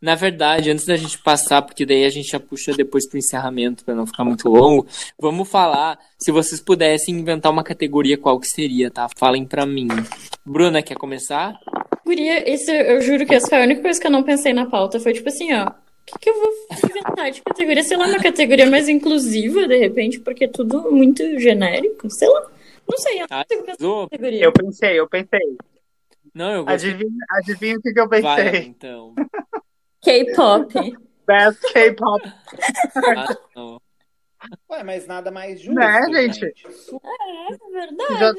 na 0.00 0.14
verdade, 0.14 0.70
antes 0.70 0.84
da 0.84 0.96
gente 0.96 1.18
passar, 1.18 1.62
porque 1.62 1.86
daí 1.86 2.04
a 2.04 2.10
gente 2.10 2.28
já 2.28 2.38
puxa 2.38 2.72
depois 2.72 3.08
pro 3.08 3.18
encerramento 3.18 3.84
para 3.84 3.94
não 3.94 4.06
ficar 4.06 4.24
muito 4.24 4.48
longo, 4.48 4.86
vamos 5.18 5.48
falar, 5.48 5.98
se 6.18 6.30
vocês 6.30 6.60
pudessem 6.60 7.14
inventar 7.14 7.50
uma 7.50 7.64
categoria, 7.64 8.18
qual 8.18 8.38
que 8.38 8.46
seria, 8.46 8.90
tá? 8.90 9.08
Falem 9.16 9.44
para 9.44 9.64
mim. 9.64 9.88
Bruna, 10.44 10.82
quer 10.82 10.96
começar? 10.96 11.58
Guria, 12.06 12.48
isso 12.48 12.70
eu 12.70 13.00
juro 13.02 13.26
que 13.26 13.34
essa 13.34 13.48
foi 13.48 13.58
a 13.58 13.62
única 13.62 13.82
coisa 13.82 14.00
que 14.00 14.06
eu 14.06 14.12
não 14.12 14.22
pensei 14.22 14.52
na 14.52 14.66
pauta. 14.66 15.00
Foi 15.00 15.12
tipo 15.12 15.28
assim, 15.28 15.52
ó. 15.52 15.66
O 15.66 15.72
que, 16.06 16.18
que 16.20 16.30
eu 16.30 16.34
vou 16.34 16.52
inventar 16.88 17.32
de 17.32 17.42
categoria? 17.42 17.82
Sei 17.82 17.96
lá, 17.96 18.06
uma 18.06 18.22
categoria 18.22 18.70
mais 18.70 18.88
inclusiva, 18.88 19.66
de 19.66 19.76
repente, 19.76 20.20
porque 20.20 20.44
é 20.44 20.48
tudo 20.48 20.92
muito 20.92 21.36
genérico. 21.40 22.08
Sei 22.08 22.28
lá. 22.28 22.48
Não 22.88 22.96
sei, 22.96 23.22
eu 23.22 23.26
não 23.28 24.08
categoria. 24.08 24.44
Eu 24.44 24.52
pensei, 24.52 25.00
eu 25.00 25.08
pensei. 25.08 25.56
Não, 26.32 26.52
eu 26.52 26.64
gostei. 26.64 26.90
Adivinha, 26.92 27.24
adivinha 27.32 27.76
o 27.76 27.82
que, 27.82 27.92
que 27.92 28.00
eu 28.00 28.08
pensei. 28.08 28.22
Vai, 28.22 28.56
então. 28.58 29.12
K-pop. 30.00 30.96
Best 31.26 31.72
K-pop. 31.72 32.22
Ah, 33.16 33.78
Ué, 34.70 34.84
mas 34.84 35.08
nada 35.08 35.32
mais 35.32 35.60
justo. 35.60 35.74
Né, 35.74 36.02
gente? 36.12 36.38
gente? 36.38 36.66
É, 37.04 37.52
é 37.52 37.70
verdade. 37.72 38.38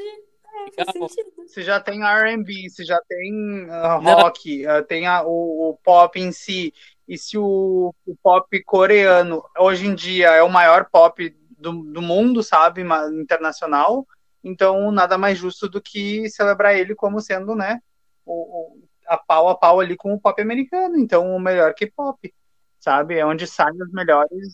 É, 0.78 1.48
se 1.48 1.62
já 1.62 1.80
tem 1.80 2.04
R&B, 2.04 2.70
se 2.70 2.84
já 2.84 3.00
tem 3.08 3.65
uh, 3.65 4.00
rock, 4.00 4.65
uh, 4.65 4.84
tem 4.84 5.08
a, 5.08 5.24
o, 5.24 5.70
o, 5.70 5.78
pop 5.84 6.20
em 6.20 6.32
si, 6.32 6.74
e 7.08 7.17
se 7.17 7.38
o, 7.38 7.93
o, 8.06 8.15
pop 8.22 8.63
coreano 8.63 9.43
hoje 9.58 9.88
em 9.88 9.96
dia 9.96 10.32
é 10.32 10.43
o 10.43 10.50
maior 10.50 10.89
pop 10.91 11.36
do, 11.58 11.84
do 11.84 12.02
mundo, 12.02 12.43
sabe, 12.43 12.84
internacional, 13.13 14.06
então 14.43 14.91
nada 14.91 15.17
mais 15.17 15.38
justo 15.38 15.67
do 15.67 15.82
que 15.82 16.30
celebrar 16.30 16.76
ele 16.78 16.93
como 16.93 17.22
sendo, 17.22 17.56
né, 17.56 17.80
o, 18.26 18.78
a 19.08 19.17
pau 19.17 19.50
a 19.50 19.56
pau 19.56 19.80
ali 19.80 19.96
com 19.96 20.13
o 20.13 20.20
pop 20.20 20.39
americano, 20.41 20.98
então 20.98 21.36
o 21.36 21.39
melhor 21.39 21.74
K-pop, 21.74 22.34
sabe? 22.80 23.17
É 23.17 23.26
onde 23.26 23.48
saem 23.48 23.82
as 23.82 23.91
melhores 23.91 24.54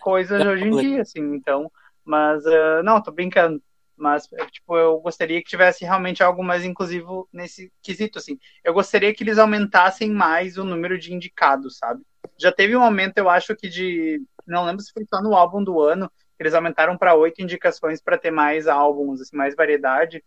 coisas 0.00 0.44
hoje 0.44 0.64
em 0.64 0.76
dia, 0.76 1.02
assim, 1.02 1.34
então, 1.34 1.70
mas, 2.04 2.44
uh, 2.44 2.82
não, 2.84 3.02
tô 3.02 3.10
brincando, 3.10 3.62
mas, 3.96 4.28
tipo, 4.50 4.76
eu 4.76 4.98
gostaria 4.98 5.40
que 5.40 5.48
tivesse 5.48 5.84
realmente 5.84 6.22
algo 6.22 6.42
mais 6.42 6.64
inclusivo 6.64 7.28
nesse 7.32 7.72
quesito, 7.82 8.18
assim, 8.18 8.38
eu 8.64 8.74
gostaria 8.74 9.14
que 9.14 9.22
eles 9.22 9.38
aumentassem 9.38 10.10
mais 10.10 10.58
o 10.58 10.64
número 10.64 10.98
de 10.98 11.14
indicados, 11.14 11.78
sabe? 11.78 12.02
Já 12.36 12.50
teve 12.50 12.76
um 12.76 12.80
momento, 12.80 13.18
eu 13.18 13.28
acho 13.28 13.54
que 13.54 13.68
de, 13.68 14.20
não 14.46 14.64
lembro 14.64 14.82
se 14.82 14.92
foi 14.92 15.04
só 15.06 15.22
no 15.22 15.34
álbum 15.34 15.62
do 15.62 15.80
ano, 15.80 16.10
eles 16.38 16.54
aumentaram 16.54 16.98
para 16.98 17.14
oito 17.14 17.40
indicações 17.40 18.02
para 18.02 18.18
ter 18.18 18.30
mais 18.30 18.66
álbuns, 18.66 19.20
assim, 19.20 19.36
mais 19.36 19.54
variedade, 19.54 20.22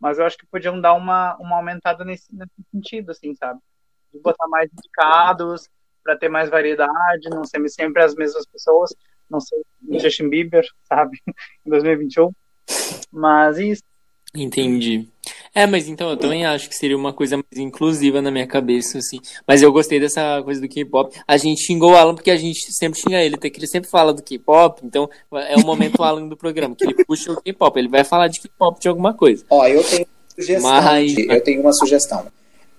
mas 0.00 0.18
eu 0.18 0.26
acho 0.26 0.36
que 0.36 0.46
podiam 0.46 0.80
dar 0.80 0.94
uma, 0.94 1.36
uma 1.36 1.56
aumentada 1.56 2.04
nesse, 2.04 2.34
nesse 2.34 2.52
sentido, 2.72 3.12
assim, 3.12 3.34
sabe? 3.34 3.60
De 4.12 4.18
botar 4.20 4.48
mais 4.48 4.68
indicados 4.72 5.70
para 6.02 6.16
ter 6.16 6.28
mais 6.28 6.50
variedade, 6.50 7.30
não 7.30 7.44
ser 7.44 7.66
sempre 7.68 8.02
as 8.02 8.14
mesmas 8.16 8.44
pessoas, 8.44 8.92
não 9.30 9.38
ser 9.38 9.62
Justin 10.00 10.28
Bieber, 10.28 10.66
sabe? 10.82 11.18
em 11.64 11.70
2021. 11.70 12.32
Mas 13.12 13.58
isso. 13.58 13.82
Entendi. 14.34 15.06
É, 15.54 15.66
mas 15.66 15.88
então 15.88 16.08
eu 16.08 16.16
também 16.16 16.46
acho 16.46 16.66
que 16.66 16.74
seria 16.74 16.96
uma 16.96 17.12
coisa 17.12 17.36
mais 17.36 17.58
inclusiva 17.58 18.22
na 18.22 18.30
minha 18.30 18.46
cabeça, 18.46 18.96
assim. 18.96 19.20
Mas 19.46 19.60
eu 19.60 19.70
gostei 19.70 20.00
dessa 20.00 20.42
coisa 20.42 20.58
do 20.58 20.68
K-pop. 20.68 21.14
A 21.28 21.36
gente 21.36 21.60
xingou 21.60 21.92
o 21.92 21.96
Alan 21.96 22.14
porque 22.14 22.30
a 22.30 22.36
gente 22.36 22.72
sempre 22.72 22.98
xinga 22.98 23.20
ele, 23.20 23.36
que 23.36 23.58
ele 23.58 23.66
sempre 23.66 23.90
fala 23.90 24.14
do 24.14 24.22
K-pop, 24.22 24.80
então 24.82 25.10
é 25.34 25.56
o 25.56 25.66
momento 25.66 26.00
Alan 26.02 26.26
do 26.26 26.36
programa, 26.36 26.74
que 26.74 26.84
ele 26.84 27.04
puxa 27.04 27.30
o 27.30 27.42
K-pop, 27.42 27.78
ele 27.78 27.88
vai 27.88 28.04
falar 28.04 28.28
de 28.28 28.40
K-pop 28.40 28.80
de 28.80 28.88
alguma 28.88 29.12
coisa. 29.12 29.44
Ó, 29.50 29.66
eu 29.66 29.84
tenho 29.84 30.06
uma 30.06 30.34
sugestão. 30.34 30.70
Mas... 30.70 31.18
Eu 31.18 31.44
tenho 31.44 31.60
uma 31.60 31.72
sugestão. 31.74 32.26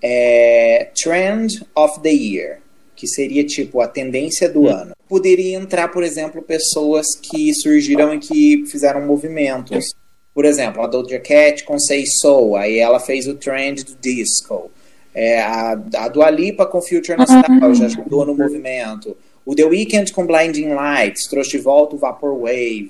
É, 0.02 0.92
Trend 0.96 1.64
of 1.76 2.02
the 2.02 2.10
Year, 2.10 2.63
que 3.04 3.08
seria 3.08 3.44
tipo 3.44 3.82
a 3.82 3.88
tendência 3.88 4.48
do 4.48 4.62
hum. 4.62 4.70
ano. 4.70 4.96
Poderia 5.10 5.58
entrar, 5.58 5.90
por 5.90 6.04
exemplo, 6.04 6.42
pessoas 6.42 7.06
que 7.22 7.54
surgiram 7.54 8.14
e 8.14 8.20
que 8.20 8.66
fizeram 8.66 9.06
movimentos. 9.06 9.94
Por 10.34 10.46
exemplo, 10.46 10.82
a 10.82 10.88
Doja 10.88 11.20
Cat 11.20 11.66
com 11.66 11.78
Say 11.78 12.06
So, 12.06 12.56
aí 12.56 12.80
ela 12.80 13.02
fez 13.02 13.28
o 13.28 13.36
trend 13.36 13.84
do 13.84 13.96
disco. 14.02 14.72
É, 15.14 15.42
a, 15.42 15.72
a 15.98 16.08
Dua 16.08 16.30
Lipa 16.30 16.66
com 16.66 16.82
Future 16.82 17.18
Nostalgia 17.18 17.88
ajudou 17.88 18.26
no 18.26 18.34
movimento. 18.34 19.18
O 19.46 19.54
The 19.54 19.66
Weeknd 19.66 20.14
com 20.14 20.26
Blinding 20.26 20.70
Lights 20.70 21.28
trouxe 21.28 21.52
de 21.52 21.58
volta 21.58 21.98
o 21.98 22.00
Vaporwave. 22.00 22.90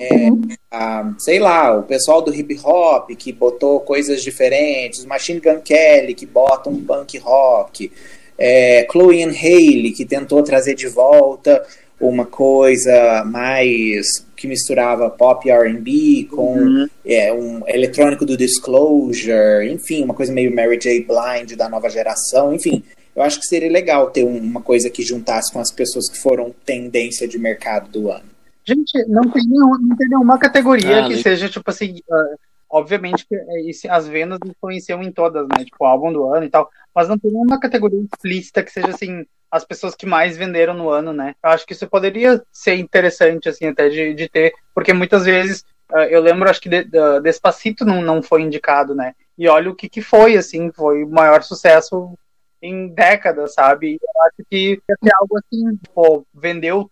É, 0.00 0.28
a, 0.68 1.14
sei 1.20 1.38
lá, 1.38 1.78
o 1.78 1.84
pessoal 1.84 2.20
do 2.20 2.34
hip 2.34 2.58
hop 2.64 3.08
que 3.16 3.32
botou 3.32 3.78
coisas 3.80 4.20
diferentes. 4.20 5.04
Machine 5.04 5.38
Gun 5.38 5.60
Kelly 5.60 6.12
que 6.12 6.26
bota 6.26 6.68
um 6.68 6.84
punk 6.84 7.16
rock. 7.18 7.90
É, 8.38 8.86
Chloe 8.90 9.22
and 9.22 9.32
Haley 9.32 9.92
que 9.92 10.04
tentou 10.04 10.42
trazer 10.42 10.74
de 10.74 10.88
volta 10.88 11.64
uma 12.00 12.26
coisa 12.26 13.24
mais 13.24 14.06
que 14.36 14.46
misturava 14.46 15.08
pop 15.08 15.48
R&B 15.48 16.28
com 16.30 16.58
uhum. 16.58 16.88
é, 17.04 17.32
um 17.32 17.66
eletrônico 17.68 18.26
do 18.26 18.36
Disclosure, 18.36 19.70
enfim, 19.70 20.02
uma 20.04 20.14
coisa 20.14 20.32
meio 20.32 20.54
Mary 20.54 20.78
J. 20.78 21.04
Blind 21.04 21.52
da 21.56 21.68
nova 21.68 21.88
geração, 21.88 22.52
enfim. 22.52 22.82
Eu 23.14 23.22
acho 23.22 23.38
que 23.38 23.46
seria 23.46 23.70
legal 23.70 24.10
ter 24.10 24.24
uma 24.24 24.60
coisa 24.60 24.90
que 24.90 25.02
juntasse 25.02 25.52
com 25.52 25.60
as 25.60 25.70
pessoas 25.70 26.10
que 26.10 26.18
foram 26.18 26.52
tendência 26.66 27.28
de 27.28 27.38
mercado 27.38 27.88
do 27.88 28.10
ano. 28.10 28.24
Gente, 28.66 29.06
não 29.06 29.30
tem, 29.30 29.42
nenhum, 29.46 29.78
não 29.78 29.96
tem 29.96 30.08
nenhuma 30.08 30.38
categoria 30.38 31.04
ah, 31.04 31.08
que 31.08 31.22
seja, 31.22 31.48
tipo 31.48 31.70
assim, 31.70 32.00
uh, 32.08 32.38
obviamente 32.74 33.24
que 33.24 33.36
é 33.36 33.90
as 33.90 34.08
vendas 34.08 34.40
influenciam 34.44 35.00
em 35.00 35.12
todas, 35.12 35.46
né? 35.46 35.64
Tipo, 35.64 35.84
o 35.84 35.86
álbum 35.86 36.12
do 36.12 36.28
ano 36.28 36.44
e 36.44 36.50
tal. 36.50 36.68
Mas 36.92 37.08
não 37.08 37.16
tem 37.16 37.30
nenhuma 37.30 37.60
categoria 37.60 38.00
explícita 38.00 38.64
que 38.64 38.72
seja 38.72 38.88
assim, 38.88 39.24
as 39.48 39.64
pessoas 39.64 39.94
que 39.94 40.04
mais 40.04 40.36
venderam 40.36 40.74
no 40.74 40.90
ano, 40.90 41.12
né? 41.12 41.36
Eu 41.42 41.50
acho 41.50 41.64
que 41.64 41.72
isso 41.72 41.86
poderia 41.86 42.42
ser 42.50 42.74
interessante, 42.74 43.48
assim, 43.48 43.66
até 43.66 43.88
de, 43.88 44.12
de 44.14 44.28
ter, 44.28 44.54
porque 44.74 44.92
muitas 44.92 45.24
vezes 45.24 45.64
uh, 45.92 45.98
eu 46.10 46.20
lembro, 46.20 46.50
acho 46.50 46.60
que 46.60 46.68
de, 46.68 46.82
de, 46.82 47.20
Despacito 47.20 47.84
não, 47.84 48.02
não 48.02 48.20
foi 48.20 48.42
indicado, 48.42 48.92
né? 48.92 49.14
E 49.38 49.48
olha 49.48 49.70
o 49.70 49.76
que, 49.76 49.88
que 49.88 50.02
foi, 50.02 50.36
assim, 50.36 50.72
foi 50.72 51.04
o 51.04 51.08
maior 51.08 51.44
sucesso 51.44 52.18
em 52.60 52.88
décadas, 52.88 53.54
sabe? 53.54 54.00
Eu 54.02 54.22
acho 54.22 54.48
que 54.50 54.82
ser 54.88 55.10
algo 55.20 55.38
assim, 55.38 55.78
pô, 55.94 56.26
vendeu 56.34 56.90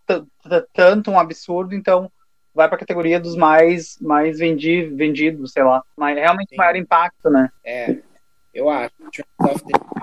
tanto 0.73 1.11
um 1.11 1.18
absurdo, 1.18 1.75
então 1.75 2.09
vai 2.55 2.69
para 2.69 2.77
a 2.77 2.81
categoria 2.81 3.19
dos 3.19 3.37
mais 3.37 3.99
mais 4.01 4.38
vendi 4.38 4.85
vendidos, 4.87 5.53
sei 5.53 5.62
lá, 5.62 5.83
mas 5.97 6.17
realmente 6.17 6.51
Sim. 6.51 6.57
maior 6.57 6.77
impacto, 6.77 7.31
né? 7.31 7.49
É. 7.65 7.97
Eu 8.53 8.69
acho 8.69 8.93
que 9.11 9.23
é 9.23 9.25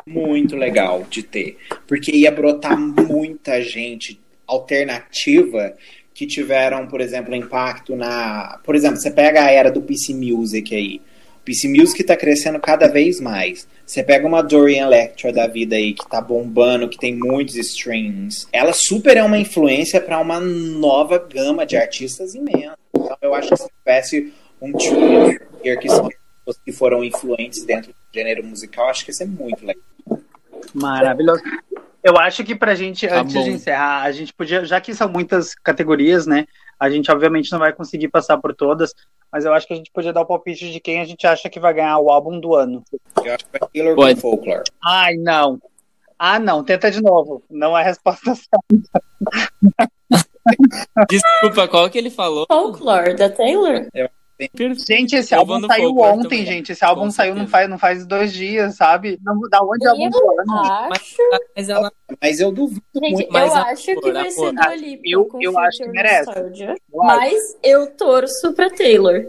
muito 0.08 0.56
legal 0.56 1.06
de 1.08 1.22
ter. 1.22 1.58
Porque 1.88 2.12
ia 2.12 2.32
brotar 2.32 2.78
muita 2.78 3.62
gente 3.62 4.20
alternativa 4.48 5.76
que 6.14 6.26
tiveram, 6.26 6.88
por 6.88 7.00
exemplo, 7.00 7.36
impacto 7.36 7.96
na. 7.96 8.60
Por 8.64 8.76
exemplo, 8.76 8.98
você 8.98 9.12
pega 9.12 9.44
a 9.44 9.52
era 9.52 9.72
do 9.72 9.82
PC 9.82 10.14
Music 10.14 10.76
aí. 10.76 11.02
PC 11.50 11.68
Music 11.68 12.00
está 12.00 12.16
crescendo 12.16 12.60
cada 12.60 12.88
vez 12.88 13.20
mais. 13.20 13.68
Você 13.84 14.04
pega 14.04 14.28
uma 14.28 14.44
Dorian 14.44 14.86
Electra 14.86 15.34
da 15.34 15.48
vida 15.48 15.76
aí, 15.76 15.96
que 15.96 16.08
tá 16.08 16.22
bombando, 16.22 16.88
que 16.88 17.00
tem 17.00 17.16
muitos 17.16 17.56
streams. 17.56 18.46
Ela 18.54 18.72
super 18.72 19.18
é 19.18 19.24
uma 19.24 19.40
influência 19.40 20.00
para 20.00 20.20
uma 20.20 20.40
nova 20.40 21.18
gama 21.18 21.66
de 21.66 21.76
artistas 21.76 22.36
imensa. 22.36 22.78
Então 22.96 23.18
eu 23.20 23.34
acho 23.34 23.50
que 23.50 23.58
se 23.58 23.68
tivesse 23.80 24.34
um 24.62 24.72
trio 24.74 25.40
que 25.80 25.90
são 25.90 26.08
pessoas 26.08 26.64
que 26.64 26.72
foram 26.72 27.04
influentes 27.04 27.66
dentro 27.66 27.92
do 27.92 27.98
gênero 28.14 28.46
musical, 28.46 28.88
acho 28.88 29.04
que 29.04 29.10
isso 29.10 29.24
é 29.24 29.26
muito 29.26 29.66
legal. 29.66 29.84
Maravilhoso. 30.76 31.42
Eu 32.04 32.16
acho 32.16 32.44
que 32.44 32.56
pra 32.56 32.76
gente, 32.76 33.08
tá 33.08 33.22
antes 33.22 33.34
bom. 33.34 33.44
de 33.44 33.50
encerrar, 33.50 34.04
a 34.04 34.12
gente 34.12 34.32
podia, 34.34 34.64
já 34.66 34.80
que 34.80 34.94
são 34.94 35.10
muitas 35.10 35.56
categorias, 35.56 36.28
né? 36.28 36.46
A 36.80 36.90
gente 36.90 37.12
obviamente 37.12 37.52
não 37.52 37.60
vai 37.60 37.74
conseguir 37.74 38.08
passar 38.08 38.38
por 38.38 38.56
todas, 38.56 38.94
mas 39.32 39.46
eu 39.46 39.54
acho 39.54 39.68
que 39.68 39.74
a 39.74 39.76
gente 39.76 39.92
podia 39.92 40.14
dar 40.14 40.22
o 40.22 40.26
palpite 40.26 40.72
de 40.72 40.80
quem 40.80 41.02
a 41.02 41.06
gente 41.06 41.28
acha 41.28 41.50
que 41.50 41.60
vai 41.60 41.74
ganhar 41.74 41.98
o 42.00 42.10
álbum 42.10 42.40
do 42.40 42.56
ano. 42.56 42.84
Eu 43.24 43.34
acho 43.34 43.46
que 43.46 43.60
vai 43.60 43.70
Taylor 43.70 43.96
com 43.96 44.16
Folklore. 44.22 44.64
Ai, 44.84 45.16
não. 45.16 45.60
Ah, 46.18 46.40
não, 46.40 46.64
tenta 46.64 46.90
de 46.90 47.02
novo. 47.02 47.44
Não 47.50 47.78
é 47.78 47.82
a 47.82 47.86
resposta 47.86 48.34
certa. 48.36 49.90
Desculpa, 51.10 51.68
qual 51.68 51.90
que 51.90 51.98
ele 51.98 52.10
falou? 52.10 52.46
Folklore, 52.50 53.16
da 53.16 53.30
Taylor? 53.30 53.88
Eu 53.94 54.10
Gente, 54.88 55.18
esse 55.18 55.36
álbum 55.36 55.60
saiu 55.68 55.98
ontem, 55.98 56.24
também. 56.24 56.46
gente. 56.46 56.72
Esse 56.72 56.86
álbum 56.86 57.12
saiu 57.12 57.36
não 57.36 57.46
faz, 57.46 57.70
não 57.70 57.78
faz 57.78 58.06
dois 58.06 58.32
dias, 58.32 58.76
sabe? 58.76 59.20
Não, 59.22 59.38
da 59.50 59.62
onde 59.62 59.86
é 59.86 59.90
o 59.90 59.92
álbum 59.92 60.10
do 60.10 60.40
ano? 60.40 60.60
Acho. 60.94 61.18
Mas, 61.56 61.68
ela... 61.68 61.92
mas 62.22 62.40
eu 62.40 62.52
duvido 62.52 62.82
gente, 62.96 63.12
muito. 63.12 63.38
Eu 63.38 63.54
acho 63.54 63.86
que 63.86 64.12
vai 64.12 64.32
ser 64.32 64.54
do 64.54 64.70
Olímpico. 64.70 65.38
Eu, 65.42 65.52
eu 65.52 65.60
acho 65.60 65.78
que 65.80 65.90
merece. 65.90 66.32
Mas 66.94 67.58
eu 67.62 67.92
torço 67.98 68.54
pra 68.54 68.70
Taylor. 68.70 69.26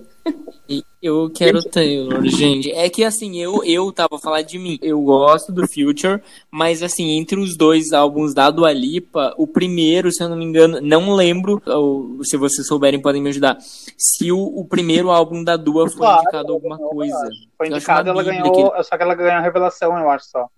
Eu 1.02 1.30
quero 1.30 1.62
Taylor, 1.62 2.22
gente. 2.26 2.70
É 2.70 2.88
que 2.90 3.02
assim, 3.02 3.40
eu, 3.40 3.64
eu 3.64 3.90
tava 3.90 4.18
falando 4.18 4.46
de 4.46 4.58
mim. 4.58 4.78
Eu 4.82 5.00
gosto 5.00 5.50
do 5.50 5.66
Future, 5.66 6.22
mas 6.50 6.82
assim, 6.82 7.12
entre 7.12 7.40
os 7.40 7.56
dois 7.56 7.92
álbuns 7.92 8.34
da 8.34 8.50
Dua 8.50 8.70
Lipa, 8.70 9.34
o 9.38 9.46
primeiro, 9.46 10.12
se 10.12 10.22
eu 10.22 10.28
não 10.28 10.36
me 10.36 10.44
engano, 10.44 10.78
não 10.82 11.14
lembro, 11.14 11.60
ou, 11.66 12.22
se 12.22 12.36
vocês 12.36 12.66
souberem 12.66 13.00
podem 13.00 13.22
me 13.22 13.30
ajudar, 13.30 13.56
se 13.96 14.30
o, 14.30 14.38
o 14.38 14.64
primeiro 14.66 15.10
álbum 15.10 15.42
da 15.42 15.56
Dua 15.56 15.88
foi 15.88 15.98
claro, 15.98 16.20
indicado 16.20 16.52
alguma 16.52 16.78
coisa. 16.78 17.28
Foi 17.56 17.68
indicado, 17.68 18.10
ela 18.10 18.22
ganhou, 18.22 18.70
que... 18.70 18.82
só 18.84 18.96
que 18.96 19.02
ela 19.02 19.14
ganhou 19.14 19.32
a 19.32 19.40
revelação, 19.40 19.98
eu 19.98 20.10
acho 20.10 20.26
só. 20.26 20.48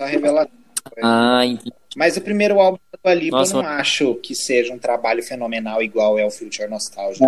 A 0.00 0.06
revelação. 0.06 0.52
Ah, 1.02 1.44
entendi. 1.44 1.85
Mas 1.96 2.14
o 2.14 2.20
primeiro 2.20 2.60
álbum 2.60 2.78
da 2.92 2.98
Dua 3.02 3.14
Lipa 3.14 3.38
Nossa, 3.38 3.56
eu 3.56 3.62
não 3.62 3.70
acho 3.70 4.14
que 4.16 4.34
seja 4.34 4.70
um 4.70 4.78
trabalho 4.78 5.22
fenomenal 5.22 5.82
igual 5.82 6.18
é 6.18 6.26
o 6.26 6.30
Future 6.30 6.68
Nostalgia. 6.68 7.26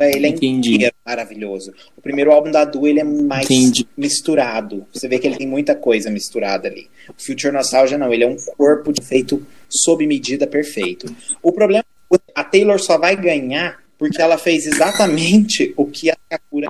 É. 0.00 0.10
Ele 0.16 0.26
é 0.26 0.30
inteiro 0.30 0.94
maravilhoso. 1.04 1.74
O 1.94 2.00
primeiro 2.00 2.32
álbum 2.32 2.50
da 2.50 2.64
Dua, 2.64 2.88
ele 2.88 3.00
é 3.00 3.04
mais 3.04 3.44
Entendi. 3.44 3.86
misturado. 3.94 4.86
Você 4.90 5.06
vê 5.06 5.18
que 5.18 5.26
ele 5.26 5.36
tem 5.36 5.46
muita 5.46 5.74
coisa 5.74 6.10
misturada 6.10 6.66
ali. 6.66 6.88
O 7.10 7.22
Future 7.22 7.52
Nostalgia 7.52 7.98
não, 7.98 8.10
ele 8.10 8.24
é 8.24 8.26
um 8.26 8.36
corpo 8.56 8.90
feito 9.02 9.46
sob 9.68 10.06
medida 10.06 10.46
perfeito. 10.46 11.14
O 11.42 11.52
problema 11.52 11.84
é 12.10 12.16
que 12.16 12.24
a 12.34 12.42
Taylor 12.42 12.80
só 12.80 12.96
vai 12.96 13.14
ganhar 13.14 13.84
porque 13.98 14.22
ela 14.22 14.38
fez 14.38 14.66
exatamente 14.66 15.74
o 15.76 15.84
que 15.84 16.10
a 16.10 16.16
Sakura 16.32 16.68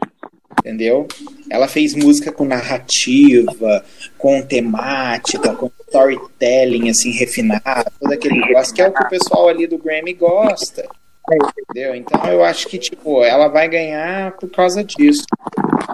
entendeu? 0.60 1.06
Ela 1.50 1.68
fez 1.68 1.94
música 1.94 2.32
com 2.32 2.44
narrativa, 2.44 3.84
com 4.16 4.40
temática, 4.40 5.54
com 5.54 5.70
storytelling 5.94 6.90
assim 6.90 7.12
refinado, 7.12 7.90
todo 8.00 8.12
aquele 8.12 8.40
negócio 8.40 8.74
que 8.74 8.82
é 8.82 8.88
o 8.88 8.92
que 8.92 9.02
o 9.02 9.08
pessoal 9.08 9.48
ali 9.48 9.66
do 9.66 9.78
Grammy 9.78 10.12
gosta. 10.12 10.86
Entendeu? 11.26 11.94
Então 11.94 12.22
eu 12.26 12.44
acho 12.44 12.68
que, 12.68 12.78
tipo, 12.78 13.24
ela 13.24 13.48
vai 13.48 13.66
ganhar 13.66 14.32
por 14.32 14.50
causa 14.50 14.84
disso. 14.84 15.24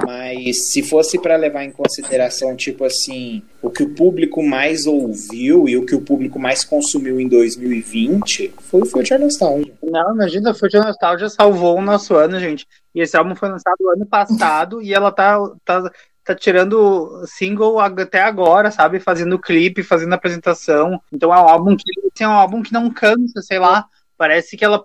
Mas 0.04 0.72
se 0.72 0.82
fosse 0.82 1.20
para 1.20 1.36
levar 1.36 1.62
em 1.62 1.70
consideração, 1.70 2.56
tipo 2.56 2.84
assim, 2.84 3.42
o 3.62 3.70
que 3.70 3.84
o 3.84 3.94
público 3.94 4.42
mais 4.42 4.86
ouviu 4.86 5.68
e 5.68 5.76
o 5.76 5.86
que 5.86 5.94
o 5.94 6.00
público 6.00 6.38
mais 6.38 6.64
consumiu 6.64 7.20
em 7.20 7.28
2020, 7.28 8.52
foi 8.60 8.82
o 8.82 8.86
Future 8.86 9.20
Nostalgia. 9.20 9.72
Não, 9.82 10.14
imagina, 10.14 10.50
o 10.50 10.54
Future 10.54 10.84
Nostalgia 10.84 11.28
salvou 11.28 11.78
o 11.78 11.82
nosso 11.82 12.14
ano, 12.16 12.40
gente. 12.40 12.66
E 12.92 13.00
esse 13.00 13.16
álbum 13.16 13.36
foi 13.36 13.50
lançado 13.50 13.88
ano 13.88 14.06
passado 14.06 14.82
e 14.82 14.92
ela 14.92 15.12
tá, 15.12 15.38
tá, 15.64 15.92
tá 16.34 16.40
tirando 16.40 17.24
single 17.26 17.78
até 17.80 18.22
agora, 18.22 18.70
sabe? 18.70 19.00
Fazendo 19.00 19.38
clipe, 19.38 19.82
fazendo 19.82 20.12
apresentação. 20.12 21.00
Então 21.12 21.34
é 21.34 21.38
um 21.38 21.48
álbum 21.48 21.76
que, 21.76 21.90
assim, 22.12 22.24
é 22.24 22.28
um 22.28 22.32
álbum 22.32 22.62
que 22.62 22.72
não 22.72 22.90
cansa, 22.90 23.42
sei 23.42 23.58
lá 23.58 23.86
Parece 24.20 24.54
que 24.54 24.62
ela, 24.62 24.84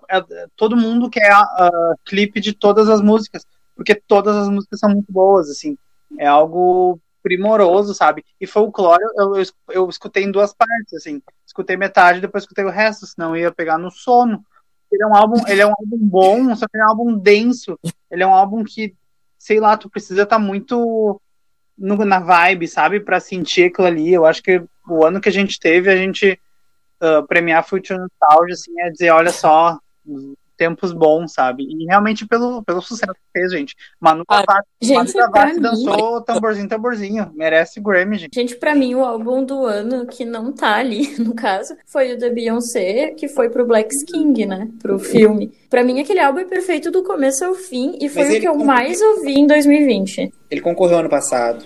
todo 0.56 0.78
mundo 0.78 1.10
quer 1.10 1.30
uh, 1.30 1.94
clipe 2.06 2.40
de 2.40 2.54
todas 2.54 2.88
as 2.88 3.02
músicas, 3.02 3.44
porque 3.74 3.94
todas 3.94 4.34
as 4.34 4.48
músicas 4.48 4.80
são 4.80 4.88
muito 4.88 5.12
boas, 5.12 5.50
assim. 5.50 5.76
É 6.18 6.26
algo 6.26 6.98
primoroso, 7.22 7.92
sabe? 7.92 8.24
E 8.40 8.46
folclore 8.46 9.04
eu, 9.14 9.36
eu, 9.36 9.44
eu 9.68 9.88
escutei 9.90 10.24
em 10.24 10.30
duas 10.30 10.54
partes, 10.54 10.94
assim. 10.94 11.20
Escutei 11.46 11.76
metade, 11.76 12.22
depois 12.22 12.44
escutei 12.44 12.64
o 12.64 12.70
resto, 12.70 13.06
senão 13.06 13.36
ia 13.36 13.52
pegar 13.52 13.76
no 13.76 13.90
sono. 13.90 14.42
Ele 14.90 15.02
é 15.02 15.06
um 15.06 15.14
álbum, 15.14 15.46
ele 15.46 15.60
é 15.60 15.66
um 15.66 15.74
álbum 15.78 15.98
bom, 16.00 16.56
só 16.56 16.66
que 16.66 16.78
é 16.78 16.82
um 16.82 16.88
álbum 16.88 17.18
denso. 17.18 17.78
Ele 18.10 18.22
é 18.22 18.26
um 18.26 18.32
álbum 18.32 18.64
que, 18.64 18.94
sei 19.38 19.60
lá, 19.60 19.76
tu 19.76 19.90
precisa 19.90 20.22
estar 20.22 20.36
tá 20.36 20.42
muito 20.42 21.20
no, 21.76 22.04
na 22.04 22.20
vibe, 22.20 22.68
sabe, 22.68 23.00
para 23.00 23.20
sentir 23.20 23.64
aquilo 23.64 23.86
ali. 23.86 24.12
Eu 24.12 24.24
acho 24.24 24.42
que 24.42 24.62
o 24.88 25.04
ano 25.04 25.20
que 25.20 25.28
a 25.28 25.32
gente 25.32 25.58
teve, 25.58 25.90
a 25.90 25.96
gente 25.96 26.38
uh, 27.02 27.26
premiar 27.26 27.66
Future 27.66 27.98
Nostalgia, 27.98 28.54
assim, 28.54 28.80
é 28.80 28.90
dizer, 28.90 29.10
olha 29.10 29.30
só, 29.30 29.78
tempos 30.56 30.92
bons, 30.92 31.32
sabe? 31.32 31.64
E 31.64 31.84
realmente 31.84 32.26
pelo, 32.26 32.62
pelo 32.62 32.80
sucesso 32.80 33.12
que 33.12 33.20
fez, 33.32 33.52
gente. 33.52 33.76
Manu 34.00 34.24
ah, 34.28 34.42
Gavassi 34.42 35.60
dançou 35.60 36.20
tamborzinho, 36.22 36.68
tamborzinho. 36.68 37.30
Merece 37.34 37.80
Grammy, 37.80 38.18
gente. 38.18 38.34
Gente, 38.34 38.56
pra 38.56 38.74
mim, 38.74 38.94
o 38.94 39.04
álbum 39.04 39.44
do 39.44 39.64
ano 39.64 40.06
que 40.06 40.24
não 40.24 40.52
tá 40.52 40.76
ali, 40.76 41.16
no 41.20 41.34
caso, 41.34 41.76
foi 41.86 42.14
o 42.14 42.18
da 42.18 42.30
Beyoncé, 42.30 43.10
que 43.10 43.28
foi 43.28 43.50
pro 43.50 43.66
Black 43.66 43.94
King, 44.06 44.46
né? 44.46 44.68
Pro 44.80 44.98
filme. 44.98 45.52
Pra 45.68 45.84
mim, 45.84 46.00
aquele 46.00 46.20
álbum 46.20 46.40
é 46.40 46.44
perfeito 46.44 46.90
do 46.90 47.02
começo 47.02 47.44
ao 47.44 47.54
fim 47.54 47.98
e 48.00 48.08
foi 48.08 48.24
Mas 48.24 48.36
o 48.36 48.40
que 48.40 48.48
eu 48.48 48.56
mais 48.56 49.00
ouvi 49.00 49.34
em 49.34 49.46
2020. 49.46 50.32
Ele 50.50 50.60
concorreu 50.60 50.98
ano 50.98 51.10
passado. 51.10 51.64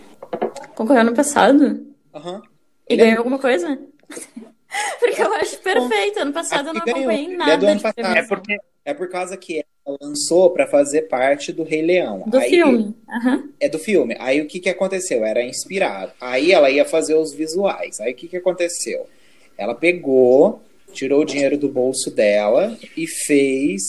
Concorreu 0.75 1.03
ano 1.03 1.15
passado? 1.15 1.87
Aham. 2.15 2.35
Uhum. 2.35 2.43
E 2.89 2.97
ganhou 2.97 3.19
alguma 3.19 3.39
coisa? 3.39 3.79
Porque 4.99 5.23
eu 5.23 5.33
acho 5.35 5.59
perfeito. 5.59 6.21
Ano 6.21 6.33
passado 6.33 6.69
eu 6.69 6.75
não 6.75 6.81
acompanhei 6.81 7.27
ganhou. 7.27 7.39
nada. 7.39 7.53
É, 7.53 7.57
do 7.57 8.01
é, 8.01 8.23
porque... 8.27 8.57
é 8.91 8.95
por 8.95 9.09
causa 9.09 9.37
que 9.37 9.65
ela 9.87 9.99
lançou 10.01 10.51
para 10.51 10.67
fazer 10.67 11.03
parte 11.03 11.53
do 11.53 11.63
Rei 11.63 11.83
Leão. 11.83 12.25
Do 12.27 12.39
Aí, 12.39 12.51
filme. 12.51 12.95
Uhum. 13.09 13.49
É 13.59 13.69
do 13.69 13.79
filme. 13.79 14.17
Aí 14.19 14.41
o 14.41 14.47
que, 14.47 14.61
que 14.61 14.69
aconteceu? 14.69 15.25
Era 15.25 15.43
inspirado. 15.43 16.13
Aí 16.21 16.53
ela 16.53 16.71
ia 16.71 16.85
fazer 16.85 17.15
os 17.15 17.33
visuais. 17.33 18.01
Aí 18.01 18.13
o 18.13 18.15
que, 18.15 18.29
que 18.29 18.37
aconteceu? 18.37 19.07
Ela 19.57 19.75
pegou, 19.75 20.63
tirou 20.93 21.23
o 21.23 21.25
dinheiro 21.25 21.57
do 21.57 21.69
bolso 21.69 22.11
dela 22.11 22.77
e 22.97 23.07
fez. 23.07 23.83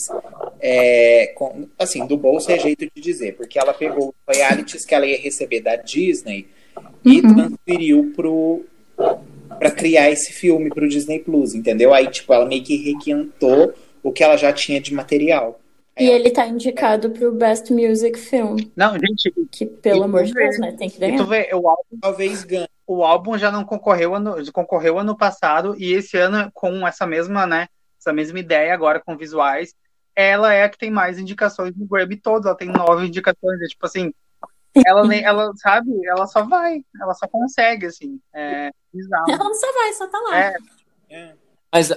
É, 0.60 1.32
com, 1.34 1.66
assim, 1.78 2.06
do 2.06 2.16
bolso 2.16 2.50
é 2.50 2.58
jeito 2.58 2.86
de 2.94 3.02
dizer, 3.02 3.34
porque 3.36 3.58
ela 3.58 3.74
pegou 3.74 4.14
realities 4.28 4.84
que 4.84 4.94
ela 4.94 5.06
ia 5.06 5.18
receber 5.18 5.60
da 5.60 5.74
Disney 5.74 6.46
e 7.04 7.20
uhum. 7.20 7.34
transferiu 7.34 8.12
pro 8.14 8.64
para 9.58 9.70
criar 9.70 10.10
esse 10.10 10.32
filme 10.32 10.70
pro 10.70 10.88
Disney 10.88 11.18
Plus, 11.18 11.54
entendeu? 11.54 11.92
Aí, 11.92 12.08
tipo, 12.08 12.32
ela 12.32 12.46
meio 12.46 12.62
que 12.62 12.76
requentou 12.76 13.72
o 14.02 14.12
que 14.12 14.22
ela 14.22 14.36
já 14.36 14.52
tinha 14.52 14.80
de 14.80 14.92
material. 14.92 15.60
e 15.98 16.08
ele 16.08 16.30
tá 16.30 16.46
indicado 16.46 17.10
pro 17.10 17.32
Best 17.32 17.72
Music 17.72 18.18
Film. 18.18 18.56
Não, 18.74 18.94
gente. 18.98 19.32
Que, 19.50 19.66
pelo 19.66 20.04
amor 20.04 20.24
de 20.24 20.32
Deus, 20.32 20.58
né? 20.58 20.72
Tem 20.72 20.88
que 20.88 20.98
ganhar. 20.98 21.16
tu 21.16 21.26
vê, 21.26 21.50
o 21.52 21.68
álbum, 21.68 21.98
Talvez 22.00 22.44
ganhe. 22.44 22.68
O 22.86 23.04
álbum 23.04 23.38
já 23.38 23.50
não 23.50 23.64
concorreu 23.64 24.14
ano, 24.14 24.34
concorreu 24.52 24.98
ano 24.98 25.16
passado, 25.16 25.74
e 25.78 25.92
esse 25.92 26.16
ano, 26.18 26.50
com 26.52 26.86
essa 26.86 27.06
mesma, 27.06 27.46
né? 27.46 27.68
Essa 27.98 28.12
mesma 28.12 28.38
ideia 28.38 28.74
agora 28.74 29.00
com 29.00 29.16
visuais, 29.16 29.74
ela 30.14 30.52
é 30.52 30.64
a 30.64 30.68
que 30.68 30.78
tem 30.78 30.90
mais 30.90 31.18
indicações 31.18 31.74
no 31.76 31.86
Grammy 31.86 32.16
todo. 32.16 32.48
Ela 32.48 32.56
tem 32.56 32.68
nove 32.68 33.06
indicações. 33.06 33.60
É, 33.60 33.66
tipo 33.66 33.86
assim, 33.86 34.12
ela, 34.84 35.02
ela, 35.14 35.52
sabe, 35.56 35.90
ela 36.06 36.26
só 36.26 36.44
vai, 36.44 36.84
ela 37.00 37.14
só 37.14 37.26
consegue, 37.28 37.86
assim. 37.86 38.20
É 38.34 38.70
bizarro. 38.92 39.30
Ela 39.30 39.54
só 39.54 39.72
vai, 39.72 39.92
só 39.92 40.06
tá 40.08 40.18
lá. 40.18 40.38
É. 40.38 40.54
é. 41.10 41.34
Mas 41.72 41.90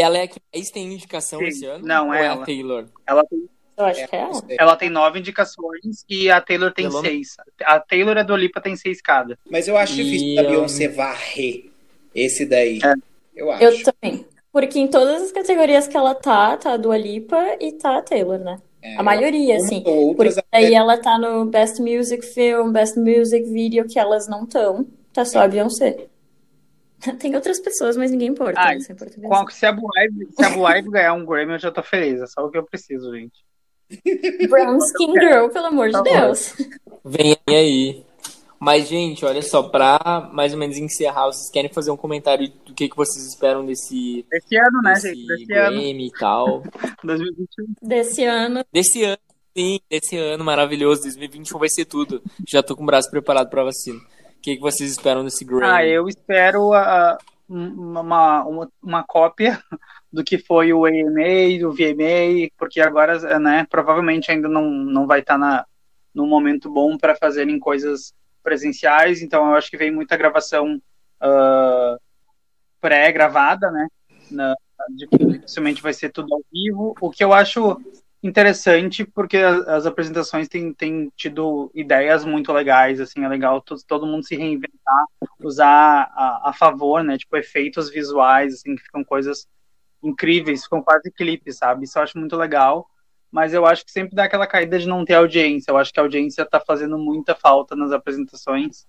ela 0.00 0.18
é 0.18 0.22
a 0.22 0.28
que 0.28 0.40
mais 0.54 0.70
tem 0.70 0.92
indicação 0.92 1.38
Sim. 1.40 1.46
esse 1.46 1.66
ano? 1.66 1.86
Não, 1.86 2.12
é 2.12 2.26
ela. 2.26 2.40
É 2.40 2.42
a 2.42 2.46
Taylor? 2.46 2.86
Ela 3.06 3.24
tem. 3.24 3.48
Eu 3.76 3.84
acho 3.84 4.08
que 4.08 4.16
é 4.16 4.20
ela. 4.20 4.42
Ela 4.48 4.76
tem 4.76 4.90
nove 4.90 5.18
indicações 5.18 6.04
e 6.08 6.30
a 6.30 6.40
Taylor 6.40 6.72
tem 6.72 6.88
Pelo... 6.88 7.00
seis. 7.00 7.36
A 7.62 7.78
Taylor 7.78 8.16
e 8.16 8.20
a 8.20 8.22
Dolipa 8.22 8.60
tem 8.60 8.74
seis 8.76 9.02
cada. 9.02 9.38
Mas 9.50 9.68
eu 9.68 9.76
acho 9.76 9.92
e... 9.94 9.96
difícil 9.96 10.40
a 10.40 10.42
Beyoncé 10.42 10.88
varrer 10.88 11.66
esse 12.14 12.46
daí. 12.46 12.78
É. 12.82 12.94
Eu 13.34 13.50
acho. 13.50 13.64
Eu 13.64 13.82
também. 13.82 14.26
Porque 14.50 14.78
em 14.78 14.88
todas 14.88 15.22
as 15.22 15.32
categorias 15.32 15.86
que 15.86 15.96
ela 15.96 16.14
tá, 16.14 16.56
tá 16.56 16.72
a 16.72 16.76
Dua 16.78 16.96
Lipa 16.96 17.56
e 17.60 17.72
tá 17.72 17.98
a 17.98 18.02
Taylor, 18.02 18.38
né? 18.38 18.58
É, 18.82 18.96
A 18.96 19.02
maioria, 19.02 19.56
assim. 19.56 19.82
Porque 20.16 20.40
aí 20.50 20.74
ela 20.74 20.96
tá 20.96 21.18
no 21.18 21.44
Best 21.44 21.80
Music 21.80 22.24
Film, 22.24 22.72
Best 22.72 22.98
Music 22.98 23.44
Video, 23.50 23.86
que 23.86 23.98
elas 23.98 24.26
não 24.26 24.44
estão. 24.44 24.86
Tá 25.12 25.24
só 25.24 25.40
a 25.40 25.48
Beyoncé. 25.48 26.06
Tem 27.20 27.34
outras 27.34 27.60
pessoas, 27.60 27.96
mas 27.96 28.10
ninguém 28.10 28.28
importa. 28.28 28.58
Ah, 28.60 28.74
né? 28.74 28.78
Com 29.22 29.34
a- 29.34 29.50
Se 29.50 29.66
a 29.66 29.70
Ivy 30.76 30.90
ganhar 30.90 31.12
um 31.14 31.24
Grammy, 31.24 31.52
eu 31.52 31.58
já 31.58 31.70
tô 31.70 31.82
feliz. 31.82 32.20
É 32.20 32.26
só 32.26 32.44
o 32.44 32.50
que 32.50 32.58
eu 32.58 32.64
preciso, 32.64 33.12
gente. 33.14 33.44
Brown 34.48 34.78
Skin 34.78 35.12
Girl, 35.12 35.48
pelo 35.48 35.66
amor 35.66 35.86
de 35.88 35.92
Tá 35.92 36.02
bom. 36.02 36.10
Deus. 36.12 36.54
Vem 37.04 37.36
aí. 37.48 38.04
Mas, 38.58 38.88
gente, 38.88 39.24
olha 39.24 39.42
só, 39.42 39.62
pra 39.64 40.30
mais 40.32 40.52
ou 40.54 40.58
menos 40.58 40.78
encerrar, 40.78 41.26
vocês 41.26 41.50
querem 41.50 41.70
fazer 41.70 41.90
um 41.90 41.96
comentário 41.96 42.48
do 42.64 42.74
que, 42.74 42.88
que 42.88 42.96
vocês 42.96 43.24
esperam 43.26 43.64
desse, 43.66 44.24
Esse 44.32 44.56
ano, 44.56 44.80
né, 44.82 44.94
desse 44.94 45.14
gente? 45.14 45.26
Desse 45.26 45.52
ano, 45.52 45.76
Grammy 45.76 46.06
e 46.06 46.10
tal? 46.12 46.62
2021. 47.04 47.66
Desse 47.82 48.24
ano. 48.24 48.64
Desse 48.72 49.04
ano, 49.04 49.18
sim, 49.56 49.78
desse 49.90 50.16
ano 50.16 50.42
maravilhoso, 50.42 51.02
2021 51.02 51.58
vai 51.58 51.68
ser 51.68 51.84
tudo. 51.84 52.22
Já 52.48 52.62
tô 52.62 52.74
com 52.74 52.82
o 52.82 52.86
braço 52.86 53.10
preparado 53.10 53.50
pra 53.50 53.62
vacina. 53.62 54.00
Que, 54.46 54.54
que 54.54 54.62
vocês 54.62 54.92
esperam 54.92 55.24
desse 55.24 55.44
Grammy? 55.44 55.64
Ah, 55.64 55.84
eu 55.84 56.06
espero 56.06 56.72
ah, 56.72 57.18
um- 57.50 57.90
uma, 57.98 58.44
uma, 58.44 58.72
uma 58.80 59.02
cópia 59.02 59.60
do 60.12 60.22
que 60.22 60.38
foi 60.38 60.72
o 60.72 60.86
AMA, 60.86 61.66
o 61.66 61.72
VMA, 61.72 62.48
porque 62.56 62.80
agora, 62.80 63.40
né, 63.40 63.66
provavelmente 63.68 64.30
ainda 64.30 64.48
não, 64.48 64.70
não 64.70 65.04
vai 65.04 65.18
estar 65.18 65.36
na 65.36 65.66
num 66.14 66.28
momento 66.28 66.70
bom 66.70 66.96
para 66.96 67.16
fazerem 67.16 67.58
coisas 67.58 68.14
presenciais, 68.40 69.20
então 69.20 69.48
eu 69.48 69.56
acho 69.56 69.68
que 69.68 69.76
vem 69.76 69.90
muita 69.90 70.16
gravação 70.16 70.80
ah, 71.20 71.96
pré-gravada, 72.80 73.68
né, 73.72 73.88
na, 74.30 74.54
dificilmente 74.90 75.82
vai 75.82 75.92
ser 75.92 76.10
tudo 76.12 76.32
ao 76.32 76.40
vivo, 76.52 76.94
o 77.00 77.10
que 77.10 77.24
eu 77.24 77.32
acho 77.32 77.80
interessante, 78.26 79.04
porque 79.04 79.36
as, 79.38 79.66
as 79.68 79.86
apresentações 79.86 80.48
têm, 80.48 80.72
têm 80.72 81.10
tido 81.16 81.70
ideias 81.74 82.24
muito 82.24 82.52
legais, 82.52 83.00
assim, 83.00 83.24
é 83.24 83.28
legal 83.28 83.60
todo, 83.62 83.80
todo 83.86 84.06
mundo 84.06 84.24
se 84.26 84.36
reinventar, 84.36 85.04
usar 85.40 86.10
a, 86.14 86.50
a 86.50 86.52
favor, 86.52 87.02
né, 87.04 87.18
tipo, 87.18 87.36
efeitos 87.36 87.90
visuais, 87.90 88.54
assim, 88.54 88.76
que 88.76 88.82
ficam 88.82 89.04
coisas 89.04 89.46
incríveis, 90.02 90.64
ficam 90.64 90.82
quase 90.82 91.10
clipes, 91.12 91.58
sabe, 91.58 91.84
isso 91.84 91.98
eu 91.98 92.02
acho 92.02 92.18
muito 92.18 92.36
legal, 92.36 92.88
mas 93.30 93.54
eu 93.54 93.66
acho 93.66 93.84
que 93.84 93.92
sempre 93.92 94.16
dá 94.16 94.24
aquela 94.24 94.46
caída 94.46 94.78
de 94.78 94.88
não 94.88 95.04
ter 95.04 95.14
audiência, 95.14 95.70
eu 95.70 95.78
acho 95.78 95.92
que 95.92 96.00
a 96.00 96.02
audiência 96.04 96.46
tá 96.46 96.60
fazendo 96.60 96.98
muita 96.98 97.34
falta 97.34 97.76
nas 97.76 97.92
apresentações, 97.92 98.86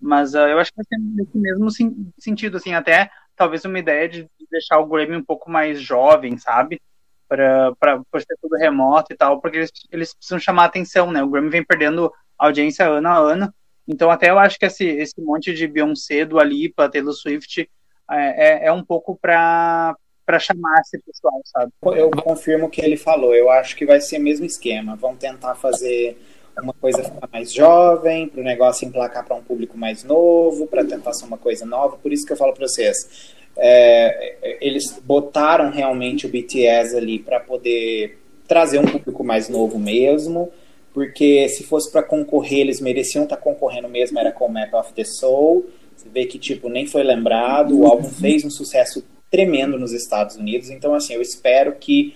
mas 0.00 0.34
ah, 0.34 0.48
eu 0.48 0.58
acho 0.58 0.70
que 0.72 0.76
vai 0.76 0.84
ser 0.86 0.98
nesse 0.98 1.38
mesmo 1.38 1.70
sen- 1.70 2.12
sentido, 2.18 2.56
assim, 2.58 2.74
até 2.74 3.10
talvez 3.36 3.64
uma 3.64 3.78
ideia 3.78 4.08
de 4.08 4.22
de 4.24 4.46
deixar 4.50 4.78
o 4.78 4.86
Grammy 4.86 5.16
um 5.16 5.24
pouco 5.24 5.50
mais 5.50 5.80
jovem, 5.80 6.38
sabe, 6.38 6.80
para 7.28 7.74
ser 8.18 8.36
tudo 8.40 8.56
remoto 8.56 9.12
e 9.12 9.16
tal, 9.16 9.40
porque 9.40 9.58
eles, 9.58 9.72
eles 9.90 10.14
precisam 10.14 10.38
chamar 10.38 10.64
atenção, 10.64 11.10
né? 11.10 11.22
O 11.22 11.28
Grammy 11.28 11.50
vem 11.50 11.64
perdendo 11.64 12.12
audiência 12.38 12.86
ano 12.86 13.08
a 13.08 13.16
ano, 13.16 13.54
então 13.88 14.10
até 14.10 14.30
eu 14.30 14.38
acho 14.38 14.58
que 14.58 14.66
esse, 14.66 14.84
esse 14.84 15.20
monte 15.20 15.54
de 15.54 15.66
Beyoncé, 15.66 16.24
Dua 16.24 16.44
Lipa, 16.44 16.88
Taylor 16.88 17.12
Swift 17.12 17.68
é, 18.10 18.64
é, 18.64 18.66
é 18.66 18.72
um 18.72 18.84
pouco 18.84 19.16
para 19.20 19.96
para 20.26 20.40
chamar 20.40 20.80
esse 20.80 20.98
pessoal, 20.98 21.40
sabe? 21.44 21.72
Eu 21.96 22.10
confirmo 22.10 22.66
o 22.66 22.68
que 22.68 22.80
ele 22.80 22.96
falou. 22.96 23.32
Eu 23.32 23.48
acho 23.48 23.76
que 23.76 23.86
vai 23.86 24.00
ser 24.00 24.18
o 24.18 24.22
mesmo 24.22 24.44
esquema. 24.44 24.96
Vão 24.96 25.14
tentar 25.14 25.54
fazer 25.54 26.18
uma 26.60 26.72
coisa 26.72 27.04
ficar 27.04 27.28
mais 27.32 27.52
jovem, 27.52 28.28
para 28.28 28.40
o 28.40 28.44
negócio 28.44 28.88
emplacar 28.88 29.24
para 29.24 29.36
um 29.36 29.42
público 29.42 29.78
mais 29.78 30.02
novo, 30.02 30.66
para 30.66 30.84
tentar 30.84 31.12
ser 31.12 31.26
uma 31.26 31.38
coisa 31.38 31.64
nova. 31.64 31.96
Por 31.96 32.12
isso 32.12 32.26
que 32.26 32.32
eu 32.32 32.36
falo 32.36 32.52
para 32.52 32.66
vocês. 32.66 33.36
É, 33.56 34.58
eles 34.60 34.98
botaram 35.02 35.70
realmente 35.70 36.26
o 36.26 36.28
BTS 36.28 36.96
ali 36.96 37.18
para 37.18 37.40
poder 37.40 38.18
trazer 38.46 38.78
um 38.78 38.84
público 38.84 39.24
mais 39.24 39.48
novo 39.48 39.78
mesmo. 39.78 40.50
Porque 40.92 41.48
se 41.50 41.62
fosse 41.64 41.90
para 41.92 42.02
concorrer, 42.02 42.60
eles 42.60 42.80
mereciam 42.80 43.24
estar 43.24 43.36
concorrendo 43.36 43.88
mesmo, 43.88 44.18
era 44.18 44.32
com 44.32 44.48
Map 44.48 44.72
of 44.72 44.92
the 44.94 45.04
Soul. 45.04 45.66
Você 45.94 46.08
vê 46.08 46.24
que, 46.24 46.38
tipo, 46.38 46.68
nem 46.68 46.86
foi 46.86 47.02
lembrado. 47.02 47.78
O 47.78 47.86
álbum 47.86 48.08
fez 48.08 48.44
um 48.44 48.50
sucesso 48.50 49.04
tremendo 49.30 49.78
nos 49.78 49.92
Estados 49.92 50.36
Unidos. 50.36 50.70
Então, 50.70 50.94
assim, 50.94 51.14
eu 51.14 51.20
espero 51.20 51.72
que 51.72 52.14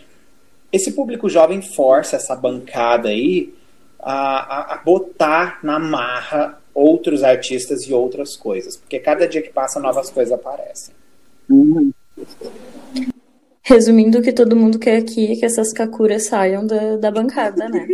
esse 0.72 0.93
público 0.93 1.28
jovem 1.28 1.61
force 1.61 2.14
essa 2.14 2.34
bancada 2.34 3.09
aí 3.09 3.53
a, 3.99 4.72
a, 4.72 4.74
a 4.74 4.76
botar 4.78 5.59
na 5.62 5.78
marra 5.78 6.59
outros 6.72 7.22
artistas 7.22 7.82
e 7.82 7.93
outras 7.93 8.36
coisas. 8.36 8.76
Porque 8.76 8.99
cada 8.99 9.26
dia 9.28 9.43
que 9.43 9.51
passa, 9.51 9.80
novas 9.80 10.11
coisas 10.11 10.32
aparecem. 10.32 10.95
Resumindo, 13.62 14.18
o 14.18 14.22
que 14.22 14.32
todo 14.32 14.57
mundo 14.57 14.78
quer 14.78 14.96
aqui 14.96 15.32
é 15.32 15.36
que 15.36 15.44
essas 15.44 15.72
kakuras 15.72 16.26
saiam 16.26 16.66
da, 16.66 16.96
da 16.96 17.11
bancada, 17.11 17.68
né? 17.68 17.86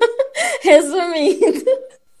Resumindo. 0.62 1.64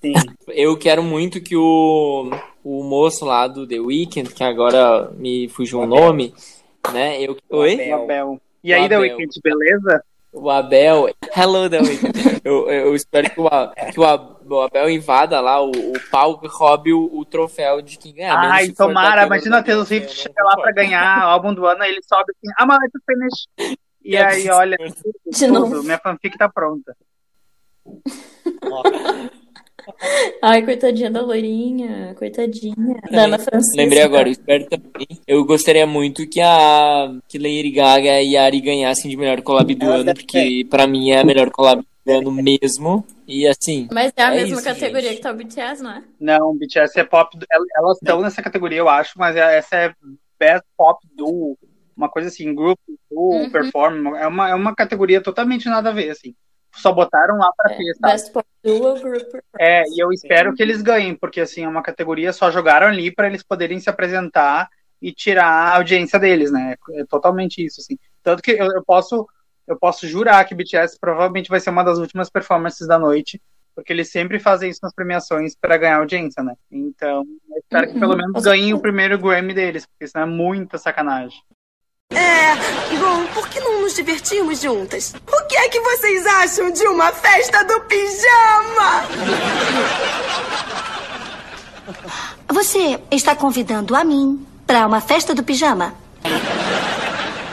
Sim. 0.02 0.12
Eu 0.48 0.76
quero 0.76 1.02
muito 1.02 1.40
que 1.40 1.56
o, 1.56 2.30
o 2.62 2.82
moço 2.84 3.24
lá 3.24 3.46
do 3.46 3.66
The 3.66 3.80
Weeknd, 3.80 4.34
que 4.34 4.44
agora 4.44 5.10
me 5.16 5.48
fugiu 5.48 5.80
o 5.80 5.86
nome, 5.86 6.34
né? 6.92 7.22
Eu, 7.22 7.36
oi? 7.50 7.72
Abel. 7.90 7.98
O 7.98 8.02
Abel. 8.04 8.40
E 8.62 8.72
aí, 8.74 8.84
O 8.84 8.88
The 8.88 8.94
Abel. 8.96 9.16
Weeknd, 9.16 9.40
beleza? 9.42 10.04
O 10.32 10.50
Abel. 10.50 11.08
Hello, 11.34 11.70
The 11.70 11.80
Weeknd. 11.80 12.40
Eu, 12.44 12.68
eu 12.68 12.94
espero 12.94 13.30
que 13.30 13.40
o, 13.40 13.48
que 13.92 14.00
o 14.00 14.04
A- 14.04 14.14
o 14.14 14.33
Abel 14.62 14.90
invada 14.90 15.40
lá 15.40 15.60
o, 15.62 15.70
o 15.70 15.92
palco 16.10 16.44
e 16.46 16.48
roube 16.48 16.92
o, 16.92 17.10
o 17.12 17.24
troféu 17.24 17.80
de 17.82 17.96
quem 17.98 18.14
ganhar. 18.14 18.36
Ai, 18.38 18.68
tomara, 18.70 19.24
imagina 19.26 19.62
Taylor 19.62 19.84
Swift 19.86 20.06
eu 20.08 20.14
não 20.14 20.22
chega 20.22 20.44
lá 20.44 20.56
pra 20.56 20.72
ganhar 20.72 21.26
o 21.26 21.30
álbum 21.30 21.54
do 21.54 21.66
ano, 21.66 21.82
aí 21.82 21.90
ele 21.90 22.02
sobe 22.02 22.32
assim, 22.32 22.48
I'm 22.60 22.70
a 22.72 22.78
to 22.78 23.00
finish. 23.06 23.78
E 24.04 24.16
É 24.16 24.24
aí, 24.24 24.48
olha, 24.50 24.76
De 24.76 25.46
tudo, 25.46 25.52
novo. 25.52 25.82
minha 25.82 25.98
fanfic 25.98 26.36
tá 26.36 26.48
pronta. 26.48 26.94
Ai, 30.42 30.62
coitadinha 30.64 31.10
da 31.10 31.20
loirinha, 31.20 32.14
coitadinha. 32.18 32.74
Da 33.10 33.24
Ana 33.24 33.38
Francisca. 33.38 33.76
Lembrei 33.76 34.02
agora, 34.02 34.28
eu 34.28 34.32
espero 34.32 34.66
também. 34.66 35.06
Eu 35.26 35.44
gostaria 35.44 35.86
muito 35.86 36.26
que 36.26 36.40
a 36.40 37.14
que 37.28 37.38
Lady 37.38 37.70
Gaga 37.70 38.22
e 38.22 38.36
a 38.36 38.44
Ari 38.44 38.60
ganhassem 38.62 39.10
de 39.10 39.16
melhor 39.16 39.42
collab 39.42 39.74
do 39.74 39.90
ano, 39.90 40.14
porque 40.14 40.66
pra 40.70 40.86
mim 40.86 41.10
é 41.10 41.20
a 41.20 41.24
melhor 41.24 41.50
collab 41.50 41.84
do 42.04 42.12
ano 42.12 42.30
mesmo. 42.30 43.04
E 43.26 43.46
assim, 43.46 43.88
Mas 43.92 44.12
é 44.16 44.22
a 44.22 44.32
É 44.32 44.36
mesma 44.36 44.56
isso, 44.56 44.64
categoria 44.64 45.02
gente. 45.08 45.16
que 45.16 45.22
tá 45.22 45.30
o 45.30 45.34
BTS, 45.34 45.82
não 45.82 45.90
é? 45.90 46.04
Não, 46.20 46.56
BTS 46.56 46.98
é 47.00 47.04
pop. 47.04 47.36
el- 47.50 47.64
Elas 47.76 47.96
estão 47.98 48.20
nessa 48.20 48.42
categoria, 48.42 48.78
eu 48.78 48.88
acho, 48.88 49.18
mas 49.18 49.34
é- 49.36 49.56
essa 49.58 49.76
é 49.76 49.94
Best 50.38 50.64
Pop 50.76 51.00
Duo. 51.16 51.56
Uma 51.96 52.08
coisa 52.08 52.28
assim, 52.28 52.54
grupo, 52.54 52.82
duo, 53.10 53.32
Uhum. 53.44 53.50
performance. 53.50 54.18
É 54.22 54.26
uma, 54.26 54.50
é 54.50 54.54
uma 54.54 54.74
categoria 54.74 55.22
totalmente 55.22 55.66
nada 55.68 55.90
a 55.90 55.92
ver, 55.92 56.10
assim. 56.10 56.34
Só 56.76 56.92
botaram 56.92 57.36
lá 57.38 57.50
pra 57.56 57.72
É, 57.72 57.76
ter, 57.76 57.94
sabe? 57.94 58.12
Best 58.12 58.32
Pop 58.32 58.46
Duo 58.62 59.00
Group. 59.00 59.34
É, 59.58 59.84
e 59.88 59.98
eu 60.02 60.12
espero 60.12 60.52
que 60.54 60.62
eles 60.62 60.82
ganhem, 60.82 61.14
porque 61.14 61.40
assim, 61.40 61.62
é 61.64 61.68
uma 61.68 61.82
categoria 61.82 62.32
só 62.32 62.50
jogaram 62.50 62.88
ali 62.88 63.10
para 63.14 63.28
eles 63.28 63.42
poderem 63.44 63.78
se 63.78 63.88
apresentar 63.88 64.68
e 65.00 65.12
tirar 65.12 65.46
a 65.46 65.76
audiência 65.76 66.18
deles, 66.18 66.50
né? 66.50 66.74
É 66.94 67.04
totalmente 67.04 67.64
isso, 67.64 67.80
assim. 67.80 67.96
Tanto 68.22 68.42
que 68.42 68.50
eu, 68.52 68.66
eu 68.72 68.82
posso 68.84 69.26
eu 69.66 69.76
posso 69.78 70.06
jurar 70.06 70.44
que 70.44 70.54
BTS 70.54 70.98
provavelmente 71.00 71.48
vai 71.48 71.60
ser 71.60 71.70
uma 71.70 71.82
das 71.84 71.98
últimas 71.98 72.28
performances 72.30 72.86
da 72.86 72.98
noite, 72.98 73.40
porque 73.74 73.92
eles 73.92 74.10
sempre 74.10 74.38
fazem 74.38 74.70
isso 74.70 74.80
nas 74.82 74.94
premiações 74.94 75.54
para 75.60 75.76
ganhar 75.76 75.96
audiência, 75.98 76.42
né? 76.42 76.54
Então, 76.70 77.24
eu 77.50 77.58
espero 77.58 77.86
que 77.88 77.94
Uhum. 77.94 78.00
pelo 78.00 78.16
menos 78.16 78.42
ganhem 78.42 78.72
o 78.74 78.78
primeiro 78.78 79.18
Grammy 79.18 79.52
deles, 79.54 79.86
porque 79.86 80.06
senão 80.06 80.26
é 80.26 80.30
muita 80.30 80.78
sacanagem. 80.78 81.38
É, 82.12 82.54
bom, 82.96 83.26
por 83.34 83.48
que 83.48 83.58
não 83.58 83.82
nos 83.82 83.94
divertimos 83.94 84.60
juntas? 84.60 85.14
O 85.26 85.46
que 85.46 85.56
é 85.56 85.68
que 85.68 85.80
vocês 85.80 86.24
acham 86.26 86.70
de 86.70 86.86
uma 86.86 87.10
festa 87.10 87.64
do 87.64 87.80
pijama? 87.82 89.02
Você 92.52 93.00
está 93.10 93.34
convidando 93.34 93.96
a 93.96 94.04
mim 94.04 94.46
para 94.66 94.86
uma 94.86 95.00
festa 95.00 95.34
do 95.34 95.42
pijama? 95.42 95.94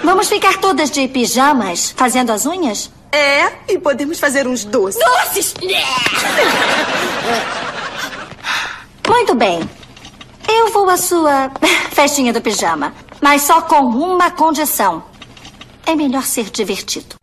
Vamos 0.04 0.28
ficar 0.28 0.60
todas 0.60 0.90
de 0.90 1.08
pijamas 1.08 1.92
fazendo 1.96 2.32
as 2.32 2.46
unhas? 2.46 2.92
É, 3.12 3.74
e 3.74 3.78
podemos 3.78 4.20
fazer 4.20 4.48
uns 4.48 4.64
doces. 4.66 5.02
Doces! 5.04 5.54
Muito 9.08 9.36
bem. 9.36 9.60
Eu 10.48 10.72
vou 10.72 10.90
à 10.90 10.98
sua 10.98 11.52
festinha 11.92 12.34
do 12.34 12.42
pijama, 12.42 12.94
mas 13.22 13.44
só 13.44 13.62
com 13.62 13.82
uma 13.82 14.32
condição. 14.32 15.04
É 15.86 15.96
melhor 15.96 16.24
ser 16.24 16.50
divertido. 16.50 17.16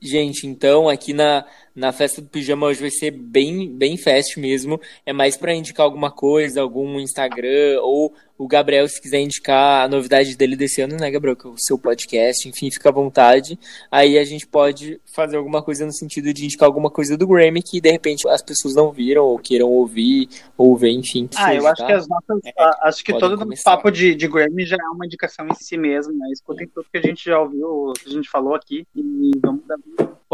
gente, 0.00 0.46
então 0.46 0.88
aqui 0.88 1.12
na, 1.12 1.44
na 1.74 1.92
festa 1.92 2.22
do 2.22 2.28
pijama 2.28 2.66
hoje 2.66 2.80
vai 2.80 2.90
ser 2.90 3.10
bem, 3.10 3.68
bem 3.68 3.96
fast 3.96 4.38
mesmo. 4.38 4.80
É 5.04 5.12
mais 5.12 5.36
pra 5.36 5.54
indicar 5.54 5.84
alguma 5.84 6.10
coisa, 6.10 6.60
algum 6.62 7.00
Instagram, 7.00 7.80
ou 7.82 8.14
o 8.36 8.48
Gabriel, 8.48 8.88
se 8.88 9.00
quiser 9.00 9.20
indicar 9.20 9.84
a 9.84 9.88
novidade 9.88 10.36
dele 10.36 10.56
desse 10.56 10.80
ano, 10.80 10.96
né, 10.96 11.10
Gabriel? 11.10 11.36
Que 11.36 11.46
é 11.46 11.50
o 11.50 11.54
seu 11.56 11.78
podcast, 11.78 12.48
enfim, 12.48 12.70
fica 12.70 12.88
à 12.88 12.92
vontade. 12.92 13.58
Aí 13.90 14.18
a 14.18 14.24
gente 14.24 14.46
pode 14.46 15.00
fazer 15.14 15.36
alguma 15.36 15.62
coisa 15.62 15.86
no 15.86 15.92
sentido 15.92 16.32
de 16.32 16.44
indicar 16.44 16.66
alguma 16.66 16.90
coisa 16.90 17.16
do 17.16 17.26
Grammy 17.26 17.62
que 17.62 17.80
de 17.80 17.90
repente 17.90 18.28
as 18.28 18.42
pessoas 18.42 18.74
não 18.74 18.90
viram, 18.92 19.24
ou 19.24 19.38
queiram 19.38 19.68
ouvir, 19.68 20.28
ou 20.56 20.76
ver, 20.76 20.90
enfim. 20.90 21.28
Ah, 21.36 21.54
eu 21.54 21.60
seja, 21.62 21.70
acho 21.72 21.80
tá? 21.82 21.86
que 21.86 21.92
as 21.92 22.08
nossas. 22.08 22.40
a- 22.58 22.88
acho 22.88 23.04
que 23.04 23.18
todo 23.18 23.34
o 23.34 23.38
começar. 23.38 23.62
papo 23.76 23.90
de, 23.90 24.14
de 24.14 24.26
Grammy 24.28 24.64
já 24.66 24.76
é 24.76 24.88
uma 24.88 25.06
indicação 25.06 25.46
em 25.48 25.54
si 25.54 25.76
mesmo, 25.76 26.12
né? 26.12 26.28
Escutem 26.32 26.66
tudo 26.68 26.86
que 26.90 26.98
a 26.98 27.02
gente 27.02 27.24
já 27.24 27.40
ouviu, 27.40 27.92
que 28.02 28.08
a 28.08 28.12
gente 28.12 28.28
falou 28.28 28.54
aqui 28.54 28.84
e 28.96 29.30
vamos 29.40 29.62
dar. 29.66 29.76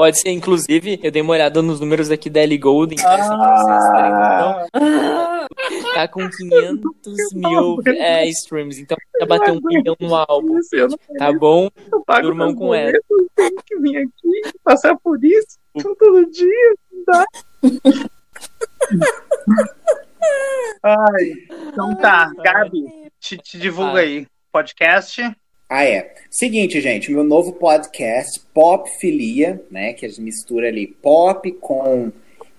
Pode 0.00 0.18
ser, 0.18 0.30
inclusive, 0.30 0.98
eu 1.02 1.10
dei 1.10 1.20
uma 1.20 1.34
olhada 1.34 1.60
nos 1.60 1.78
números 1.78 2.10
aqui 2.10 2.30
da 2.30 2.42
Ellie 2.42 2.56
Golden, 2.56 2.96
tá? 2.96 3.16
Terem 3.16 3.28
noção. 3.28 4.66
Ah, 4.72 5.46
Tá 5.92 6.08
com 6.08 6.26
500 6.26 7.34
mil 7.36 7.82
é, 7.86 8.26
streams, 8.30 8.80
então 8.80 8.96
já 9.20 9.26
bateu 9.26 9.52
um 9.52 9.60
milhão 9.62 9.94
no 10.00 10.14
álbum. 10.14 10.58
Tá 11.18 11.30
bom? 11.34 11.68
Eu 11.92 12.02
pago 12.02 12.28
Durmam 12.28 12.54
com 12.54 12.74
ela. 12.74 12.98
tenho 13.36 13.56
que 13.62 13.78
vir 13.78 13.98
aqui 13.98 14.40
passar 14.64 14.96
por 14.96 15.22
isso 15.22 15.58
todo 15.82 16.30
dia. 16.30 16.74
Não 16.90 17.04
dá. 17.06 17.26
Ai, 20.82 21.32
então 21.68 21.94
tá. 21.96 22.32
Gabi, 22.42 22.86
te, 23.20 23.36
te 23.36 23.58
divulga 23.58 24.00
aí. 24.00 24.26
Podcast. 24.50 25.30
Ah, 25.72 25.84
é. 25.84 26.14
Seguinte, 26.28 26.80
gente, 26.80 27.12
meu 27.12 27.22
novo 27.22 27.52
podcast, 27.52 28.40
Pop 28.52 28.90
Filia, 28.98 29.62
né? 29.70 29.92
Que 29.92 30.04
a 30.04 30.08
gente 30.08 30.20
mistura 30.20 30.66
ali 30.66 30.88
pop 30.88 31.48
com 31.60 32.10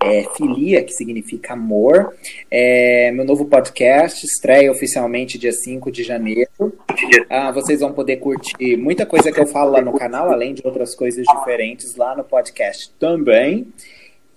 é, 0.02 0.24
filia, 0.38 0.82
que 0.82 0.94
significa 0.94 1.52
amor. 1.52 2.16
É, 2.50 3.12
meu 3.12 3.26
novo 3.26 3.44
podcast 3.48 4.26
estreia 4.26 4.72
oficialmente 4.72 5.38
dia 5.38 5.52
5 5.52 5.92
de 5.92 6.04
janeiro. 6.04 6.50
Ah, 7.30 7.52
vocês 7.52 7.82
vão 7.82 7.92
poder 7.92 8.16
curtir 8.16 8.78
muita 8.78 9.06
coisa 9.06 9.30
que 9.30 9.42
eu 9.42 9.46
falo 9.46 9.72
lá 9.72 9.82
no 9.82 9.92
canal, 9.92 10.32
além 10.32 10.54
de 10.54 10.62
outras 10.66 10.96
coisas 10.96 11.26
diferentes 11.26 11.98
lá 11.98 12.16
no 12.16 12.24
podcast 12.24 12.94
também. 12.98 13.68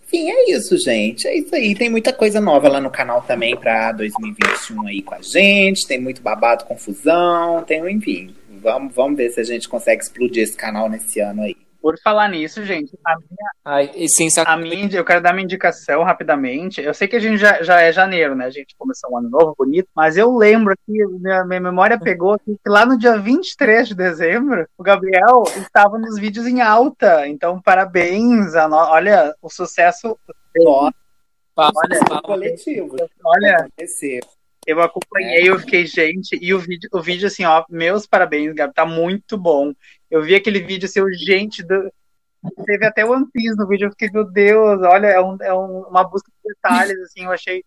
Enfim, 0.05 0.31
é 0.31 0.51
isso, 0.51 0.77
gente. 0.79 1.29
É 1.29 1.37
isso 1.37 1.55
aí. 1.55 1.77
Tem 1.77 1.89
muita 1.89 2.13
coisa 2.13 2.41
nova 2.41 2.69
lá 2.69 2.81
no 2.81 2.91
canal 2.91 3.23
também 3.23 3.57
para 3.57 3.93
2021 3.93 4.87
aí 4.89 5.01
com 5.01 5.15
a 5.15 5.23
gente. 5.23 5.87
Tem 5.87 6.01
muito 6.01 6.21
babado, 6.21 6.65
confusão. 6.65 7.63
Tem, 7.63 7.81
enfim. 7.91 8.35
Vamos, 8.65 8.95
vamos 8.95 9.19
ver 9.19 9.29
se 9.29 9.39
a 9.41 9.45
gente 9.45 9.69
consegue 9.69 10.03
explodir 10.03 10.43
esse 10.43 10.57
canal 10.57 10.89
nesse 10.89 11.21
ano 11.21 11.43
aí. 11.43 11.55
Por 11.83 11.99
falar 12.03 12.31
nisso, 12.31 12.65
gente, 12.65 12.99
a 13.05 13.15
minha, 13.19 13.51
Ai, 13.63 13.91
e 13.95 14.07
a 14.47 14.57
minha, 14.57 14.89
eu 14.97 15.05
quero 15.05 15.21
dar 15.21 15.35
minha 15.35 15.45
indicação 15.45 16.03
rapidamente. 16.03 16.81
Eu 16.81 16.95
sei 16.95 17.07
que 17.07 17.15
a 17.15 17.21
gente 17.21 17.37
já, 17.37 17.63
já 17.63 17.83
é 17.83 17.93
janeiro, 17.93 18.35
né? 18.35 18.47
A 18.47 18.51
gente 18.51 18.75
começou 18.79 19.13
um 19.13 19.19
ano 19.19 19.29
novo, 19.29 19.55
bonito, 19.59 19.87
mas 19.95 20.17
eu 20.17 20.35
lembro 20.35 20.73
aqui, 20.73 21.05
minha, 21.21 21.45
minha 21.45 21.61
memória 21.61 22.01
pegou 22.01 22.33
aqui, 22.33 22.57
que 22.57 22.71
lá 22.71 22.87
no 22.87 22.97
dia 22.97 23.19
23 23.19 23.89
de 23.89 23.95
dezembro, 23.95 24.67
o 24.79 24.83
Gabriel 24.83 25.43
estava 25.59 25.99
nos 25.99 26.19
vídeos 26.19 26.47
em 26.47 26.63
alta. 26.63 27.29
Então, 27.29 27.61
parabéns. 27.61 28.55
A 28.55 28.67
no- 28.67 28.77
Olha, 28.77 29.35
o 29.43 29.51
sucesso. 29.51 30.19
Nossa, 30.57 30.95
Palmas, 31.55 31.77
Olha, 31.85 31.97
é 31.97 32.05
palmas. 32.09 32.23
coletivo. 32.25 32.97
Olha, 33.27 33.57
Aconteceu. 33.59 34.21
Eu 34.67 34.81
acompanhei, 34.81 35.49
eu 35.49 35.59
fiquei, 35.59 35.87
gente, 35.87 36.39
e 36.41 36.55
o 36.55 36.59
vídeo, 36.59 36.89
o 36.93 37.01
vídeo 37.03 37.27
assim, 37.27 37.45
ó, 37.45 37.65
meus 37.69 38.07
parabéns, 38.07 38.55
Gabi, 38.55 38.73
tá 38.73 38.87
muito 38.87 39.37
bom. 39.37 39.73
Eu 40.11 40.23
vi 40.23 40.35
aquele 40.35 40.61
vídeo 40.61 40.87
assim, 40.87 41.01
eu, 41.01 41.13
gente, 41.13 41.63
do- 41.63 41.93
teve 42.65 42.87
até 42.87 43.05
One 43.05 43.27
Piece 43.33 43.57
no 43.57 43.67
vídeo, 43.67 43.87
eu 43.87 43.91
fiquei, 43.91 44.11
meu 44.11 44.25
Deus, 44.25 44.81
olha, 44.83 45.09
é, 45.09 45.21
um- 45.21 45.37
é 45.41 45.53
um- 45.55 45.83
uma 45.89 46.05
busca 46.05 46.31
de 46.31 46.55
detalhes, 46.55 46.99
assim, 47.01 47.25
eu 47.25 47.33
achei 47.33 47.63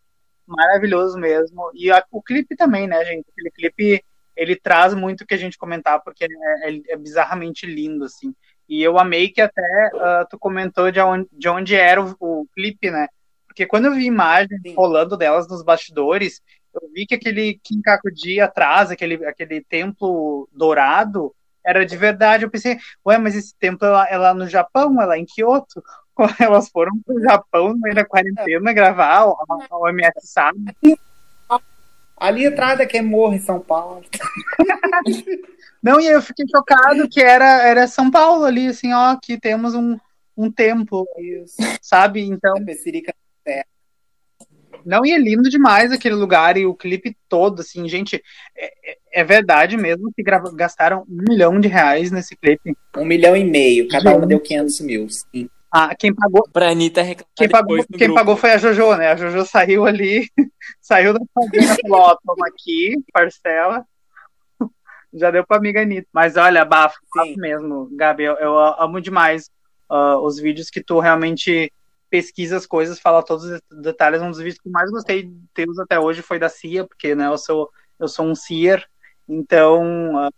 maravilhoso 0.45 1.17
mesmo. 1.19 1.69
E 1.73 1.91
a- 1.91 2.03
o 2.11 2.21
clipe 2.21 2.55
também, 2.55 2.87
né, 2.87 3.03
gente? 3.05 3.25
Aquele 3.31 3.51
clipe, 3.51 4.03
ele 4.35 4.55
traz 4.55 4.93
muito 4.93 5.21
o 5.21 5.27
que 5.27 5.33
a 5.33 5.37
gente 5.37 5.57
comentar, 5.57 6.01
porque 6.03 6.25
é, 6.25 6.69
é- 6.71 6.81
é 6.93 6.97
bizarramente 6.97 7.65
lindo, 7.65 8.05
assim. 8.05 8.33
E 8.69 8.81
eu 8.81 8.97
amei 8.97 9.29
que 9.29 9.41
até 9.41 9.61
ah, 9.95 10.25
tu 10.29 10.37
comentou 10.37 10.91
de 10.91 10.99
onde, 10.99 11.27
de 11.31 11.49
onde 11.49 11.75
era 11.75 12.01
o, 12.03 12.15
o 12.19 12.47
clipe, 12.53 12.89
né? 12.91 13.07
Porque 13.47 13.65
quando 13.65 13.85
eu 13.85 13.93
vi 13.95 14.05
imagens 14.05 14.61
Sim. 14.61 14.75
rolando 14.75 15.17
delas 15.17 15.47
nos 15.47 15.63
bastidores, 15.63 16.41
eu 16.81 16.89
vi 16.93 17.05
que 17.05 17.15
aquele 17.15 17.59
Kinkakuji 17.63 18.39
atrás, 18.39 18.91
aquele, 18.91 19.25
aquele 19.25 19.61
templo 19.61 20.47
dourado, 20.53 21.33
era 21.65 21.85
de 21.85 21.97
verdade. 21.97 22.43
Eu 22.43 22.49
pensei, 22.49 22.77
ué, 23.05 23.17
mas 23.17 23.35
esse 23.35 23.53
templo 23.55 23.87
é 23.87 24.17
lá, 24.17 24.31
é 24.31 24.33
no 24.33 24.47
Japão, 24.47 25.01
é 25.01 25.05
lá 25.05 25.17
em 25.17 25.25
Kyoto. 25.25 25.83
Elas 26.39 26.69
foram 26.69 26.97
pro 27.05 27.21
Japão 27.21 27.69
no 27.69 27.79
meio 27.79 27.95
da 27.95 28.05
quarentena 28.05 28.73
gravar, 28.73 29.25
o, 29.25 29.37
o 29.71 29.83
OMS 29.83 30.11
sabe. 30.23 30.59
Ali 32.17 32.47
atrás 32.47 32.79
é 32.79 32.85
que 32.85 32.97
é 32.97 33.01
morro 33.01 33.35
em 33.35 33.39
São 33.39 33.59
Paulo. 33.59 34.03
Não, 35.83 35.99
e 35.99 36.07
aí 36.07 36.13
eu 36.13 36.21
fiquei 36.21 36.45
chocado 36.49 37.07
que 37.07 37.21
era, 37.21 37.61
era 37.61 37.87
São 37.87 38.09
Paulo 38.09 38.45
ali, 38.45 38.67
assim, 38.67 38.91
ó, 38.91 39.15
que 39.21 39.39
temos 39.39 39.75
um, 39.75 39.97
um 40.35 40.51
templo, 40.51 41.05
sabe? 41.81 42.21
Então, 42.21 42.55
É. 42.57 43.26
Não, 44.87 45.05
e 45.05 45.11
é 45.11 45.17
lindo 45.17 45.49
demais 45.49 45.91
aquele 45.91 46.15
lugar 46.15 46.55
e 46.57 46.65
o 46.65 46.73
clipe 46.73 47.15
todo, 47.27 47.59
assim, 47.59 47.87
gente, 47.89 48.23
é, 48.55 48.91
é- 48.91 48.97
é 49.21 49.23
verdade 49.23 49.75
mesmo 49.75 50.11
que 50.15 50.23
grava- 50.23 50.51
gastaram 50.55 51.01
um 51.09 51.23
milhão 51.29 51.59
de 51.59 51.67
reais 51.67 52.09
nesse 52.09 52.35
clipe. 52.37 52.73
Um 52.95 53.03
milhão 53.03 53.35
e 53.35 53.43
meio. 53.43 53.87
Cada 53.89 54.15
uma 54.15 54.25
deu 54.25 54.39
500 54.39 54.79
mil. 54.79 55.09
Sim. 55.09 55.49
Ah, 55.69 55.93
quem 55.93 56.15
pagou, 56.15 56.47
Pra 56.53 56.69
Anitta 56.69 57.01
reclamar 57.01 57.27
quem 57.35 57.49
pagou, 57.49 57.85
quem 57.97 58.13
pagou 58.13 58.37
foi 58.37 58.51
a 58.51 58.57
Jojo, 58.57 58.95
né? 58.95 59.09
A 59.11 59.15
Jojo 59.17 59.45
saiu 59.45 59.85
ali, 59.85 60.29
saiu 60.81 61.13
da 61.13 61.19
fazenda, 61.33 61.75
falou, 61.81 61.99
ó, 62.07 62.17
toma 62.25 62.47
aqui, 62.47 62.95
parcela. 63.11 63.83
Já 65.13 65.31
deu 65.31 65.45
pra 65.45 65.57
amiga 65.57 65.81
Anitta. 65.81 66.07
Mas 66.13 66.37
olha, 66.37 66.63
bafo, 66.63 66.97
bafo 67.13 67.33
mesmo, 67.37 67.89
Gabi, 67.91 68.23
eu, 68.23 68.35
eu 68.35 68.57
amo 68.57 69.01
demais 69.01 69.49
ah, 69.89 70.17
os 70.19 70.39
vídeos 70.39 70.69
que 70.69 70.81
tu 70.81 70.99
realmente 70.99 71.71
pesquisa 72.09 72.57
as 72.57 72.65
coisas, 72.65 72.99
fala 72.99 73.23
todos 73.23 73.45
os 73.45 73.61
detalhes. 73.81 74.21
Um 74.21 74.29
dos 74.29 74.39
vídeos 74.39 74.59
que 74.59 74.67
eu 74.67 74.71
mais 74.71 74.89
gostei 74.91 75.23
de 75.23 75.35
teus 75.53 75.77
até 75.79 75.99
hoje 75.99 76.21
foi 76.21 76.39
da 76.39 76.49
Cia, 76.49 76.85
porque 76.85 77.15
né, 77.15 77.27
eu 77.27 77.37
sou 77.37 77.69
eu 77.99 78.07
sou 78.07 78.25
um 78.25 78.35
seer, 78.35 78.85
então 79.27 80.29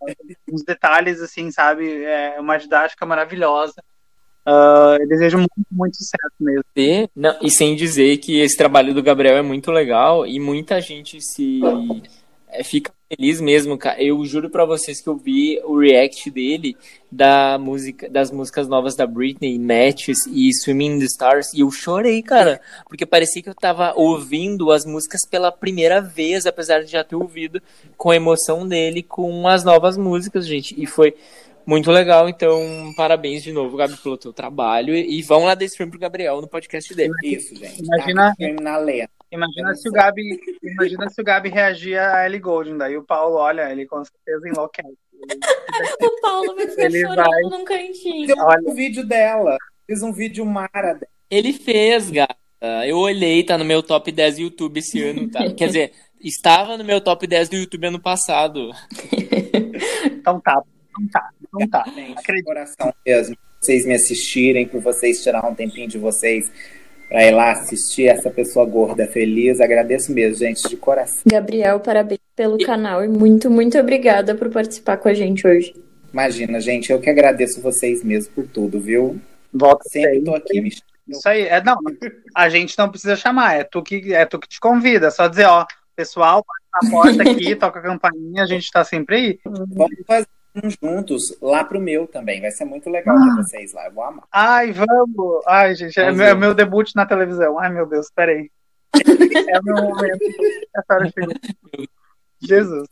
os 0.50 0.62
detalhes 0.64 1.20
assim, 1.20 1.50
sabe, 1.50 2.04
é 2.04 2.40
uma 2.40 2.56
didática 2.56 3.04
maravilhosa. 3.04 3.82
Ah, 4.44 4.96
eu 4.98 5.06
desejo 5.06 5.36
muito, 5.36 5.52
muito 5.70 5.96
sucesso 5.96 6.34
mesmo. 6.40 6.64
ter, 6.74 7.10
não, 7.14 7.36
e 7.42 7.50
sem 7.50 7.76
dizer 7.76 8.16
que 8.18 8.40
esse 8.40 8.56
trabalho 8.56 8.94
do 8.94 9.02
Gabriel 9.02 9.36
é 9.36 9.42
muito 9.42 9.70
legal 9.70 10.26
e 10.26 10.40
muita 10.40 10.80
gente 10.80 11.20
se 11.20 11.60
é, 12.52 12.62
fica 12.64 12.92
feliz 13.08 13.40
mesmo, 13.40 13.76
cara. 13.76 14.00
Eu 14.02 14.24
juro 14.24 14.48
pra 14.50 14.64
vocês 14.64 15.00
que 15.00 15.08
eu 15.08 15.16
vi 15.16 15.60
o 15.64 15.78
react 15.78 16.30
dele 16.30 16.76
da 17.10 17.58
música, 17.58 18.08
das 18.08 18.30
músicas 18.30 18.68
novas 18.68 18.94
da 18.94 19.06
Britney, 19.06 19.58
Matches 19.58 20.26
e 20.26 20.52
Swimming 20.54 20.96
in 20.96 20.98
the 21.00 21.06
Stars, 21.06 21.52
e 21.52 21.60
eu 21.60 21.70
chorei, 21.70 22.22
cara, 22.22 22.60
porque 22.88 23.04
parecia 23.04 23.42
que 23.42 23.48
eu 23.48 23.54
tava 23.54 23.92
ouvindo 23.96 24.70
as 24.70 24.84
músicas 24.84 25.22
pela 25.28 25.50
primeira 25.50 26.00
vez, 26.00 26.46
apesar 26.46 26.84
de 26.84 26.92
já 26.92 27.02
ter 27.02 27.16
ouvido 27.16 27.60
com 27.96 28.10
a 28.10 28.16
emoção 28.16 28.66
dele 28.66 29.02
com 29.02 29.48
as 29.48 29.64
novas 29.64 29.96
músicas, 29.96 30.46
gente. 30.46 30.74
E 30.80 30.86
foi 30.86 31.14
muito 31.66 31.90
legal, 31.90 32.28
então 32.28 32.92
parabéns 32.96 33.42
de 33.42 33.52
novo, 33.52 33.76
Gabi, 33.76 33.96
pelo 33.98 34.16
teu 34.16 34.32
trabalho. 34.32 34.94
E, 34.94 35.18
e 35.18 35.22
vão 35.22 35.44
lá 35.44 35.54
dar 35.54 35.64
stream 35.64 35.90
pro 35.90 35.98
Gabriel 35.98 36.40
no 36.40 36.48
podcast 36.48 36.94
dele. 36.94 37.12
Isso, 37.24 37.54
gente. 37.54 37.82
Imagina- 37.82 38.34
Tá 38.38 38.62
na 38.62 38.78
lenda. 38.78 39.10
Imagina 39.32 39.74
se 39.74 39.88
o 39.88 39.92
Gabi, 39.92 40.40
imagina 40.62 41.08
se 41.08 41.20
o 41.20 41.24
Gabi 41.24 41.48
reagia 41.48 42.12
a 42.14 42.26
Ellie 42.26 42.40
Goulding, 42.40 42.76
daí 42.76 42.96
o 42.96 43.04
Paulo, 43.04 43.36
olha, 43.36 43.70
ele 43.70 43.86
com 43.86 44.02
certeza 44.04 44.48
enlouquece. 44.48 44.96
O 46.02 46.20
Paulo 46.22 46.54
vai 46.56 46.66
ficar 46.66 46.84
Ele 46.84 47.00
chorando 47.02 47.28
vai- 47.30 47.42
num 47.42 47.64
cantinho. 47.64 48.26
Fiz 48.26 48.36
Olha. 48.38 48.62
um 48.68 48.74
vídeo 48.74 49.06
dela. 49.06 49.56
Fiz 49.86 50.02
um 50.02 50.12
vídeo 50.12 50.44
mara 50.46 50.94
dela. 50.94 51.06
Ele 51.30 51.52
fez, 51.52 52.10
gata. 52.10 52.36
Eu 52.86 52.96
olhei, 52.98 53.42
tá 53.44 53.56
no 53.56 53.64
meu 53.64 53.82
top 53.82 54.10
10 54.10 54.36
do 54.36 54.40
YouTube 54.42 54.78
esse 54.78 55.02
ano, 55.02 55.30
tá? 55.30 55.40
Quer 55.54 55.66
dizer, 55.66 55.92
estava 56.20 56.76
no 56.76 56.84
meu 56.84 57.00
top 57.00 57.26
10 57.26 57.48
do 57.50 57.56
YouTube 57.56 57.86
ano 57.86 58.00
passado. 58.00 58.70
Então 60.04 60.40
tá, 60.40 60.62
então 60.90 61.08
tá, 61.12 61.30
então 61.42 61.68
tá. 61.68 61.84
Acredito. 62.18 62.44
coração 62.44 62.92
mesmo. 63.06 63.36
Vocês 63.60 63.84
me 63.86 63.94
assistirem, 63.94 64.66
por 64.66 64.80
vocês 64.80 65.22
tirar 65.22 65.44
um 65.46 65.54
tempinho 65.54 65.86
de 65.88 65.98
vocês 65.98 66.50
pra 67.10 67.26
ir 67.26 67.32
lá 67.32 67.50
assistir 67.50 68.06
essa 68.06 68.30
pessoa 68.30 68.64
gorda 68.64 69.06
feliz. 69.08 69.60
Agradeço 69.60 70.12
mesmo, 70.12 70.36
gente, 70.38 70.66
de 70.68 70.76
coração. 70.76 71.24
Gabriel, 71.26 71.80
parabéns 71.80 72.20
pelo 72.36 72.56
canal 72.58 73.04
e 73.04 73.08
muito, 73.08 73.50
muito 73.50 73.76
obrigada 73.76 74.34
por 74.34 74.48
participar 74.48 74.96
com 74.96 75.08
a 75.08 75.14
gente 75.14 75.46
hoje. 75.46 75.74
Imagina, 76.12 76.60
gente, 76.60 76.90
eu 76.90 77.00
que 77.00 77.10
agradeço 77.10 77.60
vocês 77.60 78.02
mesmo 78.02 78.32
por 78.32 78.46
tudo, 78.46 78.80
viu? 78.80 79.20
Volta 79.52 79.88
Sempre 79.88 80.14
sempre. 80.14 80.24
tô 80.24 80.34
aqui 80.34 80.60
me 80.60 80.70
Isso 81.08 81.28
aí, 81.28 81.42
é 81.42 81.62
não, 81.62 81.76
a 82.34 82.48
gente 82.48 82.78
não 82.78 82.88
precisa 82.88 83.16
chamar, 83.16 83.56
é 83.56 83.64
tu 83.64 83.82
que 83.82 84.14
é 84.14 84.24
tu 84.24 84.38
que 84.38 84.48
te 84.48 84.60
convida, 84.60 85.08
é 85.08 85.10
só 85.10 85.26
dizer, 85.26 85.46
ó, 85.46 85.66
pessoal, 85.94 86.44
bate 86.46 86.84
na 86.84 86.90
porta 86.90 87.22
aqui, 87.22 87.54
toca 87.56 87.80
a 87.80 87.82
campainha, 87.82 88.42
a 88.42 88.46
gente 88.46 88.70
tá 88.70 88.84
sempre 88.84 89.16
aí. 89.16 89.40
Vamos 89.44 89.90
fazer 90.06 90.26
juntos 90.82 91.36
lá 91.40 91.62
pro 91.64 91.80
meu 91.80 92.06
também. 92.06 92.40
Vai 92.40 92.50
ser 92.50 92.64
muito 92.64 92.88
legal 92.90 93.16
pra 93.16 93.36
vocês 93.42 93.72
lá. 93.72 93.86
Eu 93.86 93.92
vou 93.92 94.04
amar. 94.04 94.24
Ai, 94.32 94.72
vamos. 94.72 95.42
Ai, 95.46 95.74
gente, 95.74 95.98
é 95.98 96.10
meu, 96.12 96.26
eu- 96.26 96.32
é 96.32 96.34
meu 96.34 96.54
debut 96.54 96.90
na 96.94 97.06
televisão. 97.06 97.58
Ai, 97.58 97.70
meu 97.72 97.86
Deus, 97.86 98.06
peraí. 98.14 98.50
É 99.48 99.58
o 99.60 99.64
meu 99.64 99.76
momento. 99.76 100.18
Essa 100.76 100.94
hora 100.94 101.12
chegou. 101.12 101.34
Jesus. 102.42 102.88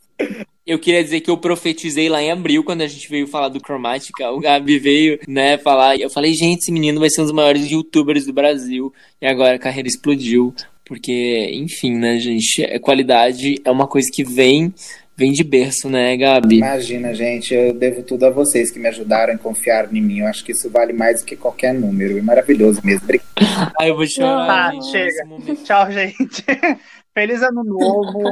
Eu 0.65 0.77
queria 0.77 1.03
dizer 1.03 1.21
que 1.21 1.31
eu 1.31 1.37
profetizei 1.37 2.07
lá 2.07 2.21
em 2.21 2.31
abril, 2.31 2.63
quando 2.63 2.81
a 2.81 2.87
gente 2.87 3.09
veio 3.09 3.25
falar 3.27 3.49
do 3.49 3.59
Chromatica. 3.59 4.29
O 4.31 4.39
Gabi 4.39 4.77
veio, 4.77 5.19
né, 5.27 5.57
falar. 5.57 5.95
e 5.95 6.01
Eu 6.03 6.09
falei, 6.09 6.33
gente, 6.33 6.59
esse 6.61 6.71
menino 6.71 6.99
vai 6.99 7.09
ser 7.09 7.21
um 7.21 7.25
dos 7.25 7.33
maiores 7.33 7.69
youtubers 7.69 8.25
do 8.25 8.33
Brasil. 8.33 8.93
E 9.19 9.25
agora 9.25 9.55
a 9.55 9.59
carreira 9.59 9.87
explodiu. 9.87 10.53
Porque, 10.85 11.49
enfim, 11.53 11.95
né, 11.97 12.17
gente? 12.19 12.63
é- 12.63 12.77
Qualidade 12.79 13.59
é 13.65 13.71
uma 13.71 13.87
coisa 13.87 14.09
que 14.13 14.23
vem, 14.23 14.73
vem 15.19 15.33
de 15.33 15.43
berço, 15.43 15.89
né, 15.89 16.15
Gabi? 16.15 16.57
Imagina, 16.57 17.13
gente, 17.13 17.53
eu 17.53 17.73
devo 17.73 18.01
tudo 18.01 18.25
a 18.25 18.29
vocês 18.29 18.71
que 18.71 18.79
me 18.79 18.87
ajudaram 18.87 19.33
a 19.33 19.37
confiar 19.37 19.93
em 19.93 20.01
mim. 20.01 20.19
Eu 20.19 20.27
acho 20.27 20.43
que 20.45 20.53
isso 20.53 20.69
vale 20.69 20.93
mais 20.93 21.19
do 21.19 21.25
que 21.25 21.35
qualquer 21.35 21.73
número. 21.73 22.17
É 22.17 22.21
maravilhoso 22.21 22.79
mesmo. 22.83 23.03
Obrigado. 23.03 23.27
Ah, 23.77 23.85
eu 23.87 23.95
vou 23.95 24.07
chorar. 24.07 24.47
Tá, 24.47 24.71
gente, 24.71 24.85
chega. 24.91 25.25
Tchau, 25.65 25.91
gente. 25.91 26.45
Feliz 27.13 27.43
ano 27.43 27.63
novo. 27.63 28.23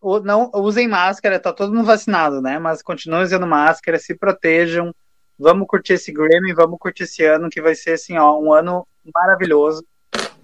O- 0.00 0.20
Não 0.20 0.50
usem 0.54 0.86
máscara, 0.86 1.40
tá 1.40 1.52
todo 1.52 1.74
mundo 1.74 1.86
vacinado, 1.86 2.40
né? 2.42 2.58
Mas 2.58 2.82
continuem 2.82 3.22
usando 3.24 3.46
máscara, 3.46 3.98
se 3.98 4.14
protejam. 4.14 4.94
Vamos 5.38 5.66
curtir 5.66 5.94
esse 5.94 6.12
Grammy, 6.12 6.52
vamos 6.54 6.78
curtir 6.78 7.04
esse 7.04 7.24
ano, 7.24 7.48
que 7.48 7.62
vai 7.62 7.74
ser 7.74 7.92
assim, 7.92 8.18
ó, 8.18 8.38
um 8.38 8.52
ano 8.52 8.86
maravilhoso. 9.14 9.82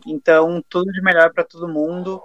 Então, 0.07 0.63
tudo 0.69 0.91
de 0.93 1.03
melhor 1.03 1.33
para 1.33 1.45
todo 1.45 1.69
mundo. 1.69 2.21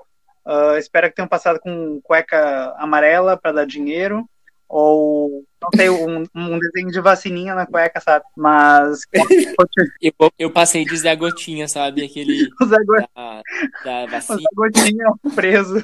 Ah, 0.52 0.78
espero 0.80 1.08
que 1.10 1.16
tenham 1.16 1.28
passado 1.30 1.60
com 1.60 2.02
cueca 2.02 2.74
amarela 2.78 3.38
para 3.38 3.52
dar 3.52 3.66
dinheiro. 3.68 4.28
Ou, 4.68 5.43
não 5.62 5.70
sei, 5.76 5.89
um, 5.89 6.26
um 6.36 6.60
desenho 6.60 6.91
de 6.91 7.02
vacininha 7.02 7.56
na 7.56 7.66
cueca, 7.66 8.00
sabe? 8.00 8.24
Mas 8.38 9.02
Eu, 10.02 10.14
eu 10.38 10.52
passei 10.52 10.86
de 10.86 10.95
Zé 10.95 11.16
Gotinha, 11.16 11.68
sabe? 11.68 12.04
Aquele 12.06 12.47
usar 12.62 12.84
go- 12.86 12.95
da, 13.16 13.41
da 13.84 14.06
vacina. 14.10 14.38
usar 14.38 14.50
gotinha 14.56 15.06
preso. 15.36 15.84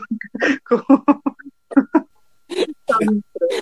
com- 0.68 1.04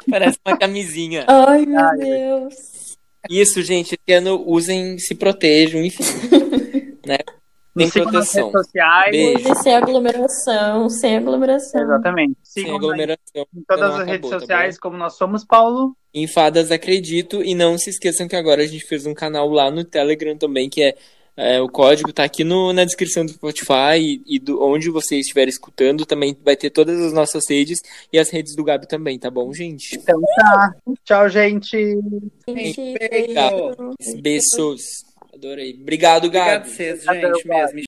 Parece 0.10 0.38
uma 0.46 0.58
camisinha. 0.58 1.26
Ai, 1.28 1.66
meu 1.66 1.80
Ai, 1.80 1.98
Deus. 1.98 2.98
Isso, 3.30 3.62
gente, 3.62 3.96
esse 3.96 4.14
ano 4.18 4.44
usem, 4.46 4.98
se 5.00 5.16
protejam, 5.16 5.82
enfim. 5.84 6.04
né? 7.06 7.18
Nos 7.76 7.90
sigam 7.92 8.12
nas 8.12 8.32
proteção. 8.32 8.48
redes 8.48 8.62
sociais. 8.66 9.12
Beijo. 9.12 9.50
Hoje 9.52 9.64
sem 9.64 9.76
aglomeração, 9.76 10.90
sem 10.90 11.18
aglomeração. 11.18 11.82
Exatamente. 11.82 12.38
Sem 12.44 12.64
Sigam 12.64 12.78
aglomeração. 12.78 13.46
em 13.56 13.64
todas 13.68 13.90
Não 13.90 13.98
as 14.00 14.06
redes 14.08 14.14
acabou, 14.14 14.30
tá 14.32 14.40
sociais, 14.40 14.80
como 14.80 14.98
nós 14.98 15.14
somos, 15.18 15.44
Paulo. 15.44 15.96
Em 16.14 16.28
Fadas 16.28 16.72
Acredito. 16.72 17.42
E 17.44 17.56
não 17.56 17.78
se 17.78 17.90
esqueçam 17.90 18.28
que 18.28 18.36
agora 18.36 18.62
a 18.62 18.68
gente 18.68 18.86
fez 18.86 19.06
um 19.06 19.14
canal 19.14 19.50
lá 19.50 19.72
no 19.72 19.84
Telegram 19.84 20.38
também, 20.38 20.70
que 20.70 20.84
é, 20.84 20.96
é, 21.36 21.60
o 21.60 21.68
código 21.68 22.14
tá 22.14 22.24
aqui 22.24 22.44
no, 22.44 22.72
na 22.74 22.86
descrição 22.86 23.26
do 23.26 23.32
Spotify 23.32 23.98
e, 23.98 24.22
e 24.28 24.38
do, 24.40 24.64
onde 24.64 24.92
você 24.92 25.18
estiver 25.18 25.48
escutando. 25.48 26.06
Também 26.06 26.38
vai 26.46 26.56
ter 26.56 26.70
todas 26.70 27.02
as 27.02 27.12
nossas 27.12 27.44
redes 27.50 27.82
e 28.12 28.20
as 28.20 28.30
redes 28.30 28.56
do 28.56 28.64
Gabi 28.64 28.88
também, 28.88 29.18
tá 29.18 29.32
bom, 29.32 29.52
gente? 29.52 29.96
Então 29.96 30.22
tá. 30.36 30.76
Tchau, 31.04 31.28
gente. 31.28 31.76
Gente, 31.76 32.54
Beijo. 32.76 33.00
beijo. 33.00 34.22
Beijos. 34.22 34.84
Adorei. 35.34 35.76
Obrigado, 35.82 36.30
Gabi. 36.30 36.50
Obrigado 36.58 36.70
vocês, 36.70 37.08
Até 37.08 37.22
gente, 37.22 37.48
o 37.48 37.50
mesmo. 37.50 37.80